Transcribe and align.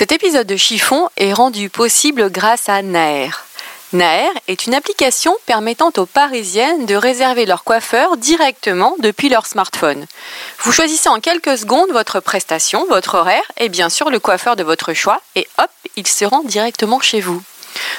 Cet 0.00 0.12
épisode 0.12 0.46
de 0.46 0.56
Chiffon 0.56 1.10
est 1.18 1.34
rendu 1.34 1.68
possible 1.68 2.30
grâce 2.30 2.70
à 2.70 2.80
Naer. 2.80 3.44
Naer 3.92 4.30
est 4.48 4.64
une 4.64 4.72
application 4.72 5.36
permettant 5.44 5.92
aux 5.98 6.06
Parisiennes 6.06 6.86
de 6.86 6.94
réserver 6.94 7.44
leur 7.44 7.64
coiffeur 7.64 8.16
directement 8.16 8.96
depuis 9.00 9.28
leur 9.28 9.44
smartphone. 9.44 10.06
Vous 10.60 10.72
choisissez 10.72 11.10
en 11.10 11.20
quelques 11.20 11.58
secondes 11.58 11.90
votre 11.90 12.20
prestation, 12.20 12.86
votre 12.88 13.16
horaire 13.16 13.42
et 13.58 13.68
bien 13.68 13.90
sûr 13.90 14.08
le 14.08 14.18
coiffeur 14.18 14.56
de 14.56 14.62
votre 14.62 14.94
choix 14.94 15.20
et 15.36 15.46
hop, 15.58 15.68
il 15.96 16.06
se 16.06 16.24
rend 16.24 16.44
directement 16.44 17.00
chez 17.00 17.20
vous. 17.20 17.42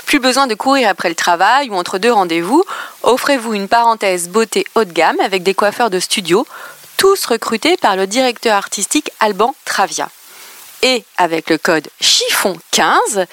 Plus 0.08 0.18
besoin 0.18 0.48
de 0.48 0.56
courir 0.56 0.90
après 0.90 1.10
le 1.10 1.14
travail 1.14 1.70
ou 1.70 1.76
entre 1.76 2.00
deux 2.00 2.12
rendez-vous, 2.12 2.64
offrez-vous 3.04 3.54
une 3.54 3.68
parenthèse 3.68 4.28
beauté 4.28 4.66
haut 4.74 4.86
de 4.86 4.92
gamme 4.92 5.20
avec 5.20 5.44
des 5.44 5.54
coiffeurs 5.54 5.92
de 5.92 6.00
studio, 6.00 6.48
tous 6.98 7.26
recrutés 7.26 7.78
par 7.78 7.96
le 7.96 8.08
directeur 8.08 8.56
artistique 8.56 9.12
Alban 9.20 9.54
Travia. 9.66 10.10
Et 10.84 11.04
avec 11.18 11.50
le 11.50 11.58
code 11.58 11.88
chiffon15, 12.02 13.28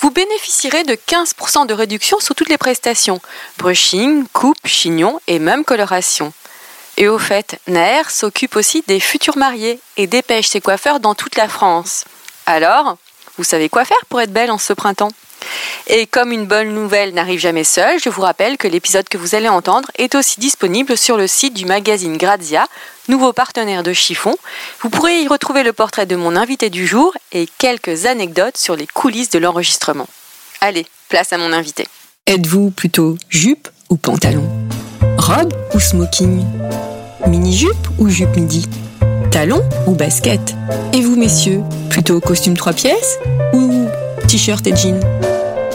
vous 0.00 0.10
bénéficierez 0.10 0.84
de 0.84 0.94
15% 0.94 1.66
de 1.66 1.74
réduction 1.74 2.18
sur 2.18 2.34
toutes 2.34 2.48
les 2.48 2.58
prestations 2.58 3.20
brushing, 3.58 4.26
coupe, 4.32 4.66
chignon 4.66 5.20
et 5.26 5.38
même 5.38 5.64
coloration. 5.64 6.32
Et 6.96 7.08
au 7.08 7.18
fait, 7.18 7.60
Naer 7.66 8.10
s'occupe 8.10 8.56
aussi 8.56 8.84
des 8.86 9.00
futurs 9.00 9.36
mariés 9.36 9.80
et 9.96 10.06
dépêche 10.06 10.48
ses 10.48 10.60
coiffeurs 10.60 11.00
dans 11.00 11.14
toute 11.14 11.36
la 11.36 11.48
France. 11.48 12.04
Alors, 12.46 12.96
vous 13.36 13.44
savez 13.44 13.68
quoi 13.68 13.84
faire 13.84 14.04
pour 14.08 14.20
être 14.20 14.32
belle 14.32 14.50
en 14.50 14.58
ce 14.58 14.72
printemps? 14.72 15.10
Et 15.86 16.06
comme 16.06 16.32
une 16.32 16.46
bonne 16.46 16.74
nouvelle 16.74 17.14
n'arrive 17.14 17.40
jamais 17.40 17.64
seule, 17.64 18.00
je 18.02 18.08
vous 18.08 18.22
rappelle 18.22 18.56
que 18.56 18.68
l'épisode 18.68 19.08
que 19.08 19.18
vous 19.18 19.34
allez 19.34 19.48
entendre 19.48 19.90
est 19.98 20.14
aussi 20.14 20.40
disponible 20.40 20.96
sur 20.96 21.16
le 21.16 21.26
site 21.26 21.54
du 21.54 21.66
magazine 21.66 22.16
Grazia, 22.16 22.66
nouveau 23.08 23.32
partenaire 23.32 23.82
de 23.82 23.92
Chiffon. 23.92 24.34
Vous 24.80 24.90
pourrez 24.90 25.20
y 25.20 25.28
retrouver 25.28 25.62
le 25.62 25.72
portrait 25.72 26.06
de 26.06 26.16
mon 26.16 26.36
invité 26.36 26.70
du 26.70 26.86
jour 26.86 27.14
et 27.32 27.48
quelques 27.58 28.06
anecdotes 28.06 28.56
sur 28.56 28.76
les 28.76 28.86
coulisses 28.86 29.30
de 29.30 29.38
l'enregistrement. 29.38 30.08
Allez, 30.60 30.86
place 31.08 31.32
à 31.32 31.38
mon 31.38 31.52
invité. 31.52 31.86
Êtes-vous 32.26 32.70
plutôt 32.70 33.18
jupe 33.28 33.68
ou 33.90 33.96
pantalon? 33.96 34.48
Robe 35.18 35.52
ou 35.74 35.80
smoking? 35.80 36.44
Mini-jupe 37.26 37.88
ou 37.98 38.08
jupe 38.08 38.34
midi? 38.36 38.66
Talon 39.30 39.62
ou 39.86 39.94
basket? 39.94 40.40
Et 40.92 41.00
vous, 41.00 41.16
messieurs, 41.16 41.60
plutôt 41.90 42.20
costume 42.20 42.56
trois 42.56 42.72
pièces 42.72 43.18
ou 43.52 43.88
t-shirt 44.28 44.66
et 44.66 44.74
jean 44.74 45.00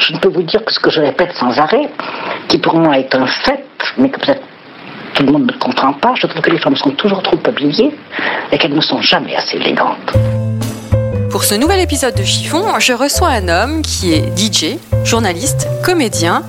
je 0.00 0.12
ne 0.12 0.18
peux 0.18 0.28
vous 0.28 0.42
dire 0.42 0.64
que 0.64 0.72
ce 0.72 0.80
que 0.80 0.90
je 0.90 1.00
répète 1.00 1.32
sans 1.34 1.58
arrêt, 1.58 1.88
qui 2.48 2.58
pour 2.58 2.74
moi 2.76 2.98
est 2.98 3.14
un 3.14 3.26
fait, 3.26 3.64
mais 3.98 4.10
que 4.10 4.20
peut-être 4.20 4.42
tout 5.14 5.24
le 5.24 5.32
monde 5.32 5.46
ne 5.46 5.58
comprend 5.58 5.92
pas, 5.94 6.14
je 6.14 6.26
trouve 6.26 6.42
que 6.42 6.50
les 6.50 6.58
femmes 6.58 6.76
sont 6.76 6.90
toujours 6.90 7.22
trop 7.22 7.38
habillées 7.46 7.90
et 8.52 8.58
qu'elles 8.58 8.74
ne 8.74 8.80
sont 8.80 9.00
jamais 9.00 9.34
assez 9.34 9.56
élégantes. 9.56 10.12
Pour 11.30 11.44
ce 11.44 11.54
nouvel 11.54 11.80
épisode 11.80 12.14
de 12.14 12.22
Chiffon, 12.22 12.78
je 12.78 12.92
reçois 12.92 13.28
un 13.28 13.48
homme 13.48 13.82
qui 13.82 14.12
est 14.14 14.38
DJ, 14.38 14.76
journaliste, 15.04 15.68
comédien, 15.84 16.42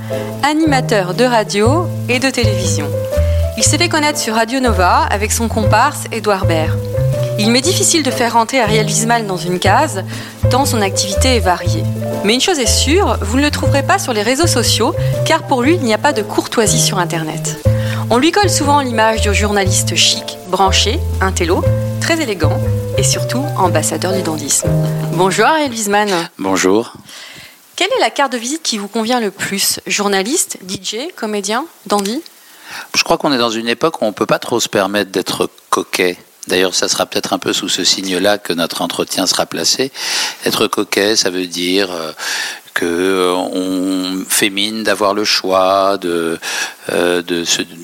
animateur 0.44 1.14
de 1.14 1.26
radio 1.26 1.88
et 2.08 2.20
de 2.20 2.30
télévision. 2.30 2.86
Il 3.58 3.64
s'est 3.64 3.78
fait 3.78 3.90
connaître 3.90 4.20
sur 4.20 4.36
Radio 4.36 4.60
Nova 4.60 5.08
avec 5.10 5.32
son 5.32 5.48
comparse 5.48 6.06
Édouard 6.12 6.46
Baird. 6.46 6.78
Il 7.40 7.52
m'est 7.52 7.62
difficile 7.62 8.02
de 8.02 8.10
faire 8.10 8.34
rentrer 8.34 8.60
Ariel 8.60 8.88
Wiesman 8.88 9.28
dans 9.28 9.38
une 9.38 9.60
case, 9.60 10.04
tant 10.50 10.66
son 10.66 10.82
activité 10.82 11.36
est 11.36 11.40
variée. 11.40 11.84
Mais 12.24 12.34
une 12.34 12.42
chose 12.42 12.58
est 12.58 12.66
sûre, 12.66 13.18
vous 13.22 13.38
ne 13.38 13.44
le 13.44 13.52
trouverez 13.52 13.84
pas 13.84 14.00
sur 14.00 14.12
les 14.12 14.24
réseaux 14.24 14.48
sociaux, 14.48 14.96
car 15.26 15.44
pour 15.44 15.62
lui, 15.62 15.76
il 15.76 15.84
n'y 15.84 15.94
a 15.94 16.00
pas 16.00 16.14
de 16.14 16.24
courtoisie 16.24 16.82
sur 16.82 16.98
Internet. 16.98 17.64
On 18.10 18.18
lui 18.18 18.32
colle 18.32 18.50
souvent 18.50 18.80
l'image 18.80 19.22
du 19.22 19.34
journaliste 19.36 19.96
chic, 19.96 20.38
branché, 20.48 21.00
intello, 21.22 21.64
très 22.02 22.20
élégant 22.20 22.58
et 22.98 23.04
surtout 23.04 23.44
ambassadeur 23.58 24.14
du 24.14 24.24
dandisme. 24.24 24.70
Bonjour 25.14 25.46
Ariel 25.46 25.72
Wiesman. 25.72 26.10
Bonjour. 26.40 26.94
Quelle 27.76 27.90
est 27.98 28.02
la 28.02 28.10
carte 28.10 28.32
de 28.32 28.38
visite 28.38 28.64
qui 28.64 28.80
vous 28.80 28.88
convient 28.88 29.20
le 29.20 29.30
plus? 29.30 29.80
Journaliste, 29.86 30.58
DJ, 30.68 31.14
comédien, 31.16 31.66
dandy? 31.86 32.24
Je 32.96 33.04
crois 33.04 33.20
qu'on 33.20 33.32
est 33.32 33.38
dans 33.38 33.52
une 33.52 33.68
époque 33.68 34.02
où 34.02 34.06
on 34.06 34.10
ne 34.10 34.14
peut 34.14 34.26
pas 34.26 34.40
trop 34.40 34.60
se 34.60 34.68
permettre 34.68 35.12
d'être 35.12 35.50
coquet. 35.70 36.18
D'ailleurs, 36.48 36.76
ça 36.76 36.88
sera 36.88 37.06
peut-être 37.06 37.34
un 37.34 37.40
peu 37.40 37.54
sous 37.54 37.70
ce 37.70 37.84
signe-là 37.84 38.38
que 38.38 38.54
notre 38.54 38.82
entretien 38.82 39.28
sera 39.28 39.46
placé. 39.46 39.92
Être 40.46 40.68
coquet, 40.68 41.16
ça 41.16 41.30
veut 41.30 41.48
dire 41.48 41.90
euh, 42.84 43.34
que 43.34 43.58
euh, 43.58 44.24
fait 44.30 44.50
mine 44.50 44.84
d'avoir 44.84 45.14
le 45.14 45.24
choix 45.24 45.98
de 45.98 46.38
euh, 46.94 47.22
de, 47.22 47.44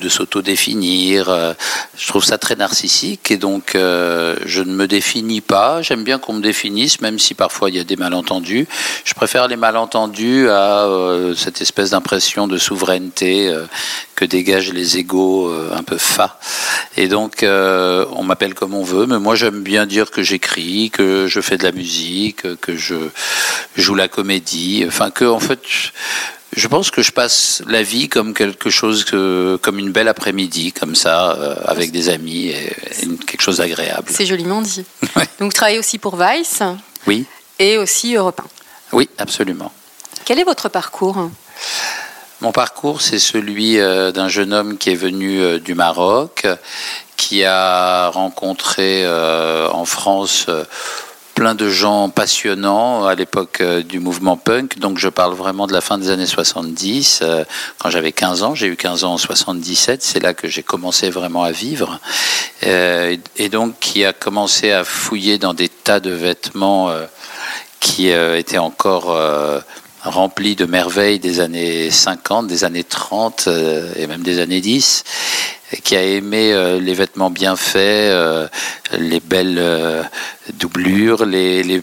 s'auto-définir. 0.10 1.30
Euh, 1.30 1.54
je 1.98 2.08
trouve 2.08 2.24
ça 2.24 2.38
très 2.38 2.56
narcissique 2.56 3.32
et 3.32 3.38
donc 3.38 3.72
je 3.74 4.62
ne 4.62 4.74
me 4.74 4.88
définis 4.88 5.42
pas. 5.42 5.82
J'aime 5.82 6.04
bien 6.04 6.20
qu'on 6.20 6.34
me 6.34 6.42
définisse, 6.42 7.02
même 7.02 7.20
si 7.20 7.34
parfois 7.34 7.70
il 7.70 7.76
y 7.76 7.80
a 7.80 7.84
des 7.84 7.96
malentendus. 7.96 8.68
Je 9.04 9.14
préfère 9.14 9.48
les 9.48 9.56
malentendus 9.56 10.50
à 10.50 10.88
cette 11.36 11.62
espèce 11.62 11.92
d'impression 11.92 12.48
de 12.48 12.58
souveraineté 12.58 13.54
que 14.16 14.26
dégagent 14.26 14.74
les 14.74 14.98
égaux 14.98 15.52
un 15.72 15.84
peu 15.84 15.98
fats. 15.98 16.40
Et 16.98 17.08
donc 17.08 17.44
on 17.44 18.24
m'appelle 18.24 18.54
comme 18.54 18.74
on 18.74 18.84
veut, 18.84 19.06
mais 19.06 19.20
moi 19.20 19.36
j'aime 19.36 19.64
bien 19.64 19.86
dire 19.86 20.12
que 20.12 20.24
j'écris, 20.24 20.90
que 20.92 21.28
je 21.28 21.42
fais 21.42 21.58
de 21.58 21.64
la 21.64 21.72
musique, 21.72 22.60
que 22.62 22.76
je 22.76 22.96
joue 23.76 23.96
la 23.96 24.08
comédie 24.08 24.83
enfin 24.88 25.12
que 25.12 25.26
en 25.26 25.40
fait, 25.40 25.60
je 26.56 26.68
pense 26.68 26.92
que 26.92 27.02
je 27.02 27.12
passe 27.12 27.64
la 27.68 27.84
vie 27.84 28.10
comme 28.10 28.34
quelque 28.34 28.70
chose 28.70 29.04
que, 29.06 29.58
comme 29.62 29.80
une 29.80 29.92
belle 29.92 30.08
après-midi, 30.08 30.72
comme 30.72 30.96
ça, 30.96 31.34
euh, 31.34 31.56
avec 31.66 31.92
des 31.92 32.10
amis, 32.10 32.50
et, 32.50 32.76
quelque 33.26 33.42
chose 33.42 33.58
d'agréable. 33.58 34.08
C'est 34.10 34.26
joliment 34.26 34.62
dit. 34.62 34.86
Donc, 35.16 35.24
vous 35.40 35.50
travaillez 35.50 35.80
aussi 35.80 35.98
pour 35.98 36.16
Vice. 36.16 36.62
Oui. 37.08 37.26
Et 37.60 37.78
aussi 37.78 38.16
Europe 38.16 38.42
1. 38.92 38.98
Oui, 38.98 39.10
absolument. 39.18 39.72
Quel 40.26 40.40
est 40.40 40.44
votre 40.44 40.70
parcours? 40.70 41.30
Mon 42.42 42.52
parcours, 42.52 43.02
c'est 43.02 43.20
celui 43.20 43.80
euh, 43.80 44.12
d'un 44.12 44.28
jeune 44.28 44.54
homme 44.54 44.78
qui 44.78 44.92
est 44.92 44.96
venu 44.96 45.40
euh, 45.40 45.60
du 45.60 45.76
Maroc, 45.76 46.46
qui 47.18 47.44
a 47.46 48.10
rencontré 48.10 49.08
en 49.08 49.86
France 49.86 50.48
plein 51.44 51.56
de 51.56 51.68
gens 51.68 52.08
passionnants 52.08 53.06
à 53.06 53.16
l'époque 53.16 53.60
euh, 53.60 53.84
du 53.84 54.00
mouvement 54.00 54.38
punk. 54.38 54.80
Donc 54.80 54.98
je 54.98 55.10
parle 55.10 55.34
vraiment 55.34 55.68
de 55.68 55.74
la 55.74 55.82
fin 55.82 55.98
des 55.98 56.10
années 56.10 56.26
70. 56.26 57.20
Euh, 57.22 57.44
quand 57.80 57.90
j'avais 57.90 58.14
15 58.14 58.44
ans, 58.44 58.56
j'ai 58.56 58.68
eu 58.68 58.78
15 58.78 59.04
ans 59.04 59.16
en 59.16 59.18
77, 59.18 60.02
c'est 60.02 60.22
là 60.22 60.34
que 60.34 60.48
j'ai 60.48 60.64
commencé 60.64 61.10
vraiment 61.10 61.44
à 61.44 61.52
vivre. 61.52 62.00
Euh, 62.66 63.18
et 63.36 63.50
donc 63.50 63.78
qui 63.82 64.06
a 64.06 64.14
commencé 64.14 64.72
à 64.72 64.86
fouiller 64.86 65.38
dans 65.38 65.54
des 65.54 65.68
tas 65.68 66.00
de 66.00 66.12
vêtements 66.12 66.90
qui 67.82 68.08
étaient 68.08 68.58
encore 68.58 69.14
remplis 70.04 70.56
de 70.56 70.66
merveilles 70.66 71.20
des 71.20 71.40
années 71.40 71.90
50, 71.90 72.48
des 72.48 72.64
années 72.64 72.84
30 72.84 73.48
et 73.96 74.08
même 74.08 74.22
des 74.22 74.40
années 74.40 74.62
10 74.62 75.04
qui 75.82 75.96
a 75.96 76.04
aimé 76.04 76.52
euh, 76.54 76.80
les 76.80 76.94
vêtements 76.94 77.30
bien 77.30 77.56
faits, 77.56 78.12
euh, 78.12 78.48
les 78.98 79.20
belles 79.20 79.58
euh, 79.60 80.04
doublures, 80.54 81.26
les, 81.26 81.64
les, 81.64 81.82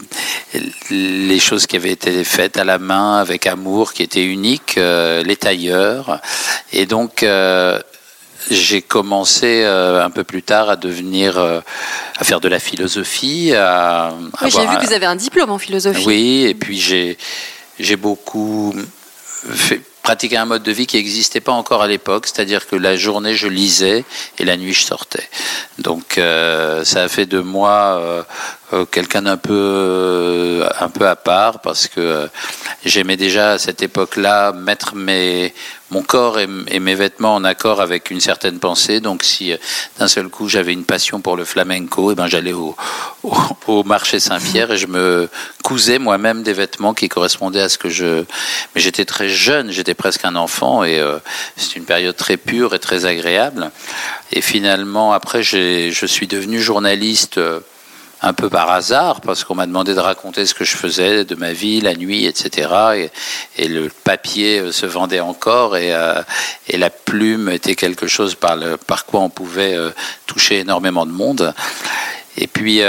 les, 0.90 1.38
choses 1.38 1.66
qui 1.66 1.76
avaient 1.76 1.90
été 1.90 2.24
faites 2.24 2.56
à 2.56 2.64
la 2.64 2.78
main 2.78 3.16
avec 3.18 3.46
amour, 3.46 3.92
qui 3.92 4.02
étaient 4.02 4.24
uniques, 4.24 4.76
les 4.76 5.36
tailleurs. 5.36 6.20
Et 6.72 6.86
donc, 6.86 7.24
j'ai 8.50 8.82
commencé 8.82 9.64
un 9.64 10.10
peu 10.10 10.24
plus 10.24 10.42
tard 10.42 10.68
à 10.68 10.76
devenir, 10.76 11.38
à 11.38 12.24
faire 12.24 12.40
de 12.40 12.48
la 12.48 12.58
philosophie. 12.58 13.54
À, 13.54 14.12
oui, 14.42 14.50
j'ai 14.50 14.66
vu 14.66 14.76
que 14.76 14.86
vous 14.86 14.92
avez 14.92 15.06
un 15.06 15.16
diplôme 15.16 15.50
en 15.50 15.58
philosophie. 15.58 16.04
Oui, 16.06 16.46
et 16.48 16.54
puis 16.54 16.78
j'ai, 16.78 17.16
j'ai 17.82 17.96
beaucoup 17.96 18.74
fait, 19.52 19.80
pratiquer 20.02 20.38
un 20.38 20.44
mode 20.44 20.62
de 20.62 20.72
vie 20.72 20.86
qui 20.86 20.96
n'existait 20.96 21.40
pas 21.40 21.52
encore 21.52 21.82
à 21.82 21.86
l'époque, 21.86 22.26
c'est-à-dire 22.26 22.66
que 22.66 22.76
la 22.76 22.96
journée 22.96 23.34
je 23.34 23.48
lisais 23.48 24.04
et 24.38 24.44
la 24.44 24.56
nuit 24.56 24.72
je 24.72 24.82
sortais. 24.82 25.28
Donc 25.78 26.18
euh, 26.18 26.84
ça 26.84 27.04
a 27.04 27.08
fait 27.08 27.26
de 27.26 27.40
moi 27.40 27.98
euh, 27.98 28.22
euh, 28.22 28.22
quelqu'un 28.90 29.22
d'un 29.22 29.36
peu 29.36 30.64
un 30.78 30.88
peu 30.88 31.06
à 31.06 31.16
part 31.16 31.60
parce 31.60 31.88
que 31.88 32.28
j'aimais 32.84 33.16
déjà 33.16 33.52
à 33.52 33.58
cette 33.58 33.82
époque-là 33.82 34.52
mettre 34.52 34.94
mes, 34.94 35.52
mon 35.90 36.02
corps 36.02 36.38
et, 36.38 36.46
mes 36.46 36.94
vêtements 36.94 37.34
en 37.34 37.44
accord 37.44 37.80
avec 37.80 38.10
une 38.10 38.20
certaine 38.20 38.58
pensée. 38.58 39.00
Donc, 39.00 39.22
si 39.22 39.52
euh, 39.52 39.56
d'un 39.98 40.08
seul 40.08 40.28
coup 40.28 40.48
j'avais 40.48 40.72
une 40.72 40.84
passion 40.84 41.20
pour 41.20 41.36
le 41.36 41.44
flamenco, 41.44 42.10
et 42.10 42.12
eh 42.12 42.16
ben 42.16 42.26
j'allais 42.26 42.52
au, 42.52 42.76
au, 43.66 43.82
marché 43.84 44.20
Saint-Pierre 44.20 44.72
et 44.72 44.76
je 44.76 44.86
me 44.86 45.28
cousais 45.62 45.98
moi-même 45.98 46.42
des 46.42 46.52
vêtements 46.52 46.94
qui 46.94 47.08
correspondaient 47.08 47.60
à 47.60 47.68
ce 47.68 47.78
que 47.78 47.88
je. 47.88 48.24
Mais 48.74 48.80
j'étais 48.80 49.04
très 49.04 49.28
jeune, 49.28 49.70
j'étais 49.70 49.94
presque 49.94 50.24
un 50.24 50.36
enfant 50.36 50.84
et 50.84 50.98
euh, 50.98 51.18
c'est 51.56 51.76
une 51.76 51.84
période 51.84 52.16
très 52.16 52.36
pure 52.36 52.74
et 52.74 52.78
très 52.78 53.04
agréable. 53.04 53.70
Et 54.32 54.40
finalement, 54.40 55.12
après, 55.12 55.42
je 55.42 56.06
suis 56.06 56.28
devenu 56.28 56.60
journaliste. 56.60 57.38
Euh, 57.38 57.60
un 58.22 58.32
peu 58.32 58.50
par 58.50 58.70
hasard, 58.70 59.20
parce 59.20 59.44
qu'on 59.44 59.54
m'a 59.54 59.66
demandé 59.66 59.94
de 59.94 60.00
raconter 60.00 60.44
ce 60.44 60.54
que 60.54 60.64
je 60.64 60.76
faisais 60.76 61.24
de 61.24 61.34
ma 61.34 61.52
vie, 61.52 61.80
la 61.80 61.94
nuit, 61.94 62.26
etc. 62.26 63.10
Et, 63.56 63.68
le 63.68 63.88
papier 63.88 64.58
euh, 64.58 64.72
se 64.72 64.86
vendait 64.86 65.20
encore, 65.20 65.76
et, 65.76 65.94
euh, 65.94 66.22
et, 66.68 66.76
la 66.76 66.90
plume 66.90 67.48
était 67.48 67.76
quelque 67.76 68.06
chose 68.06 68.34
par, 68.34 68.56
le, 68.56 68.76
par 68.76 69.06
quoi 69.06 69.20
on 69.20 69.30
pouvait 69.30 69.74
euh, 69.74 69.90
toucher 70.26 70.60
énormément 70.60 71.06
de 71.06 71.12
monde. 71.12 71.54
Et 72.36 72.46
puis, 72.46 72.80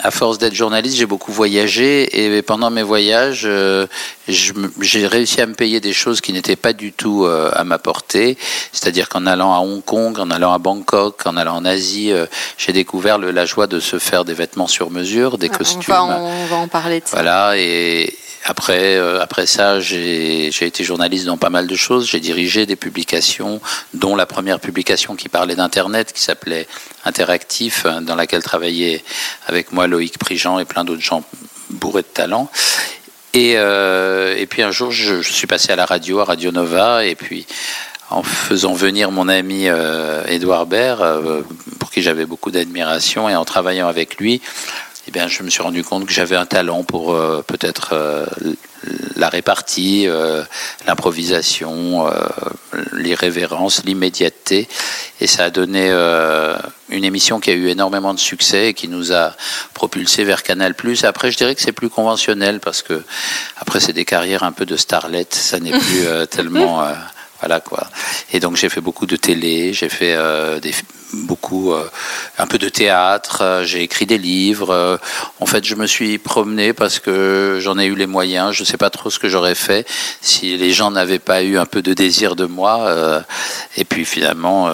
à 0.00 0.10
force 0.10 0.38
d'être 0.38 0.54
journaliste, 0.54 0.96
j'ai 0.96 1.06
beaucoup 1.06 1.32
voyagé 1.32 2.36
et 2.36 2.42
pendant 2.42 2.70
mes 2.70 2.82
voyages, 2.82 3.42
euh, 3.44 3.86
j'ai 4.28 5.06
réussi 5.06 5.40
à 5.40 5.46
me 5.46 5.54
payer 5.54 5.80
des 5.80 5.92
choses 5.92 6.20
qui 6.20 6.32
n'étaient 6.32 6.56
pas 6.56 6.72
du 6.72 6.92
tout 6.92 7.24
euh, 7.24 7.50
à 7.54 7.64
ma 7.64 7.78
portée. 7.78 8.36
C'est-à-dire 8.72 9.08
qu'en 9.08 9.26
allant 9.26 9.54
à 9.54 9.58
Hong 9.58 9.84
Kong, 9.84 10.18
en 10.18 10.30
allant 10.30 10.52
à 10.52 10.58
Bangkok, 10.58 11.26
en 11.26 11.36
allant 11.36 11.56
en 11.56 11.64
Asie, 11.64 12.12
euh, 12.12 12.26
j'ai 12.56 12.72
découvert 12.72 13.18
le, 13.18 13.30
la 13.30 13.44
joie 13.44 13.66
de 13.66 13.80
se 13.80 13.98
faire 13.98 14.24
des 14.24 14.34
vêtements 14.34 14.68
sur 14.68 14.90
mesure, 14.90 15.38
des 15.38 15.48
costumes. 15.48 15.82
On 15.88 16.08
va, 16.08 16.20
on 16.20 16.46
va 16.46 16.56
en 16.56 16.68
parler 16.68 17.00
de 17.00 17.06
ça. 17.06 17.16
Voilà, 17.16 17.54
et, 17.56 18.14
après, 18.48 18.96
euh, 18.96 19.20
après 19.20 19.46
ça, 19.46 19.78
j'ai 19.78 20.48
été 20.48 20.82
journaliste 20.82 21.26
dans 21.26 21.36
pas 21.36 21.50
mal 21.50 21.66
de 21.66 21.76
choses. 21.76 22.08
J'ai 22.08 22.18
dirigé 22.18 22.64
des 22.64 22.76
publications, 22.76 23.60
dont 23.92 24.16
la 24.16 24.24
première 24.24 24.58
publication 24.58 25.16
qui 25.16 25.28
parlait 25.28 25.54
d'Internet, 25.54 26.14
qui 26.14 26.22
s'appelait 26.22 26.66
Interactif, 27.04 27.84
euh, 27.84 28.00
dans 28.00 28.14
laquelle 28.14 28.42
travaillait 28.42 29.04
avec 29.48 29.70
moi 29.72 29.86
Loïc 29.86 30.16
Prigent 30.16 30.58
et 30.58 30.64
plein 30.64 30.84
d'autres 30.84 31.02
gens 31.02 31.24
bourrés 31.68 32.00
de 32.00 32.06
talent. 32.06 32.50
Et, 33.34 33.58
euh, 33.58 34.34
et 34.34 34.46
puis 34.46 34.62
un 34.62 34.70
jour, 34.70 34.92
je, 34.92 35.20
suis 35.20 35.46
passé 35.46 35.70
à 35.72 35.76
la 35.76 35.84
radio, 35.84 36.20
à 36.20 36.24
Radio 36.24 36.50
Nova, 36.50 37.04
et 37.04 37.16
puis 37.16 37.46
en 38.08 38.22
faisant 38.22 38.72
venir 38.72 39.10
mon 39.10 39.28
ami 39.28 39.66
Edouard 40.26 40.64
Baird, 40.64 41.44
pour 41.78 41.90
qui 41.90 42.00
j'avais 42.00 42.24
beaucoup 42.24 42.50
d'admiration, 42.50 43.28
et 43.28 43.36
en 43.36 43.44
travaillant 43.44 43.86
avec 43.86 44.16
lui, 44.16 44.40
eh 45.08 45.10
bien, 45.10 45.26
je 45.26 45.42
me 45.42 45.48
suis 45.48 45.62
rendu 45.62 45.82
compte 45.82 46.04
que 46.04 46.12
j'avais 46.12 46.36
un 46.36 46.44
talent 46.44 46.84
pour 46.84 47.14
euh, 47.14 47.42
peut-être 47.46 47.94
euh, 47.94 48.26
la 49.16 49.30
répartie, 49.30 50.06
euh, 50.06 50.44
l'improvisation, 50.86 52.06
l'irrévérence, 52.92 53.84
l'immédiateté. 53.86 54.68
Et 55.22 55.26
ça 55.26 55.44
a 55.44 55.50
donné 55.50 55.90
une 56.90 57.04
émission 57.04 57.40
qui 57.40 57.50
a 57.50 57.54
eu 57.54 57.68
énormément 57.68 58.12
de 58.12 58.18
succès 58.18 58.68
et 58.68 58.74
qui 58.74 58.86
nous 58.86 59.14
a 59.14 59.32
propulsé 59.72 60.24
vers 60.24 60.42
Canal+. 60.42 60.74
Après, 61.04 61.30
je 61.30 61.38
dirais 61.38 61.54
que 61.54 61.62
c'est 61.62 61.72
plus 61.72 61.88
conventionnel 61.88 62.60
parce 62.60 62.82
que 62.82 63.02
après, 63.56 63.80
c'est 63.80 63.94
des 63.94 64.04
carrières 64.04 64.42
un 64.42 64.52
peu 64.52 64.66
de 64.66 64.76
starlet. 64.76 65.26
Ça 65.30 65.58
n'est 65.58 65.70
plus 65.78 66.06
tellement 66.30 66.84
voilà 67.40 67.60
quoi. 67.60 67.86
Et 68.32 68.40
donc 68.40 68.56
j'ai 68.56 68.68
fait 68.68 68.80
beaucoup 68.80 69.06
de 69.06 69.16
télé, 69.16 69.72
j'ai 69.72 69.88
fait 69.88 70.14
euh, 70.14 70.60
beaucoup, 71.12 71.72
euh, 71.72 71.88
un 72.38 72.46
peu 72.46 72.58
de 72.58 72.68
théâtre, 72.68 73.42
euh, 73.42 73.64
j'ai 73.64 73.82
écrit 73.82 74.06
des 74.06 74.18
livres. 74.18 74.98
en 75.40 75.46
fait, 75.46 75.64
je 75.64 75.74
me 75.74 75.86
suis 75.86 76.18
promené 76.18 76.72
parce 76.72 76.98
que 76.98 77.58
j'en 77.60 77.78
ai 77.78 77.86
eu 77.86 77.94
les 77.94 78.06
moyens. 78.06 78.52
Je 78.52 78.62
ne 78.62 78.66
sais 78.66 78.76
pas 78.76 78.90
trop 78.90 79.10
ce 79.10 79.18
que 79.18 79.28
j'aurais 79.28 79.54
fait 79.54 79.86
si 80.20 80.56
les 80.56 80.72
gens 80.72 80.90
n'avaient 80.90 81.18
pas 81.18 81.42
eu 81.42 81.58
un 81.58 81.66
peu 81.66 81.82
de 81.82 81.94
désir 81.94 82.36
de 82.36 82.46
moi. 82.46 83.24
et 83.76 83.84
puis 83.84 84.04
finalement, 84.04 84.68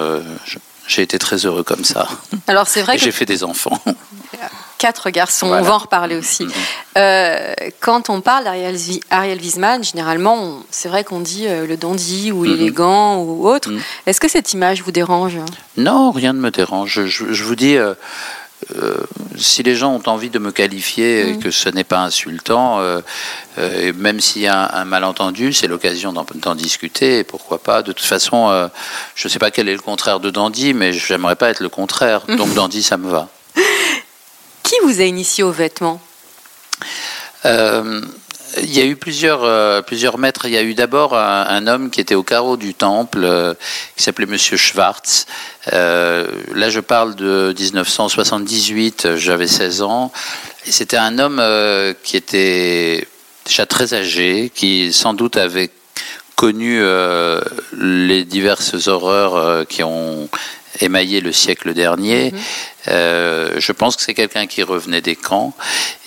j'ai 0.86 1.02
été 1.02 1.18
très 1.18 1.46
heureux 1.46 1.62
comme 1.62 1.84
ça. 1.84 2.08
Alors 2.46 2.66
c'est 2.66 2.82
vrai. 2.82 2.98
J'ai 2.98 3.12
fait 3.12 3.26
des 3.26 3.44
enfants. 3.44 3.80
quatre 4.84 5.08
garçons. 5.08 5.46
On 5.46 5.62
va 5.62 5.74
en 5.74 5.78
reparler 5.78 6.14
aussi. 6.14 6.44
Mhm. 6.44 6.52
Euh, 6.98 7.54
quand 7.80 8.10
on 8.10 8.20
parle 8.20 8.44
d'Ariel 8.44 9.38
Wiesman, 9.40 9.82
généralement, 9.82 10.58
c'est 10.70 10.90
vrai 10.90 11.04
qu'on 11.04 11.20
dit 11.20 11.46
euh, 11.46 11.66
le 11.66 11.78
dandy 11.78 12.32
ou 12.32 12.44
mhm. 12.44 12.52
élégant 12.52 13.16
ou 13.16 13.48
autre. 13.48 13.70
Mhm. 13.70 13.80
Est-ce 14.04 14.20
que 14.20 14.28
cette 14.28 14.52
image 14.52 14.82
vous 14.82 14.92
dérange? 14.92 15.38
Non, 15.78 16.10
rien 16.10 16.34
ne 16.34 16.40
me 16.40 16.50
dérange. 16.50 17.06
Je, 17.06 17.44
vous 17.44 17.56
dis. 17.56 17.76
Euh, 17.76 17.94
si 19.36 19.62
les 19.62 19.74
gens 19.74 19.94
ont 19.94 20.08
envie 20.08 20.30
de 20.30 20.38
me 20.38 20.52
qualifier 20.52 21.28
et 21.28 21.38
que 21.38 21.50
ce 21.50 21.68
n'est 21.68 21.84
pas 21.84 22.00
insultant, 22.00 22.80
même 23.56 24.20
s'il 24.20 24.42
y 24.42 24.46
a 24.46 24.76
un, 24.76 24.84
malentendu, 24.84 25.52
c'est 25.52 25.66
l'occasion 25.66 26.12
d'en 26.12 26.54
discuter. 26.54 27.24
pourquoi 27.24 27.58
pas 27.58 27.82
De 27.82 27.92
toute 27.92 28.06
façon, 28.06 28.68
je 29.14 29.26
ne 29.26 29.30
sais 29.30 29.38
pas 29.38 29.50
quel 29.50 29.68
est 29.68 29.74
le 29.74 29.80
contraire 29.80 30.20
de 30.20 30.30
dandy, 30.30 30.74
mais 30.74 30.92
j'aimerais 30.92 31.36
pas 31.36 31.50
être 31.50 31.60
le 31.60 31.68
contraire. 31.68 32.22
Donc 32.26 32.54
dandy, 32.54 32.82
ça 32.82 32.96
me 32.96 33.10
va. 33.10 33.28
Qui 34.62 34.76
vous 34.84 35.00
a 35.00 35.04
initié 35.04 35.44
aux 35.44 35.52
vêtements 35.52 36.00
euh, 37.44 38.00
il 38.62 38.76
y 38.76 38.80
a 38.80 38.84
eu 38.84 38.96
plusieurs, 38.96 39.44
euh, 39.44 39.82
plusieurs 39.82 40.18
maîtres. 40.18 40.46
Il 40.46 40.52
y 40.52 40.56
a 40.56 40.62
eu 40.62 40.74
d'abord 40.74 41.16
un, 41.16 41.66
homme 41.66 41.90
qui 41.90 42.00
était 42.00 42.14
au 42.14 42.22
carreau 42.22 42.56
du 42.56 42.74
temple, 42.74 43.20
euh, 43.22 43.54
qui 43.96 44.02
s'appelait 44.02 44.26
Monsieur 44.26 44.56
Schwartz. 44.56 45.26
là, 45.72 46.68
je 46.68 46.80
parle 46.80 47.14
de 47.14 47.54
1978, 47.58 49.16
j'avais 49.16 49.46
16 49.46 49.82
ans. 49.82 50.12
C'était 50.64 50.96
un 50.96 51.18
homme 51.18 51.42
qui 52.02 52.16
était 52.16 53.06
déjà 53.46 53.66
très 53.66 53.94
âgé, 53.94 54.50
qui 54.54 54.92
sans 54.92 55.14
doute 55.14 55.36
avait 55.36 55.70
connu 56.36 56.82
les 57.78 58.24
diverses 58.24 58.88
horreurs 58.88 59.66
qui 59.66 59.82
ont 59.82 60.28
émaillé 60.80 61.20
le 61.20 61.32
siècle 61.32 61.74
dernier. 61.74 62.32
Mhm. 62.32 62.38
Euh, 62.88 63.54
je 63.58 63.72
pense 63.72 63.96
que 63.96 64.02
c'est 64.02 64.14
quelqu'un 64.14 64.46
qui 64.46 64.62
revenait 64.62 65.00
des 65.00 65.16
camps 65.16 65.54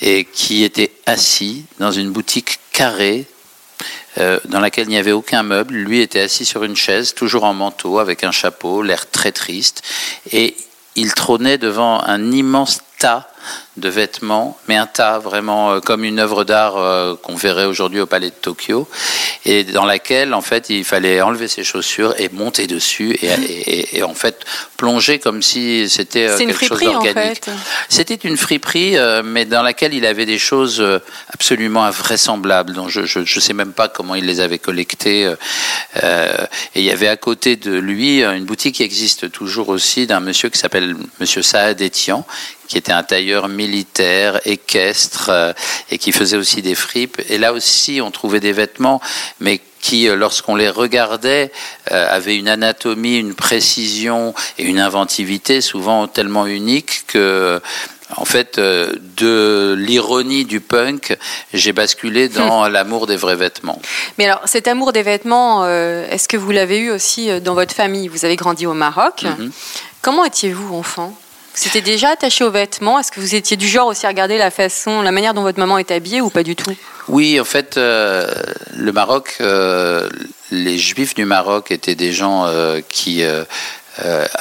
et 0.01 0.25
qui 0.25 0.63
était 0.63 0.91
assis 1.05 1.65
dans 1.79 1.91
une 1.91 2.11
boutique 2.11 2.59
carrée 2.71 3.25
euh, 4.19 4.39
dans 4.45 4.59
laquelle 4.59 4.85
il 4.85 4.91
n'y 4.91 4.97
avait 4.97 5.11
aucun 5.11 5.43
meuble. 5.43 5.75
Lui 5.75 6.01
était 6.01 6.21
assis 6.21 6.45
sur 6.45 6.63
une 6.63 6.75
chaise, 6.75 7.13
toujours 7.13 7.43
en 7.43 7.53
manteau, 7.53 7.99
avec 7.99 8.23
un 8.23 8.31
chapeau, 8.31 8.81
l'air 8.81 9.09
très 9.09 9.31
triste. 9.31 9.83
Et 10.31 10.55
il 10.95 11.13
trônait 11.13 11.59
devant 11.59 12.01
un 12.03 12.31
immense 12.31 12.79
tas 12.97 13.27
de 13.77 13.89
vêtements, 13.89 14.57
mais 14.67 14.75
un 14.75 14.87
tas 14.87 15.19
vraiment 15.19 15.71
euh, 15.71 15.79
comme 15.79 16.03
une 16.03 16.19
œuvre 16.19 16.43
d'art 16.43 16.77
euh, 16.77 17.15
qu'on 17.15 17.35
verrait 17.35 17.65
aujourd'hui 17.65 17.99
au 17.99 18.07
Palais 18.07 18.31
de 18.31 18.35
Tokyo, 18.35 18.87
et 19.45 19.63
dans 19.63 19.85
laquelle 19.85 20.33
en 20.33 20.41
fait 20.41 20.69
il 20.69 20.83
fallait 20.83 21.21
enlever 21.21 21.47
ses 21.47 21.63
chaussures 21.63 22.15
et 22.17 22.29
monter 22.29 22.65
dessus 22.65 23.17
et, 23.21 24.01
en 24.03 24.15
fait 24.15 24.43
plonger 24.77 25.19
comme 25.19 25.41
si 25.41 25.87
c'était 25.89 26.27
euh, 26.27 26.37
quelque 26.37 26.65
chose 26.65 26.79
d'organique. 26.81 27.41
C'était 27.87 28.15
une 28.15 28.35
friperie, 28.35 28.95
mais 29.23 29.45
dans 29.45 29.61
laquelle 29.61 29.93
il 29.93 30.05
avait 30.05 30.25
des 30.25 30.39
choses 30.39 30.83
absolument 31.31 31.83
invraisemblables, 31.83 32.73
dont 32.73 32.89
je 32.89 33.19
ne 33.19 33.25
sais 33.25 33.53
même 33.53 33.73
pas 33.73 33.89
comment 33.89 34.15
il 34.15 34.25
les 34.25 34.39
avait 34.39 34.59
collectées. 34.59 35.31
et 35.95 36.05
il 36.75 36.83
y 36.83 36.91
avait 36.91 37.07
à 37.07 37.17
côté 37.17 37.55
de 37.55 37.73
lui 37.73 38.23
une 38.23 38.45
boutique 38.45 38.75
qui 38.75 38.83
existe 38.83 39.31
toujours 39.31 39.69
aussi 39.69 40.07
d'un 40.07 40.19
monsieur 40.19 40.49
qui 40.49 40.57
s'appelle 40.57 40.95
Monsieur 41.19 41.41
Saad 41.41 41.81
Etian, 41.81 42.25
qui 42.67 42.77
était 42.77 42.91
un 42.91 43.03
tailleur 43.03 43.47
militaire, 43.47 44.39
équestre, 44.45 45.29
euh, 45.29 45.53
et 45.89 45.97
qui 45.97 46.11
faisait 46.11 46.37
aussi 46.37 46.61
des 46.61 46.75
fripes. 46.75 47.21
Et 47.29 47.37
là 47.37 47.53
aussi, 47.53 48.01
on 48.01 48.11
trouvait 48.11 48.39
des 48.39 48.51
vêtements, 48.51 49.01
mais 49.39 49.61
qui, 49.79 50.07
euh, 50.07 50.15
lorsqu'on 50.15 50.55
les 50.55 50.69
regardait, 50.69 51.51
euh, 51.91 52.07
avaient 52.09 52.35
une 52.35 52.49
anatomie, 52.49 53.17
une 53.17 53.35
précision 53.35 54.33
et 54.57 54.63
une 54.63 54.79
inventivité 54.79 55.61
souvent 55.61 56.07
tellement 56.07 56.45
uniques 56.45 57.03
que 57.07 57.61
en 58.15 58.23
fait, 58.23 58.57
de 58.57 59.75
l'ironie 59.77 60.45
du 60.45 60.61
punk, 60.61 61.17
j'ai 61.53 61.73
basculé 61.73 62.29
dans 62.29 62.69
l'amour 62.69 63.05
des 63.05 63.17
vrais 63.17 63.35
vêtements. 63.35 63.81
Mais 64.17 64.23
alors, 64.23 64.39
cet 64.45 64.69
amour 64.69 64.93
des 64.93 65.03
vêtements, 65.03 65.67
est-ce 65.67 66.29
que 66.29 66.37
vous 66.37 66.51
l'avez 66.51 66.79
eu 66.79 66.89
aussi 66.89 67.41
dans 67.41 67.53
votre 67.53 67.75
famille? 67.75 68.07
Vous 68.07 68.23
avez 68.23 68.37
grandi 68.37 68.65
au 68.65 68.73
Maroc. 68.73 69.23
Mhm. 69.23 69.51
Comment 70.01 70.23
étiez-vous 70.23 70.73
enfant? 70.73 71.13
C'était 71.57 71.81
déjà 71.81 72.09
attaché 72.09 72.43
aux 72.43 72.51
vêtements? 72.51 72.99
Est-ce 72.99 73.11
que 73.11 73.19
vous 73.19 73.33
étiez 73.33 73.57
du 73.57 73.67
genre 73.67 73.87
aussi 73.87 74.05
à 74.05 74.09
regarder 74.09 74.37
la 74.37 74.51
façon, 74.51 75.01
la 75.01 75.11
manière 75.11 75.33
dont 75.33 75.41
votre 75.41 75.59
maman 75.59 75.77
est 75.79 75.89
habillée 75.91 76.21
ou 76.21 76.29
pas 76.29 76.43
du 76.43 76.55
tout? 76.55 76.75
Oui, 77.07 77.39
en 77.39 77.45
fait, 77.45 77.77
euh, 77.77 78.31
le 78.75 78.91
Maroc, 78.91 79.37
euh, 79.39 80.09
les 80.51 80.77
Juifs 80.77 81.15
du 81.15 81.25
Maroc 81.25 81.71
étaient 81.71 81.95
des 81.95 82.13
gens 82.13 82.45
euh, 82.45 82.81
qui 82.87 83.23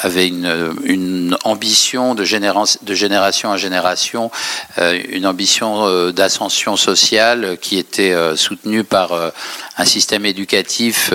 avait 0.03 0.29
une, 0.29 1.39
ambition 1.45 2.15
de, 2.15 2.25
génération 2.25 3.49
en 3.49 3.57
génération, 3.57 4.31
une 4.77 5.27
ambition 5.27 6.11
d'ascension 6.11 6.77
sociale 6.77 7.57
qui 7.59 7.79
était 7.79 8.15
soutenue 8.37 8.85
par 8.85 9.33
un 9.79 9.85
système 9.87 10.27
éducatif, 10.27 11.11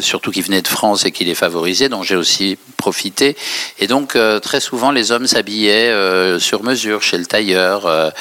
surtout 0.00 0.30
qui 0.30 0.42
venait 0.42 0.60
de 0.60 0.68
France 0.68 1.06
et 1.06 1.12
qui 1.12 1.24
les 1.24 1.34
favorisait, 1.34 1.88
dont 1.88 2.02
j'ai 2.02 2.16
aussi 2.16 2.58
profité. 2.82 3.36
Et 3.78 3.86
donc 3.86 4.18
très 4.42 4.60
souvent 4.60 4.90
les 4.90 5.12
hommes 5.12 5.28
s'habillaient 5.28 5.92
sur 6.40 6.64
mesure 6.64 7.00
chez 7.02 7.18
le 7.18 7.26
tailleur 7.26 8.12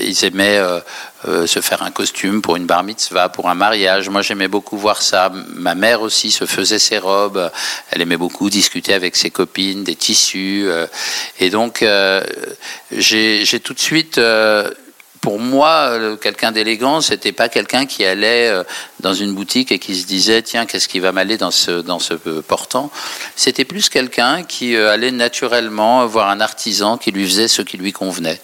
ils 0.00 0.24
aimaient 0.24 0.60
se 1.46 1.60
faire 1.60 1.82
un 1.82 1.90
costume 1.90 2.42
pour 2.42 2.56
une 2.56 2.66
bar 2.66 2.84
mitzvah, 2.84 3.30
pour 3.30 3.48
un 3.48 3.54
mariage. 3.54 4.10
Moi, 4.10 4.20
j'aimais 4.20 4.48
beaucoup 4.48 4.76
voir 4.76 5.00
ça. 5.00 5.32
Ma 5.54 5.74
mère 5.74 6.02
aussi 6.02 6.30
se 6.30 6.44
faisait 6.44 6.78
ses 6.78 6.98
robes. 6.98 7.50
Elle 7.90 8.02
aimait 8.02 8.18
beaucoup 8.18 8.50
discuter 8.50 8.92
avec 8.92 9.16
ses 9.16 9.30
copines, 9.30 9.82
des 9.82 9.96
tissus. 9.96 10.68
et 11.40 11.50
donc, 11.50 11.84
j'ai 12.92 13.60
tout 13.64 13.74
de 13.74 13.80
suite 13.80 14.20
pour 15.24 15.40
moi, 15.40 15.88
euh, 15.88 16.16
quelqu'un 16.16 16.52
d'élégant, 16.52 17.00
c'était 17.00 17.32
pas 17.32 17.48
quelqu'un 17.48 17.86
qui 17.86 18.04
allait 18.04 18.48
euh, 18.48 18.62
dans 19.00 19.14
une 19.14 19.32
boutique 19.32 19.72
et 19.72 19.78
qui 19.78 19.96
se 19.96 20.06
disait 20.06 20.42
tiens 20.42 20.66
qu'est-ce 20.66 20.86
qui 20.86 21.00
va 21.00 21.12
m'aller 21.12 21.38
dans 21.38 21.50
ce 21.50 21.80
dans 21.80 21.98
ce 21.98 22.12
euh, 22.26 22.42
portant? 22.46 22.90
C'était 23.34 23.64
plus 23.64 23.88
quelqu'un 23.88 24.42
qui 24.42 24.76
allait 24.76 25.12
naturellement 25.12 26.06
voir 26.06 26.28
un 26.28 26.40
artisan 26.40 26.98
qui 26.98 27.10
lui 27.10 27.24
faisait 27.24 27.48
ce 27.48 27.62
qui 27.62 27.78
lui 27.78 27.90
convenait. 27.90 28.38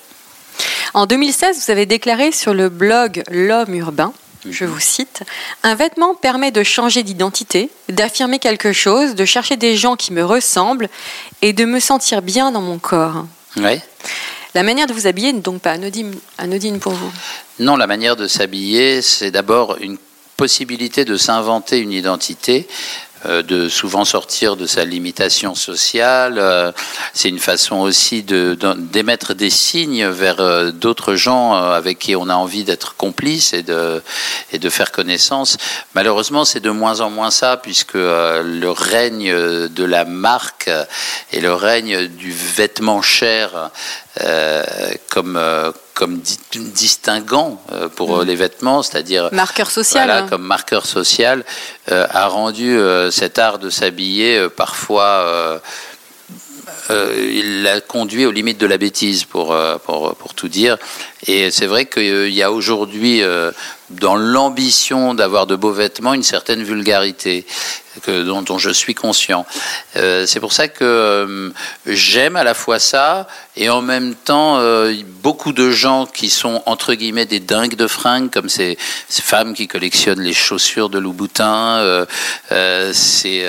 En 0.95 1.05
2016, 1.05 1.63
vous 1.63 1.71
avez 1.71 1.85
déclaré 1.85 2.33
sur 2.33 2.55
le 2.55 2.71
blog 2.71 3.25
L'homme 3.31 3.75
urbain. 3.75 4.15
Je 4.49 4.65
vous 4.65 4.81
cite, 4.81 5.23
Un 5.63 5.75
vêtement 5.75 6.15
permet 6.15 6.51
de 6.51 6.63
changer 6.63 7.03
d'identité, 7.03 7.69
d'affirmer 7.91 8.39
quelque 8.39 8.73
chose, 8.73 9.15
de 9.15 9.27
chercher 9.27 9.59
des 9.59 9.77
gens 9.77 9.97
qui 9.97 10.15
me 10.15 10.25
ressemblent 10.25 10.89
et 11.43 11.53
de 11.53 11.67
me 11.67 11.79
sentir 11.79 12.23
bien 12.23 12.51
dans 12.51 12.63
mon 12.63 12.79
corps. 12.79 13.27
Oui. 13.59 13.81
La 14.55 14.63
manière 14.63 14.87
de 14.87 14.93
vous 14.93 15.07
habiller 15.07 15.33
n'est 15.33 15.41
donc 15.41 15.63
pas 15.63 15.73
anodine, 15.73 16.15
anodine 16.39 16.81
pour 16.81 16.93
vous 16.93 17.13
Non, 17.59 17.77
la 17.77 17.87
manière 17.87 18.17
de 18.17 18.27
s'habiller, 18.27 19.01
c'est 19.03 19.31
d'abord 19.31 19.77
une 19.81 19.99
possibilité 20.37 21.05
de 21.05 21.17
s'inventer 21.17 21.79
une 21.79 21.93
identité 21.93 22.67
euh, 23.27 23.43
de 23.43 23.69
souvent 23.69 24.07
sortir 24.07 24.57
de 24.57 24.65
sa 24.65 24.87
limitation 24.87 25.55
sociale. 25.55 26.39
Euh, 26.39 26.73
c'est 27.13 27.29
une 27.29 27.39
façon 27.39 27.77
aussi 27.81 28.23
de, 28.23 28.57
d'émettre 28.79 29.35
des 29.35 29.51
signes 29.51 30.07
vers 30.07 30.41
euh, 30.41 30.71
d'autres 30.71 31.17
gens 31.17 31.53
avec 31.53 31.99
qui 31.99 32.17
on 32.17 32.31
a 32.31 32.35
envie 32.35 32.65
d'être 32.65 32.97
complice 32.97 33.53
et 33.53 33.63
de, 33.63 34.03
et 34.53 34.59
de 34.59 34.71
faire 34.71 34.91
connaissance. 34.91 35.59
Malheureusement, 35.95 36.47
c'est 36.47 36.61
de 36.61 36.71
moins 36.71 37.03
en 37.03 37.11
moins 37.11 37.31
ça, 37.31 37.59
puisque 37.59 37.93
le 37.93 38.71
règne 38.71 39.31
de 39.69 39.85
la 39.85 40.07
marque 40.07 40.71
et 41.33 41.43
le 41.43 41.53
règne 41.53 42.07
du 42.07 42.33
vêtement 42.33 43.03
cher 43.03 43.71
comme 45.09 45.39
comme 46.01 46.23
distinguant 46.55 47.63
euh, 47.73 47.91
pour 47.91 48.17
euh, 48.17 48.25
mm. 48.25 48.27
les 48.27 48.35
vêtements, 48.35 48.83
c'est-à-dire 48.83 49.29
marqueur 49.33 49.71
social, 49.71 50.07
voilà, 50.07 50.23
comme 50.23 50.43
marqueur 50.43 50.87
social, 50.87 51.45
euh, 51.93 52.07
a 52.09 52.27
rendu 52.27 52.79
cet 53.11 53.39
art 53.39 53.59
de 53.59 53.69
s'habiller 53.69 54.49
parfois 54.49 55.61
il 56.89 57.63
l'a 57.63 57.81
conduit 57.81 58.25
aux 58.25 58.33
limites 58.33 58.59
de 58.59 58.67
la 58.67 58.79
bêtise, 58.79 59.25
pour, 59.25 59.55
pour, 59.85 60.17
pour 60.17 60.35
tout 60.35 60.49
dire. 60.49 60.77
Et 61.27 61.51
c'est 61.51 61.67
vrai 61.67 61.85
qu'il 61.85 62.33
y 62.33 62.43
a 62.43 62.51
aujourd'hui, 62.51 63.23
dans 63.91 64.17
l'ambition 64.17 65.15
d'avoir 65.15 65.47
de 65.47 65.57
beaux 65.57 65.73
vêtements, 65.73 66.15
une 66.15 66.23
certaine 66.23 66.63
vulgarité 66.63 67.45
que, 68.03 68.23
dont, 68.23 68.59
je 68.59 68.71
suis 68.71 68.95
conscient. 68.95 69.45
Euh, 69.97 70.25
c'est 70.27 70.41
pour 70.41 70.53
ça 70.53 70.69
que 70.69 70.85
euh, 70.85 71.51
j'aime 71.87 72.37
à 72.37 72.45
la 72.45 72.55
fois 72.55 72.79
ça 72.79 73.27
et 73.57 73.69
en 73.69 73.83
même 73.83 74.15
temps 74.15 74.59
euh, 74.59 74.95
beaucoup 75.23 75.53
de 75.53 75.71
gens 75.71 76.07
qui 76.07 76.31
sont 76.31 76.63
entre 76.67 76.95
guillemets 76.95 77.27
des 77.27 77.41
dingues 77.41 77.75
de 77.75 77.89
fringues, 77.89 78.31
comme 78.31 78.49
ces, 78.49 78.79
femmes 79.09 79.55
qui 79.55 79.67
collectionnent 79.67 80.21
les 80.21 80.33
chaussures 80.33 80.89
de 80.89 80.99
Louboutin, 80.99 82.07
ces, 82.93 83.45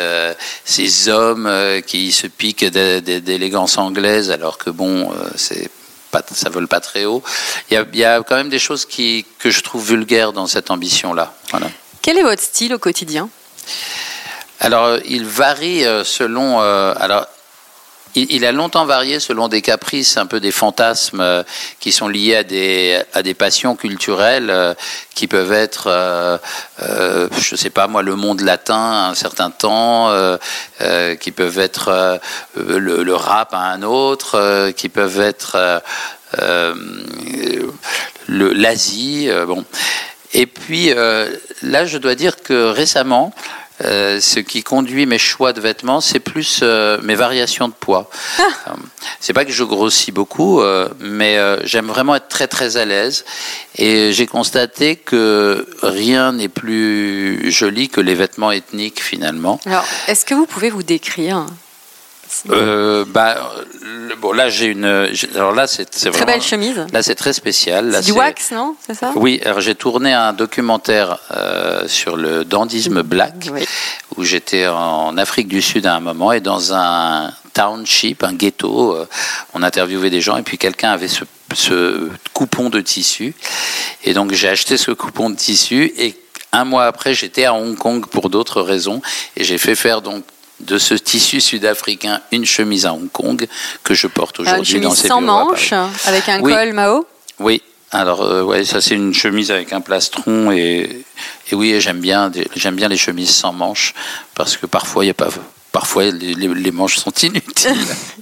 ces 0.65 1.09
hommes 1.09 1.49
qui 1.85 2.11
se 2.11 2.27
piquent 2.27 2.65
d'élégance 2.65 3.77
anglaise 3.77 4.31
alors 4.31 4.57
que 4.57 4.69
bon, 4.69 5.11
c'est 5.35 5.69
pas, 6.11 6.23
ça 6.31 6.49
vole 6.49 6.67
pas 6.67 6.79
très 6.79 7.05
haut. 7.05 7.23
Il 7.69 7.73
y, 7.73 7.77
a, 7.77 7.85
il 7.91 7.99
y, 7.99 8.05
a, 8.05 8.21
quand 8.21 8.35
même 8.35 8.49
des 8.49 8.59
choses 8.59 8.85
qui, 8.85 9.25
que 9.39 9.49
je 9.49 9.61
trouve 9.61 9.85
vulgaires 9.85 10.33
dans 10.33 10.47
cette 10.47 10.69
ambition-là. 10.69 11.33
Voilà. 11.49 11.67
Quel 12.01 12.17
est 12.17 12.23
votre 12.23 12.41
style 12.41 12.73
au 12.73 12.79
quotidien? 12.79 13.29
Alors, 14.59 14.99
il 15.05 15.25
varie 15.25 15.85
euh, 15.85 16.03
selon. 16.03 16.61
Euh, 16.61 16.93
alors, 16.99 17.25
il, 18.15 18.45
a 18.45 18.51
longtemps 18.51 18.85
varié 18.85 19.19
selon 19.19 19.47
des 19.47 19.61
caprices, 19.61 20.17
un 20.17 20.25
peu 20.25 20.39
des 20.39 20.51
fantasmes 20.51 21.43
qui 21.79 21.91
sont 21.91 22.07
liés 22.07 22.35
à 22.35 22.43
des, 22.43 23.01
à 23.13 23.23
des 23.23 23.33
passions 23.33 23.75
culturelles 23.75 24.75
qui 25.15 25.27
peuvent 25.27 25.53
être, 25.53 26.39
je 26.79 27.53
ne 27.53 27.57
sais 27.57 27.69
pas 27.69 27.87
moi, 27.87 28.01
le 28.01 28.15
monde 28.15 28.41
latin 28.41 28.75
à 28.75 29.09
un 29.09 29.15
certain 29.15 29.49
temps, 29.49 30.11
qui 31.19 31.31
peuvent 31.31 31.59
être 31.59 32.19
le, 32.55 33.15
rap 33.15 33.53
à 33.53 33.59
un 33.59 33.83
autre, 33.83 34.71
qui 34.71 34.89
peuvent 34.89 35.19
être 35.19 35.81
l'Asie. 38.27 39.29
bon. 39.47 39.65
Et 40.33 40.45
puis 40.45 40.93
là, 40.93 41.85
je 41.85 41.97
dois 41.97 42.15
dire 42.15 42.41
que 42.41 42.71
récemment, 42.71 43.33
euh, 43.83 44.19
ce 44.19 44.39
qui 44.39 44.63
conduit 44.63 45.05
mes 45.05 45.17
choix 45.17 45.53
de 45.53 45.61
vêtements, 45.61 46.01
c'est 46.01 46.19
plus 46.19 46.59
euh, 46.61 46.99
mes 47.03 47.15
variations 47.15 47.67
de 47.67 47.73
poids. 47.73 48.09
Ah. 48.39 48.43
Euh, 48.67 48.71
c'est 49.19 49.33
pas 49.33 49.45
que 49.45 49.51
je 49.51 49.63
grossis 49.63 50.11
beaucoup, 50.11 50.61
mais 50.99 51.37
j'aime 51.63 51.87
vraiment 51.87 52.15
être 52.15 52.27
très 52.27 52.47
très 52.47 52.77
à 52.77 52.85
l'aise. 52.85 53.23
Et 53.77 54.11
j'ai 54.13 54.25
constaté 54.25 54.95
que 54.95 55.67
rien 55.83 56.33
n'est 56.33 56.47
plus 56.47 57.51
joli 57.51 57.89
que 57.89 58.01
les 58.01 58.15
vêtements 58.15 58.51
ethniques 58.51 59.01
finalement. 59.01 59.59
Alors, 59.65 59.85
est-ce 60.07 60.25
que 60.25 60.33
vous 60.33 60.47
pouvez 60.47 60.71
vous 60.71 60.83
décrire 60.83 61.45
euh, 62.49 63.05
bah, 63.07 63.37
bon, 64.19 64.31
là, 64.31 64.49
j'ai 64.49 64.67
une. 64.67 65.09
Alors 65.35 65.53
là, 65.53 65.67
c'est 65.67 65.85
très 65.85 66.09
vraiment, 66.09 66.25
belle 66.25 66.41
chemise. 66.41 66.85
Là, 66.91 67.03
c'est 67.03 67.15
très 67.15 67.33
spécial. 67.33 67.89
Là, 67.89 68.01
du 68.01 68.11
wax, 68.11 68.51
non? 68.51 68.75
C'est 68.85 68.93
ça? 68.93 69.11
Oui. 69.15 69.41
Alors, 69.45 69.61
j'ai 69.61 69.75
tourné 69.75 70.13
un 70.13 70.33
documentaire 70.33 71.19
euh, 71.31 71.87
sur 71.87 72.15
le 72.15 72.45
dandisme 72.45 73.01
black, 73.03 73.49
où 74.15 74.23
j'étais 74.23 74.67
en 74.67 75.17
Afrique 75.17 75.47
du 75.47 75.61
Sud 75.61 75.85
à 75.85 75.95
un 75.95 75.99
moment 75.99 76.31
et 76.31 76.39
dans 76.39 76.73
un 76.73 77.31
township, 77.53 78.23
un 78.23 78.33
ghetto, 78.33 78.95
euh, 78.95 79.07
on 79.53 79.63
interviewait 79.63 80.09
des 80.09 80.21
gens 80.21 80.37
et 80.37 80.41
puis 80.41 80.57
quelqu'un 80.57 80.91
avait 80.91 81.07
ce, 81.07 81.25
ce 81.53 82.09
coupon 82.33 82.69
de 82.69 82.79
tissu 82.79 83.35
et 84.03 84.13
donc 84.13 84.31
j'ai 84.31 84.47
acheté 84.47 84.77
ce 84.77 84.91
coupon 84.91 85.29
de 85.29 85.35
tissu 85.35 85.91
et 85.97 86.15
un 86.53 86.65
mois 86.65 86.85
après, 86.85 87.13
j'étais 87.13 87.45
à 87.45 87.53
Hong 87.53 87.77
Kong 87.77 88.05
pour 88.05 88.29
d'autres 88.29 88.61
raisons 88.61 89.01
et 89.37 89.43
j'ai 89.43 89.57
fait 89.57 89.75
faire 89.75 90.01
donc 90.01 90.23
de 90.65 90.77
ce 90.77 90.93
tissu 90.93 91.41
sud-africain 91.41 92.21
une 92.31 92.45
chemise 92.45 92.85
à 92.85 92.93
Hong 92.93 93.11
Kong 93.11 93.47
que 93.83 93.93
je 93.93 94.07
porte 94.07 94.37
ah, 94.39 94.41
aujourd'hui 94.41 94.79
dans 94.79 94.95
ces 94.95 95.07
sans 95.07 95.21
manches 95.21 95.73
avec 96.05 96.29
un 96.29 96.41
col 96.41 96.73
Mao? 96.73 97.05
Oui. 97.39 97.61
Alors 97.91 98.21
euh, 98.21 98.41
ouais, 98.41 98.63
ça 98.63 98.79
c'est 98.79 98.95
une 98.95 99.13
chemise 99.13 99.51
avec 99.51 99.73
un 99.73 99.81
plastron 99.81 100.51
et, 100.51 101.03
et 101.51 101.55
oui 101.55 101.75
j'aime 101.81 101.99
bien 101.99 102.31
j'aime 102.55 102.75
bien 102.75 102.87
les 102.87 102.95
chemises 102.95 103.31
sans 103.31 103.51
manches 103.51 103.93
parce 104.33 104.55
que 104.55 104.65
parfois 104.65 105.03
il 105.03 105.07
n'y 105.07 105.11
a 105.11 105.15
pas 105.15 105.29
parfois 105.71 106.05
les, 106.05 106.71
manches 106.71 106.97
sont 106.97 107.11
inutiles. 107.11 107.71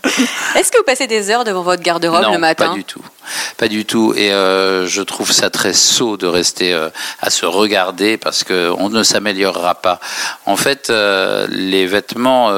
Est-ce 0.55 0.71
que 0.71 0.77
vous 0.77 0.83
passez 0.83 1.07
des 1.07 1.29
heures 1.29 1.43
devant 1.43 1.63
votre 1.63 1.81
garde-robe 1.81 2.31
le 2.31 2.37
matin 2.37 2.69
Pas 2.69 2.73
du 2.75 2.83
tout, 2.83 3.01
pas 3.57 3.67
du 3.67 3.85
tout. 3.85 4.13
Et 4.15 4.31
euh, 4.31 4.87
je 4.87 5.01
trouve 5.01 5.31
ça 5.31 5.49
très 5.49 5.73
sot 5.73 6.17
de 6.17 6.27
rester 6.27 6.73
euh, 6.73 6.89
à 7.21 7.29
se 7.29 7.45
regarder 7.45 8.17
parce 8.17 8.43
que 8.43 8.71
on 8.77 8.89
ne 8.89 9.03
s'améliorera 9.03 9.75
pas. 9.75 9.99
En 10.45 10.55
fait, 10.55 10.89
euh, 10.89 11.47
les 11.49 11.85
vêtements 11.85 12.51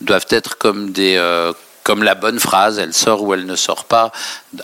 doivent 0.00 0.26
être 0.30 0.58
comme 0.58 0.90
des 0.90 1.16
comme 1.82 2.02
la 2.02 2.14
bonne 2.14 2.38
phrase, 2.38 2.78
elle 2.78 2.92
sort 2.92 3.22
ou 3.22 3.34
elle 3.34 3.46
ne 3.46 3.56
sort 3.56 3.84
pas. 3.84 4.12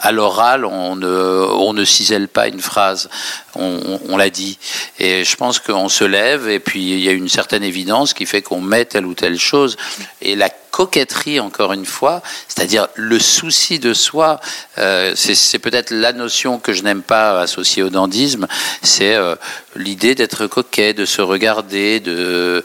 À 0.01 0.13
l'oral, 0.13 0.65
on 0.65 0.97
ne, 0.97 1.07
on 1.07 1.85
cisèle 1.85 2.29
pas 2.29 2.49
une 2.49 2.61
phrase, 2.61 3.09
on, 3.55 4.17
l'a 4.17 4.31
dit. 4.31 4.59
Et 4.99 5.25
je 5.25 5.37
pense 5.37 5.59
qu'on 5.59 5.89
se 5.89 6.05
lève 6.05 6.49
et 6.49 6.61
puis 6.61 6.93
il 6.93 7.01
y 7.01 7.09
a 7.09 7.13
une 7.13 7.29
certaine 7.29 7.63
évidence 7.63 8.13
qui 8.13 8.27
fait 8.27 8.43
qu'on 8.43 8.61
met 8.61 8.85
telle 8.85 9.07
ou 9.07 9.15
telle 9.15 9.39
chose. 9.39 9.77
Et 10.21 10.37
la 10.37 10.51
coquetterie, 10.77 11.41
encore 11.41 11.73
une 11.73 11.87
fois, 11.87 12.23
c'est-à-dire 12.49 12.89
le 12.97 13.19
souci 13.19 13.79
de 13.79 13.95
soi, 13.95 14.41
euh, 14.77 15.15
c'est 15.17 15.59
peut-être 15.59 15.91
la 15.91 16.13
notion 16.13 16.59
que 16.59 16.75
je 16.75 16.83
n'aime 16.83 17.03
pas 17.03 17.41
associée 17.41 17.83
au 17.83 17.89
dandisme, 17.89 18.47
c'est 18.83 19.15
euh, 19.15 19.37
l'idée 19.75 20.15
d'être 20.15 20.47
coquet, 20.47 20.93
de 20.93 21.07
se 21.07 21.23
regarder, 21.23 22.01
de 22.01 22.63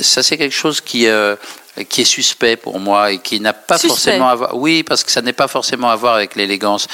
ça 0.00 0.22
c'est 0.22 0.38
quelque 0.38 0.54
chose 0.54 0.80
qui 0.80 1.06
euh, 1.06 1.36
qui 1.88 2.02
est 2.02 2.04
suspect 2.04 2.56
pour 2.56 2.80
moi 2.80 3.12
et 3.12 3.18
qui 3.18 3.40
n'a 3.40 3.52
pas 3.52 3.78
forcément 3.78 4.28
à 4.28 4.34
voir. 4.34 4.56
Oui, 4.56 4.82
parce 4.82 5.04
que 5.04 5.10
ça 5.10 5.22
n'est 5.22 5.32
pas 5.32 5.48
forcément 5.48 5.90
à 5.90 5.96
voir 5.96 6.14
avec 6.14 6.34
l'élégance. 6.34 6.88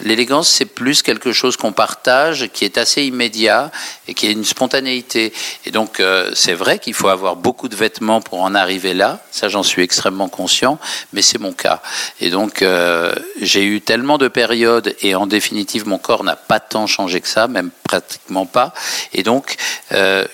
L'élégance, 0.00 0.48
c'est 0.48 0.66
plus 0.66 1.02
quelque 1.02 1.32
chose 1.32 1.56
qu'on 1.56 1.72
partage, 1.72 2.48
qui 2.52 2.64
est 2.64 2.78
assez 2.78 3.04
immédiat 3.04 3.70
et 4.08 4.14
qui 4.14 4.26
est 4.26 4.32
une 4.32 4.44
spontanéité. 4.44 5.32
Et 5.66 5.70
donc, 5.70 6.00
euh, 6.00 6.30
c'est 6.34 6.54
vrai 6.54 6.78
qu'il 6.78 6.94
faut 6.94 7.08
avoir 7.08 7.36
beaucoup 7.36 7.68
de 7.68 7.76
vêtements 7.76 8.20
pour 8.20 8.42
en 8.42 8.54
arriver 8.54 8.94
là. 8.94 9.20
Ça, 9.30 9.48
j'en 9.48 9.62
suis 9.62 9.82
extrêmement 9.82 10.28
conscient, 10.28 10.78
mais 11.12 11.22
c'est 11.22 11.38
mon 11.38 11.52
cas. 11.52 11.82
Et 12.20 12.30
donc, 12.30 12.62
euh, 12.62 13.14
j'ai 13.40 13.64
eu 13.64 13.80
tellement 13.80 14.18
de 14.18 14.28
périodes 14.28 14.96
et 15.02 15.14
en 15.14 15.26
définitive, 15.26 15.86
mon 15.86 15.98
corps 15.98 16.24
n'a 16.24 16.36
pas 16.36 16.60
tant 16.60 16.86
changé 16.86 17.20
que 17.20 17.28
ça, 17.28 17.48
même 17.48 17.70
pratiquement 17.84 18.46
pas. 18.46 18.72
Et 19.12 19.22
donc, 19.22 19.56
euh, 19.92 20.26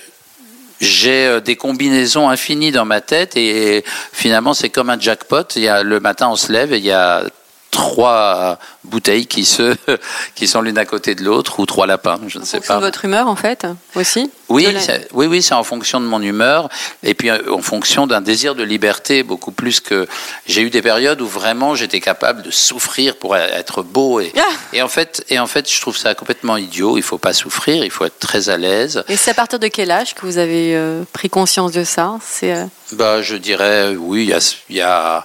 j'ai 0.81 1.27
euh, 1.27 1.41
des 1.41 1.57
combinaisons 1.57 2.29
infinies 2.29 2.71
dans 2.71 2.85
ma 2.85 3.01
tête 3.01 3.37
et 3.37 3.85
finalement 4.13 4.55
c'est 4.55 4.71
comme 4.71 4.91
un 4.91 4.99
jackpot. 4.99 5.43
Il 5.57 5.63
y 5.63 5.69
a, 5.69 5.83
le 5.83 6.01
matin 6.01 6.29
on 6.29 6.37
se 6.37 6.53
lève 6.53 6.73
et 6.73 6.79
il 6.79 6.85
y 6.85 6.93
a 6.93 7.25
trois 7.71 8.59
bouteilles 8.85 9.27
qui 9.27 9.45
se 9.45 9.77
qui 10.35 10.47
sont 10.47 10.63
l'une 10.63 10.79
à 10.79 10.85
côté 10.85 11.15
de 11.15 11.23
l'autre 11.23 11.61
ou 11.61 11.67
trois 11.67 11.87
lapins, 11.87 12.19
je 12.27 12.39
ne 12.39 12.45
sais 12.45 12.61
pas. 12.61 12.77
de 12.77 12.81
votre 12.81 13.05
humeur 13.05 13.29
en 13.29 13.37
fait 13.37 13.67
aussi. 13.95 14.31
Oui, 14.49 14.67
oui, 15.13 15.27
oui, 15.27 15.43
c'est 15.43 15.55
en 15.55 15.63
fonction 15.63 16.01
de 16.01 16.07
mon 16.07 16.23
humeur 16.23 16.71
et 17.03 17.13
puis 17.13 17.29
euh, 17.29 17.53
en 17.53 17.61
fonction 17.61 18.07
d'un 18.07 18.23
désir 18.23 18.55
de 18.55 18.63
liberté 18.63 19.23
beaucoup 19.23 19.53
plus 19.53 19.81
que 19.81 20.09
j'ai 20.47 20.63
eu 20.63 20.71
des 20.71 20.81
périodes 20.81 21.21
où 21.21 21.27
vraiment 21.27 21.75
j'étais 21.75 22.01
capable 22.01 22.43
de 22.43 22.51
souffrir 22.51 23.17
pour 23.17 23.37
être 23.37 23.83
beau 23.83 24.21
et, 24.21 24.33
ah 24.39 24.43
et 24.73 24.81
en 24.81 24.89
fait 24.89 25.25
et 25.29 25.39
en 25.39 25.47
fait 25.47 25.71
je 25.71 25.81
trouve 25.81 25.97
ça 25.97 26.15
complètement 26.15 26.57
idiot. 26.57 26.97
Il 26.97 27.03
faut 27.03 27.19
pas 27.19 27.35
souffrir, 27.35 27.85
il 27.85 27.91
faut 27.91 28.07
être 28.07 28.19
très 28.19 28.49
à 28.49 28.57
l'aise. 28.57 29.05
Et 29.09 29.17
c'est 29.17 29.33
à 29.33 29.35
partir 29.35 29.59
de 29.59 29.69
quel 29.69 29.91
âge 29.91 30.15
que 30.15 30.25
vous 30.25 30.39
avez 30.39 30.75
euh, 30.75 31.03
pris 31.13 31.29
conscience 31.29 31.73
de 31.73 31.85
ça? 31.85 32.17
C'est 32.25 32.55
euh, 32.55 32.65
bah 32.93 33.21
je 33.21 33.37
dirais 33.37 33.95
oui, 33.99 34.25
il 34.25 34.31
y 34.31 34.35
a, 34.35 34.55
il 34.71 34.77
y 34.77 34.81
a 34.81 35.25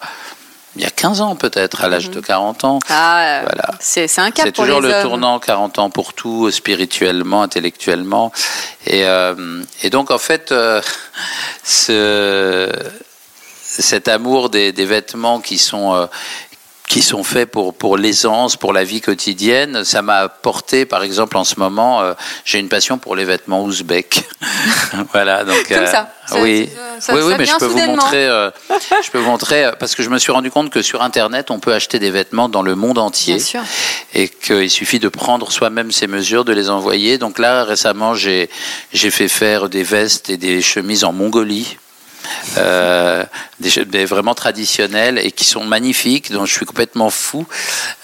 il 0.76 0.82
y 0.82 0.86
a 0.86 0.90
15 0.90 1.22
ans 1.22 1.36
peut-être, 1.36 1.84
à 1.84 1.88
l'âge 1.88 2.10
de 2.10 2.20
40 2.20 2.64
mhm. 2.64 2.70
ans. 2.70 2.80
Ah, 2.90 3.42
voilà. 3.44 3.72
c'est, 3.80 4.08
un 4.20 4.32
cap 4.32 4.46
C'est 4.46 4.52
toujours 4.52 4.82
le 4.82 5.02
tournant 5.02 5.40
40 5.40 5.80
ans 5.80 5.90
pour 5.90 6.14
tout, 6.14 6.50
spirituellement, 6.52 7.44
intellectuellement. 7.44 8.32
Et, 8.88 9.06
euh, 9.06 9.64
et 9.84 9.90
donc 9.90 10.12
en 10.12 10.18
fait, 10.18 10.52
euh, 10.52 10.82
ce, 11.64 12.72
cet 13.62 14.08
amour 14.08 14.50
des, 14.50 14.72
des, 14.72 14.86
vêtements 14.86 15.40
qui 15.40 15.58
sont, 15.58 15.94
euh, 15.94 16.06
qui 16.94 17.02
sont 17.02 17.24
faits 17.24 17.50
pour, 17.50 17.74
pour 17.74 17.98
l'aisance, 17.98 18.56
pour 18.56 18.72
la 18.72 18.84
vie 18.84 19.02
quotidienne. 19.02 19.84
Ça 19.84 20.04
m'a 20.04 20.18
apporté, 20.18 20.86
par 20.86 21.02
exemple, 21.02 21.38
en 21.38 21.44
ce 21.44 21.60
moment, 21.60 22.02
euh, 22.02 22.14
j'ai 22.46 22.60
une 22.60 22.70
passion 22.70 23.00
pour 23.00 23.16
les 23.16 23.26
vêtements 23.26 23.64
ouzbeks. 23.64 24.22
voilà, 25.12 25.44
donc. 25.44 25.68
Comme 25.68 25.88
ça. 25.88 26.14
Euh, 26.34 26.44
oui, 26.44 26.70
oui, 27.10 27.20
oui, 27.24 27.34
mais 27.36 27.48
je 27.48 27.56
peux 27.58 27.66
vous 27.66 27.80
montrer. 27.80 28.28
Euh, 28.28 28.52
je 29.04 29.10
peux 29.10 29.18
vous 29.18 29.32
montrer 29.32 29.72
parce 29.80 29.96
que 29.96 30.04
je 30.04 30.10
me 30.10 30.20
suis 30.20 30.32
rendu 30.32 30.52
compte 30.52 30.70
que 30.70 30.84
sur 30.84 31.02
Internet, 31.02 31.50
on 31.50 31.60
peut 31.60 31.74
acheter 31.74 31.98
des 31.98 32.12
vêtements 32.12 32.48
dans 32.48 32.62
le 32.62 32.76
monde 32.76 33.00
entier, 33.00 33.38
Bien 33.38 33.44
sûr. 33.44 33.62
et 34.14 34.30
qu'il 34.30 34.70
suffit 34.70 35.00
de 35.00 35.10
prendre 35.10 35.52
soi-même 35.52 35.92
ces 35.92 36.06
mesures, 36.06 36.46
de 36.46 36.54
les 36.54 36.70
envoyer. 36.70 37.18
Donc 37.18 37.40
là, 37.40 37.64
récemment, 37.64 38.14
j'ai 38.14 38.52
j'ai 38.94 39.10
fait 39.10 39.30
faire 39.30 39.68
des 39.68 39.82
vestes 39.82 40.30
et 40.30 40.38
des 40.38 40.62
chemises 40.62 41.04
en 41.06 41.12
Mongolie 41.12 41.76
euh, 42.58 43.24
des, 43.60 44.06
vraiment 44.06 44.36
traditionnels 44.36 45.18
et 45.18 45.32
qui 45.32 45.46
sont 45.46 45.64
magnifiques, 45.64 46.32
dont 46.32 46.46
je 46.46 46.54
suis 46.54 46.66
complètement 46.66 47.10
fou. 47.10 47.46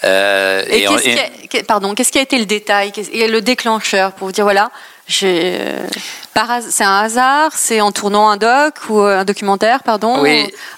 Euh, 0.04 0.64
et, 0.68 1.62
pardon, 1.62 1.94
qu'est-ce 1.94 2.12
qui 2.12 2.18
a 2.18 2.22
été 2.22 2.38
le 2.38 2.46
détail, 2.46 2.92
le 3.12 3.40
déclencheur 3.40 4.12
pour 4.12 4.28
vous 4.28 4.32
dire 4.32 4.44
voilà, 4.44 4.70
euh, 5.22 5.86
c'est 6.68 6.84
un 6.84 6.98
hasard, 6.98 7.52
c'est 7.54 7.80
en 7.80 7.92
tournant 7.92 8.30
un 8.30 8.36
doc 8.36 8.74
ou 8.88 9.00
euh, 9.00 9.20
un 9.20 9.24
documentaire, 9.24 9.82
pardon, 9.82 10.24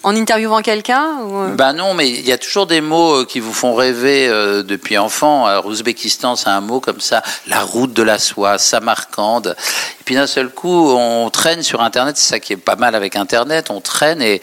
en 0.02 0.16
interviewant 0.16 0.62
quelqu'un 0.62 1.18
ou... 1.22 1.54
Ben 1.54 1.72
non, 1.72 1.94
mais 1.94 2.08
il 2.08 2.26
y 2.26 2.32
a 2.32 2.38
toujours 2.38 2.66
des 2.66 2.80
mots 2.80 3.20
euh, 3.20 3.24
qui 3.24 3.40
vous 3.40 3.52
font 3.52 3.74
rêver 3.74 4.28
depuis 4.64 4.98
enfant. 4.98 5.46
Alors, 5.46 5.66
Ouzbékistan, 5.66 6.36
c'est 6.36 6.48
un 6.48 6.60
mot 6.60 6.80
comme 6.80 7.00
ça, 7.00 7.22
la 7.46 7.60
route 7.60 7.92
de 7.92 8.02
la 8.02 8.18
soie, 8.18 8.58
Samarcande. 8.58 9.56
Et 10.00 10.04
puis 10.04 10.14
d'un 10.14 10.26
seul 10.26 10.48
coup, 10.50 10.90
on 10.90 11.30
traîne 11.30 11.62
sur 11.62 11.82
Internet, 11.82 12.16
c'est 12.16 12.28
ça 12.28 12.40
qui 12.40 12.52
est 12.52 12.56
pas 12.56 12.76
mal 12.76 12.94
avec 12.94 13.16
Internet, 13.16 13.70
on 13.70 13.80
traîne 13.80 14.22
et 14.22 14.42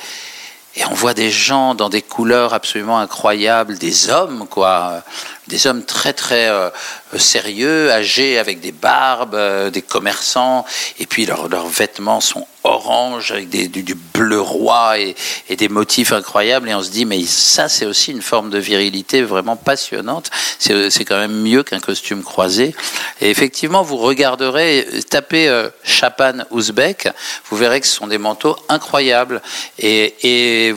et 0.75 0.85
on 0.85 0.93
voit 0.93 1.13
des 1.13 1.31
gens 1.31 1.73
dans 1.73 1.89
des 1.89 2.01
couleurs 2.01 2.53
absolument 2.53 2.99
incroyables, 2.99 3.77
des 3.77 4.09
hommes, 4.09 4.45
quoi, 4.47 5.03
des 5.49 5.67
hommes 5.67 5.83
très 5.83 6.13
très 6.13 6.47
euh, 6.47 6.69
sérieux, 7.17 7.91
âgés, 7.91 8.37
avec 8.37 8.61
des 8.61 8.71
barbes, 8.71 9.35
euh, 9.35 9.69
des 9.69 9.81
commerçants, 9.81 10.65
et 10.99 11.05
puis 11.05 11.25
leurs 11.25 11.67
vêtements 11.67 12.21
sont 12.21 12.47
orange 12.63 13.31
avec 13.31 13.49
du, 13.49 13.95
bleu 13.95 14.39
roi 14.39 14.99
et, 14.99 15.15
et, 15.49 15.55
des 15.55 15.69
motifs 15.69 16.11
incroyables, 16.11 16.69
et 16.69 16.75
on 16.75 16.83
se 16.83 16.91
dit 16.91 17.05
mais 17.05 17.21
ça 17.25 17.67
c'est 17.67 17.85
aussi 17.85 18.11
une 18.11 18.21
forme 18.21 18.49
de 18.49 18.59
virilité 18.59 19.23
vraiment 19.23 19.55
passionnante. 19.55 20.29
C'est 20.59 21.05
quand 21.05 21.17
même 21.17 21.41
mieux 21.41 21.63
qu'un 21.63 21.79
costume 21.79 22.23
croisé. 22.23 22.75
Et 23.21 23.29
effectivement, 23.29 23.81
vous 23.81 23.97
regarderez, 23.97 24.87
tapez 25.09 25.47
euh, 25.47 25.69
Chapan 25.83 26.45
ouzbek, 26.51 27.09
vous 27.49 27.57
verrez 27.57 27.81
que 27.81 27.87
ce 27.87 27.95
sont 27.95 28.07
des 28.07 28.17
manteaux 28.17 28.55
incroyables 28.69 29.41
et, 29.79 30.13
et 30.23 30.75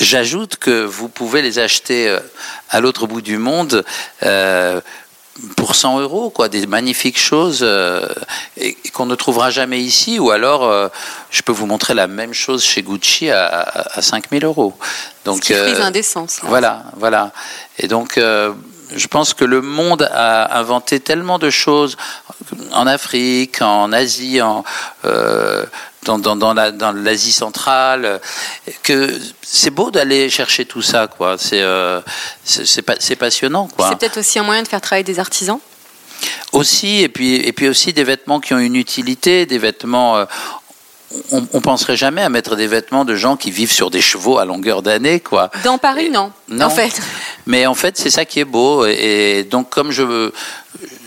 J'ajoute 0.00 0.56
que 0.56 0.82
vous 0.82 1.08
pouvez 1.08 1.42
les 1.42 1.58
acheter 1.58 2.08
euh, 2.08 2.20
à 2.70 2.80
l'autre 2.80 3.06
bout 3.06 3.20
du 3.20 3.36
monde 3.36 3.84
euh, 4.22 4.80
pour 5.56 5.74
100 5.74 6.00
euros, 6.00 6.30
quoi, 6.30 6.48
des 6.48 6.66
magnifiques 6.66 7.18
choses 7.18 7.60
euh, 7.62 8.08
et, 8.56 8.74
qu'on 8.94 9.04
ne 9.04 9.14
trouvera 9.14 9.50
jamais 9.50 9.80
ici. 9.80 10.18
Ou 10.18 10.30
alors, 10.30 10.90
je 11.30 11.42
peux 11.42 11.52
vous 11.52 11.66
montrer 11.66 11.92
la 11.94 12.06
même 12.06 12.32
chose 12.32 12.64
chez 12.64 12.82
Gucci 12.82 13.30
à, 13.30 13.46
à, 13.46 14.02
5000 14.02 14.44
euros. 14.44 14.74
Donc, 15.26 15.44
Ce 15.44 15.70
qui 15.70 15.78
l'indécence. 15.78 16.40
Voilà, 16.44 16.84
voilà. 16.96 17.32
Et 17.78 17.86
donc, 17.86 18.18
je 18.96 19.06
pense 19.06 19.34
que 19.34 19.44
le 19.44 19.60
monde 19.60 20.08
a 20.12 20.58
inventé 20.58 21.00
tellement 21.00 21.38
de 21.38 21.50
choses 21.50 21.96
en 22.72 22.86
Afrique, 22.86 23.62
en 23.62 23.92
Asie, 23.92 24.40
en, 24.42 24.64
euh, 25.04 25.64
dans, 26.04 26.18
dans, 26.18 26.36
dans, 26.36 26.54
la, 26.54 26.70
dans 26.70 26.92
l'Asie 26.92 27.32
centrale, 27.32 28.20
que 28.82 29.18
c'est 29.42 29.70
beau 29.70 29.90
d'aller 29.90 30.30
chercher 30.30 30.64
tout 30.64 30.82
ça, 30.82 31.06
quoi. 31.06 31.36
C'est, 31.38 31.60
euh, 31.60 32.00
c'est, 32.44 32.66
c'est, 32.98 33.16
passionnant, 33.16 33.68
quoi. 33.68 33.88
C'est 33.88 33.98
peut-être 33.98 34.18
aussi 34.18 34.38
un 34.38 34.42
moyen 34.42 34.62
de 34.62 34.68
faire 34.68 34.80
travailler 34.80 35.04
des 35.04 35.18
artisans? 35.18 35.58
Aussi, 36.52 37.02
et 37.02 37.08
puis, 37.08 37.36
et 37.36 37.52
puis 37.52 37.68
aussi 37.68 37.92
des 37.92 38.04
vêtements 38.04 38.40
qui 38.40 38.54
ont 38.54 38.58
une 38.58 38.76
utilité, 38.76 39.46
des 39.46 39.58
vêtements. 39.58 40.16
Euh, 40.16 40.24
on, 41.32 41.44
on, 41.52 41.60
penserait 41.60 41.96
jamais 41.96 42.22
à 42.22 42.28
mettre 42.28 42.54
des 42.54 42.68
vêtements 42.68 43.04
de 43.04 43.16
gens 43.16 43.36
qui 43.36 43.50
vivent 43.50 43.72
sur 43.72 43.90
des 43.90 44.00
chevaux 44.00 44.38
à 44.38 44.44
longueur 44.44 44.80
d'année, 44.80 45.18
quoi. 45.18 45.50
Dans 45.64 45.76
Paris, 45.76 46.08
non. 46.08 46.30
Non. 46.48 46.66
En 46.66 46.70
fait. 46.70 47.00
Mais 47.46 47.66
en 47.66 47.74
fait, 47.74 47.98
c'est 47.98 48.10
ça 48.10 48.24
qui 48.24 48.38
est 48.38 48.44
beau. 48.44 48.86
Et 48.86 49.44
donc, 49.50 49.70
comme 49.70 49.90
je 49.90 50.30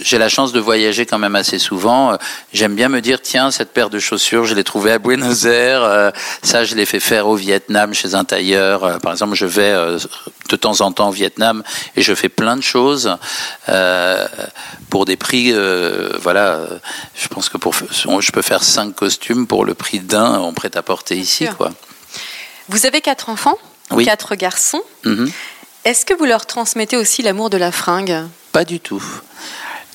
j'ai 0.02 0.18
la 0.18 0.30
chance 0.30 0.52
de 0.52 0.60
voyager 0.60 1.06
quand 1.06 1.18
même 1.18 1.36
assez 1.36 1.60
souvent. 1.60 2.18
J'aime 2.54 2.76
bien 2.76 2.90
me 2.90 3.02
dire, 3.02 3.22
tiens, 3.22 3.52
cette 3.52 3.74
paire 3.74 3.90
de 3.90 4.00
chaussures, 4.00 4.46
je 4.46 4.54
l'ai 4.54 4.64
trouvée 4.64 4.92
à 4.92 5.00
Buenos 5.00 5.46
Aires. 5.46 5.84
Euh, 5.84 6.12
ça, 6.42 6.64
je 6.64 6.76
l'ai 6.76 6.86
fait 6.86 7.00
faire 7.00 7.28
au 7.28 7.36
Vietnam 7.36 7.94
chez 7.94 8.16
un 8.16 8.24
tailleur. 8.24 8.84
Euh, 8.84 8.98
par 8.98 9.12
exemple, 9.12 9.36
je 9.36 9.46
vais 9.46 9.62
euh, 9.62 9.98
de 10.50 10.56
temps 10.56 10.82
en 10.82 10.92
temps 10.92 11.10
au 11.10 11.12
Vietnam 11.12 11.64
et 11.96 12.02
je 12.02 12.14
fais 12.14 12.30
plein 12.30 12.58
de 12.58 12.62
choses 12.62 13.18
pour 14.90 15.06
des 15.06 15.16
prix. 15.16 15.54
voilà, 16.22 16.62
je 17.16 17.28
pense 17.28 17.50
que 17.50 17.58
pour, 17.58 17.74
je 17.74 18.32
peux 18.32 18.42
faire 18.42 18.64
cinq 18.64 18.96
costumes 18.96 19.48
pour 19.48 19.66
le 19.66 19.74
prix 19.74 20.00
d'un 20.00 20.36
en 20.36 20.54
prêt-à-porter 20.54 21.16
ici, 21.16 21.48
quoi. 21.58 21.72
Vous 22.70 22.86
avez 22.86 23.02
quatre 23.02 23.30
enfants, 23.30 23.58
oui. 23.92 24.06
quatre 24.06 24.36
garçons. 24.36 24.84
Mm-hmm. 25.06 25.32
Est-ce 25.86 26.06
que 26.06 26.14
vous 26.14 26.26
leur 26.26 26.46
transmettez 26.46 26.96
aussi 26.96 27.22
l'amour 27.22 27.50
de 27.50 27.58
la 27.58 27.72
fringue? 27.72 28.24
Pas 28.54 28.66
du 28.66 28.80
tout. 28.80 29.04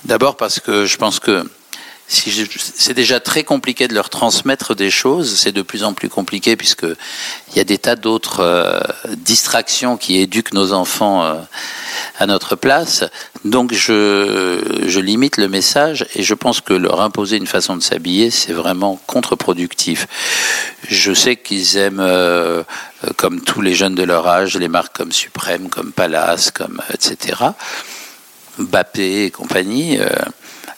D'abord 0.05 0.37
parce 0.37 0.59
que 0.59 0.85
je 0.85 0.97
pense 0.97 1.21
que 1.21 1.49
c'est 2.09 2.95
déjà 2.95 3.21
très 3.21 3.45
compliqué 3.45 3.87
de 3.87 3.95
leur 3.95 4.11
transmettre 4.11 4.75
des 4.75 4.91
choses, 4.91 5.39
c'est 5.39 5.53
de 5.53 5.63
plus 5.63 5.85
en 5.85 5.93
plus 5.93 6.09
compliqué 6.09 6.57
puisque 6.57 6.83
il 6.83 7.57
y 7.57 7.61
a 7.61 7.65
des 7.65 7.79
tas 7.79 7.95
d'autres 7.95 8.41
euh, 8.41 8.81
distractions 9.17 9.97
qui 9.97 10.19
éduquent 10.19 10.55
nos 10.55 10.73
enfants 10.73 11.23
euh, 11.23 11.35
à 12.19 12.27
notre 12.27 12.57
place. 12.57 13.05
Donc 13.45 13.73
je, 13.73 14.83
je 14.87 14.99
limite 14.99 15.37
le 15.37 15.49
message 15.49 16.05
et 16.17 16.25
je 16.25 16.35
pense 16.35 16.61
que 16.61 16.73
leur 16.73 17.01
imposer 17.01 17.37
une 17.37 17.47
façon 17.47 17.77
de 17.77 17.83
s'habiller, 17.83 18.33
c'est 18.33 18.55
vraiment 18.55 18.99
contre-productif. 19.07 20.09
Je 20.89 21.13
sais 21.15 21.37
qu'ils 21.37 21.77
aiment, 21.77 22.01
euh, 22.01 22.65
comme 23.19 23.41
tous 23.41 23.61
les 23.61 23.77
jeunes 23.77 23.95
de 23.95 24.03
leur 24.03 24.27
âge, 24.27 24.57
les 24.57 24.69
marques 24.69 24.97
comme 24.97 25.13
Suprême, 25.13 25.69
comme 25.69 25.93
Palace, 25.93 26.51
comme 26.51 26.83
etc. 26.93 27.37
Bappé 28.59 29.25
et 29.25 29.31
compagnie. 29.31 29.99
Euh, 29.99 30.09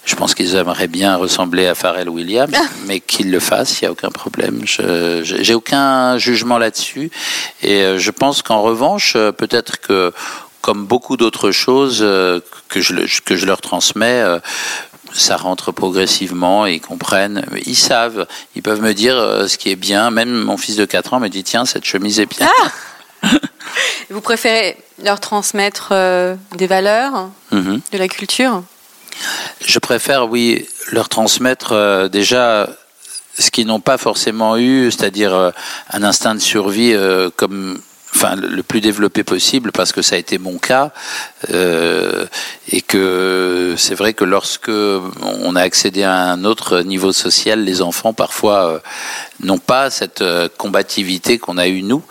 je 0.04 0.14
pense 0.16 0.34
qu'ils 0.34 0.54
aimeraient 0.54 0.88
bien 0.88 1.16
ressembler 1.16 1.66
à 1.66 1.74
Pharrell 1.74 2.08
Williams, 2.08 2.52
ah. 2.56 2.64
mais 2.86 3.00
qu'ils 3.00 3.30
le 3.30 3.40
fassent, 3.40 3.80
il 3.80 3.84
n'y 3.84 3.88
a 3.88 3.92
aucun 3.92 4.10
problème. 4.10 4.62
Je 4.64 5.22
j'ai 5.22 5.54
aucun 5.54 6.18
jugement 6.18 6.58
là-dessus. 6.58 7.10
Et 7.62 7.82
euh, 7.82 7.98
je 7.98 8.10
pense 8.10 8.42
qu'en 8.42 8.62
revanche, 8.62 9.14
euh, 9.16 9.32
peut-être 9.32 9.78
que, 9.80 10.12
comme 10.62 10.86
beaucoup 10.86 11.16
d'autres 11.16 11.50
choses 11.50 12.00
que 12.68 12.80
je, 12.80 13.20
que 13.24 13.36
je 13.36 13.46
leur 13.46 13.60
transmets, 13.60 14.22
ça 15.12 15.36
rentre 15.36 15.72
progressivement 15.72 16.66
et 16.66 16.74
ils 16.74 16.80
comprennent. 16.80 17.46
Ils 17.64 17.76
savent, 17.76 18.26
ils 18.56 18.62
peuvent 18.62 18.82
me 18.82 18.92
dire 18.92 19.16
ce 19.48 19.56
qui 19.56 19.70
est 19.70 19.76
bien. 19.76 20.10
Même 20.10 20.30
mon 20.30 20.58
fils 20.58 20.76
de 20.76 20.84
4 20.84 21.14
ans 21.14 21.20
me 21.20 21.28
dit 21.28 21.44
tiens, 21.44 21.64
cette 21.64 21.86
chemise 21.86 22.20
est 22.20 22.26
bien. 22.26 22.46
Ah 22.62 22.68
Vous 24.10 24.20
préférez 24.20 24.76
leur 25.02 25.20
transmettre 25.20 25.90
euh, 25.92 26.34
des 26.56 26.66
valeurs, 26.66 27.30
mhm. 27.52 27.80
de 27.92 27.98
la 27.98 28.08
culture? 28.08 28.62
Je 29.64 29.78
préfère, 29.78 30.28
oui, 30.28 30.66
leur 30.90 31.08
transmettre 31.08 31.72
euh, 31.72 32.08
déjà 32.08 32.68
ce 33.38 33.50
qu'ils 33.50 33.66
n'ont 33.66 33.80
pas 33.80 33.98
forcément 33.98 34.56
eu, 34.56 34.90
c'est-à-dire 34.90 35.34
euh, 35.34 35.50
un 35.90 36.02
instinct 36.02 36.34
de 36.34 36.40
survie 36.40 36.94
comme 37.36 37.80
enfin 38.14 38.36
le 38.36 38.62
plus 38.62 38.80
développé 38.80 39.24
possible 39.24 39.72
parce 39.72 39.92
que 39.92 40.02
ça 40.02 40.16
a 40.16 40.18
été 40.18 40.38
mon 40.38 40.58
cas 40.58 40.92
euh, 41.50 42.26
et 42.70 42.82
que 42.82 43.74
c'est 43.76 43.94
vrai 43.94 44.14
que 44.14 44.24
lorsque 44.24 44.70
on 44.70 45.56
a 45.56 45.62
accédé 45.62 46.02
à 46.02 46.14
un 46.14 46.44
autre 46.44 46.80
niveau 46.80 47.12
social, 47.12 47.64
les 47.64 47.82
enfants 47.82 48.12
parfois 48.12 48.66
euh, 48.66 48.78
n'ont 49.42 49.58
pas 49.58 49.90
cette 49.90 50.22
euh, 50.22 50.48
combativité 50.56 51.38
qu'on 51.38 51.58
a 51.58 51.68
eu 51.68 51.82
nous 51.82 52.02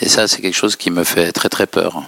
et 0.00 0.08
ça 0.08 0.28
c'est 0.28 0.40
quelque 0.40 0.56
chose 0.56 0.76
qui 0.76 0.90
me 0.90 1.04
fait 1.04 1.32
très 1.32 1.48
très 1.48 1.66
peur. 1.66 2.02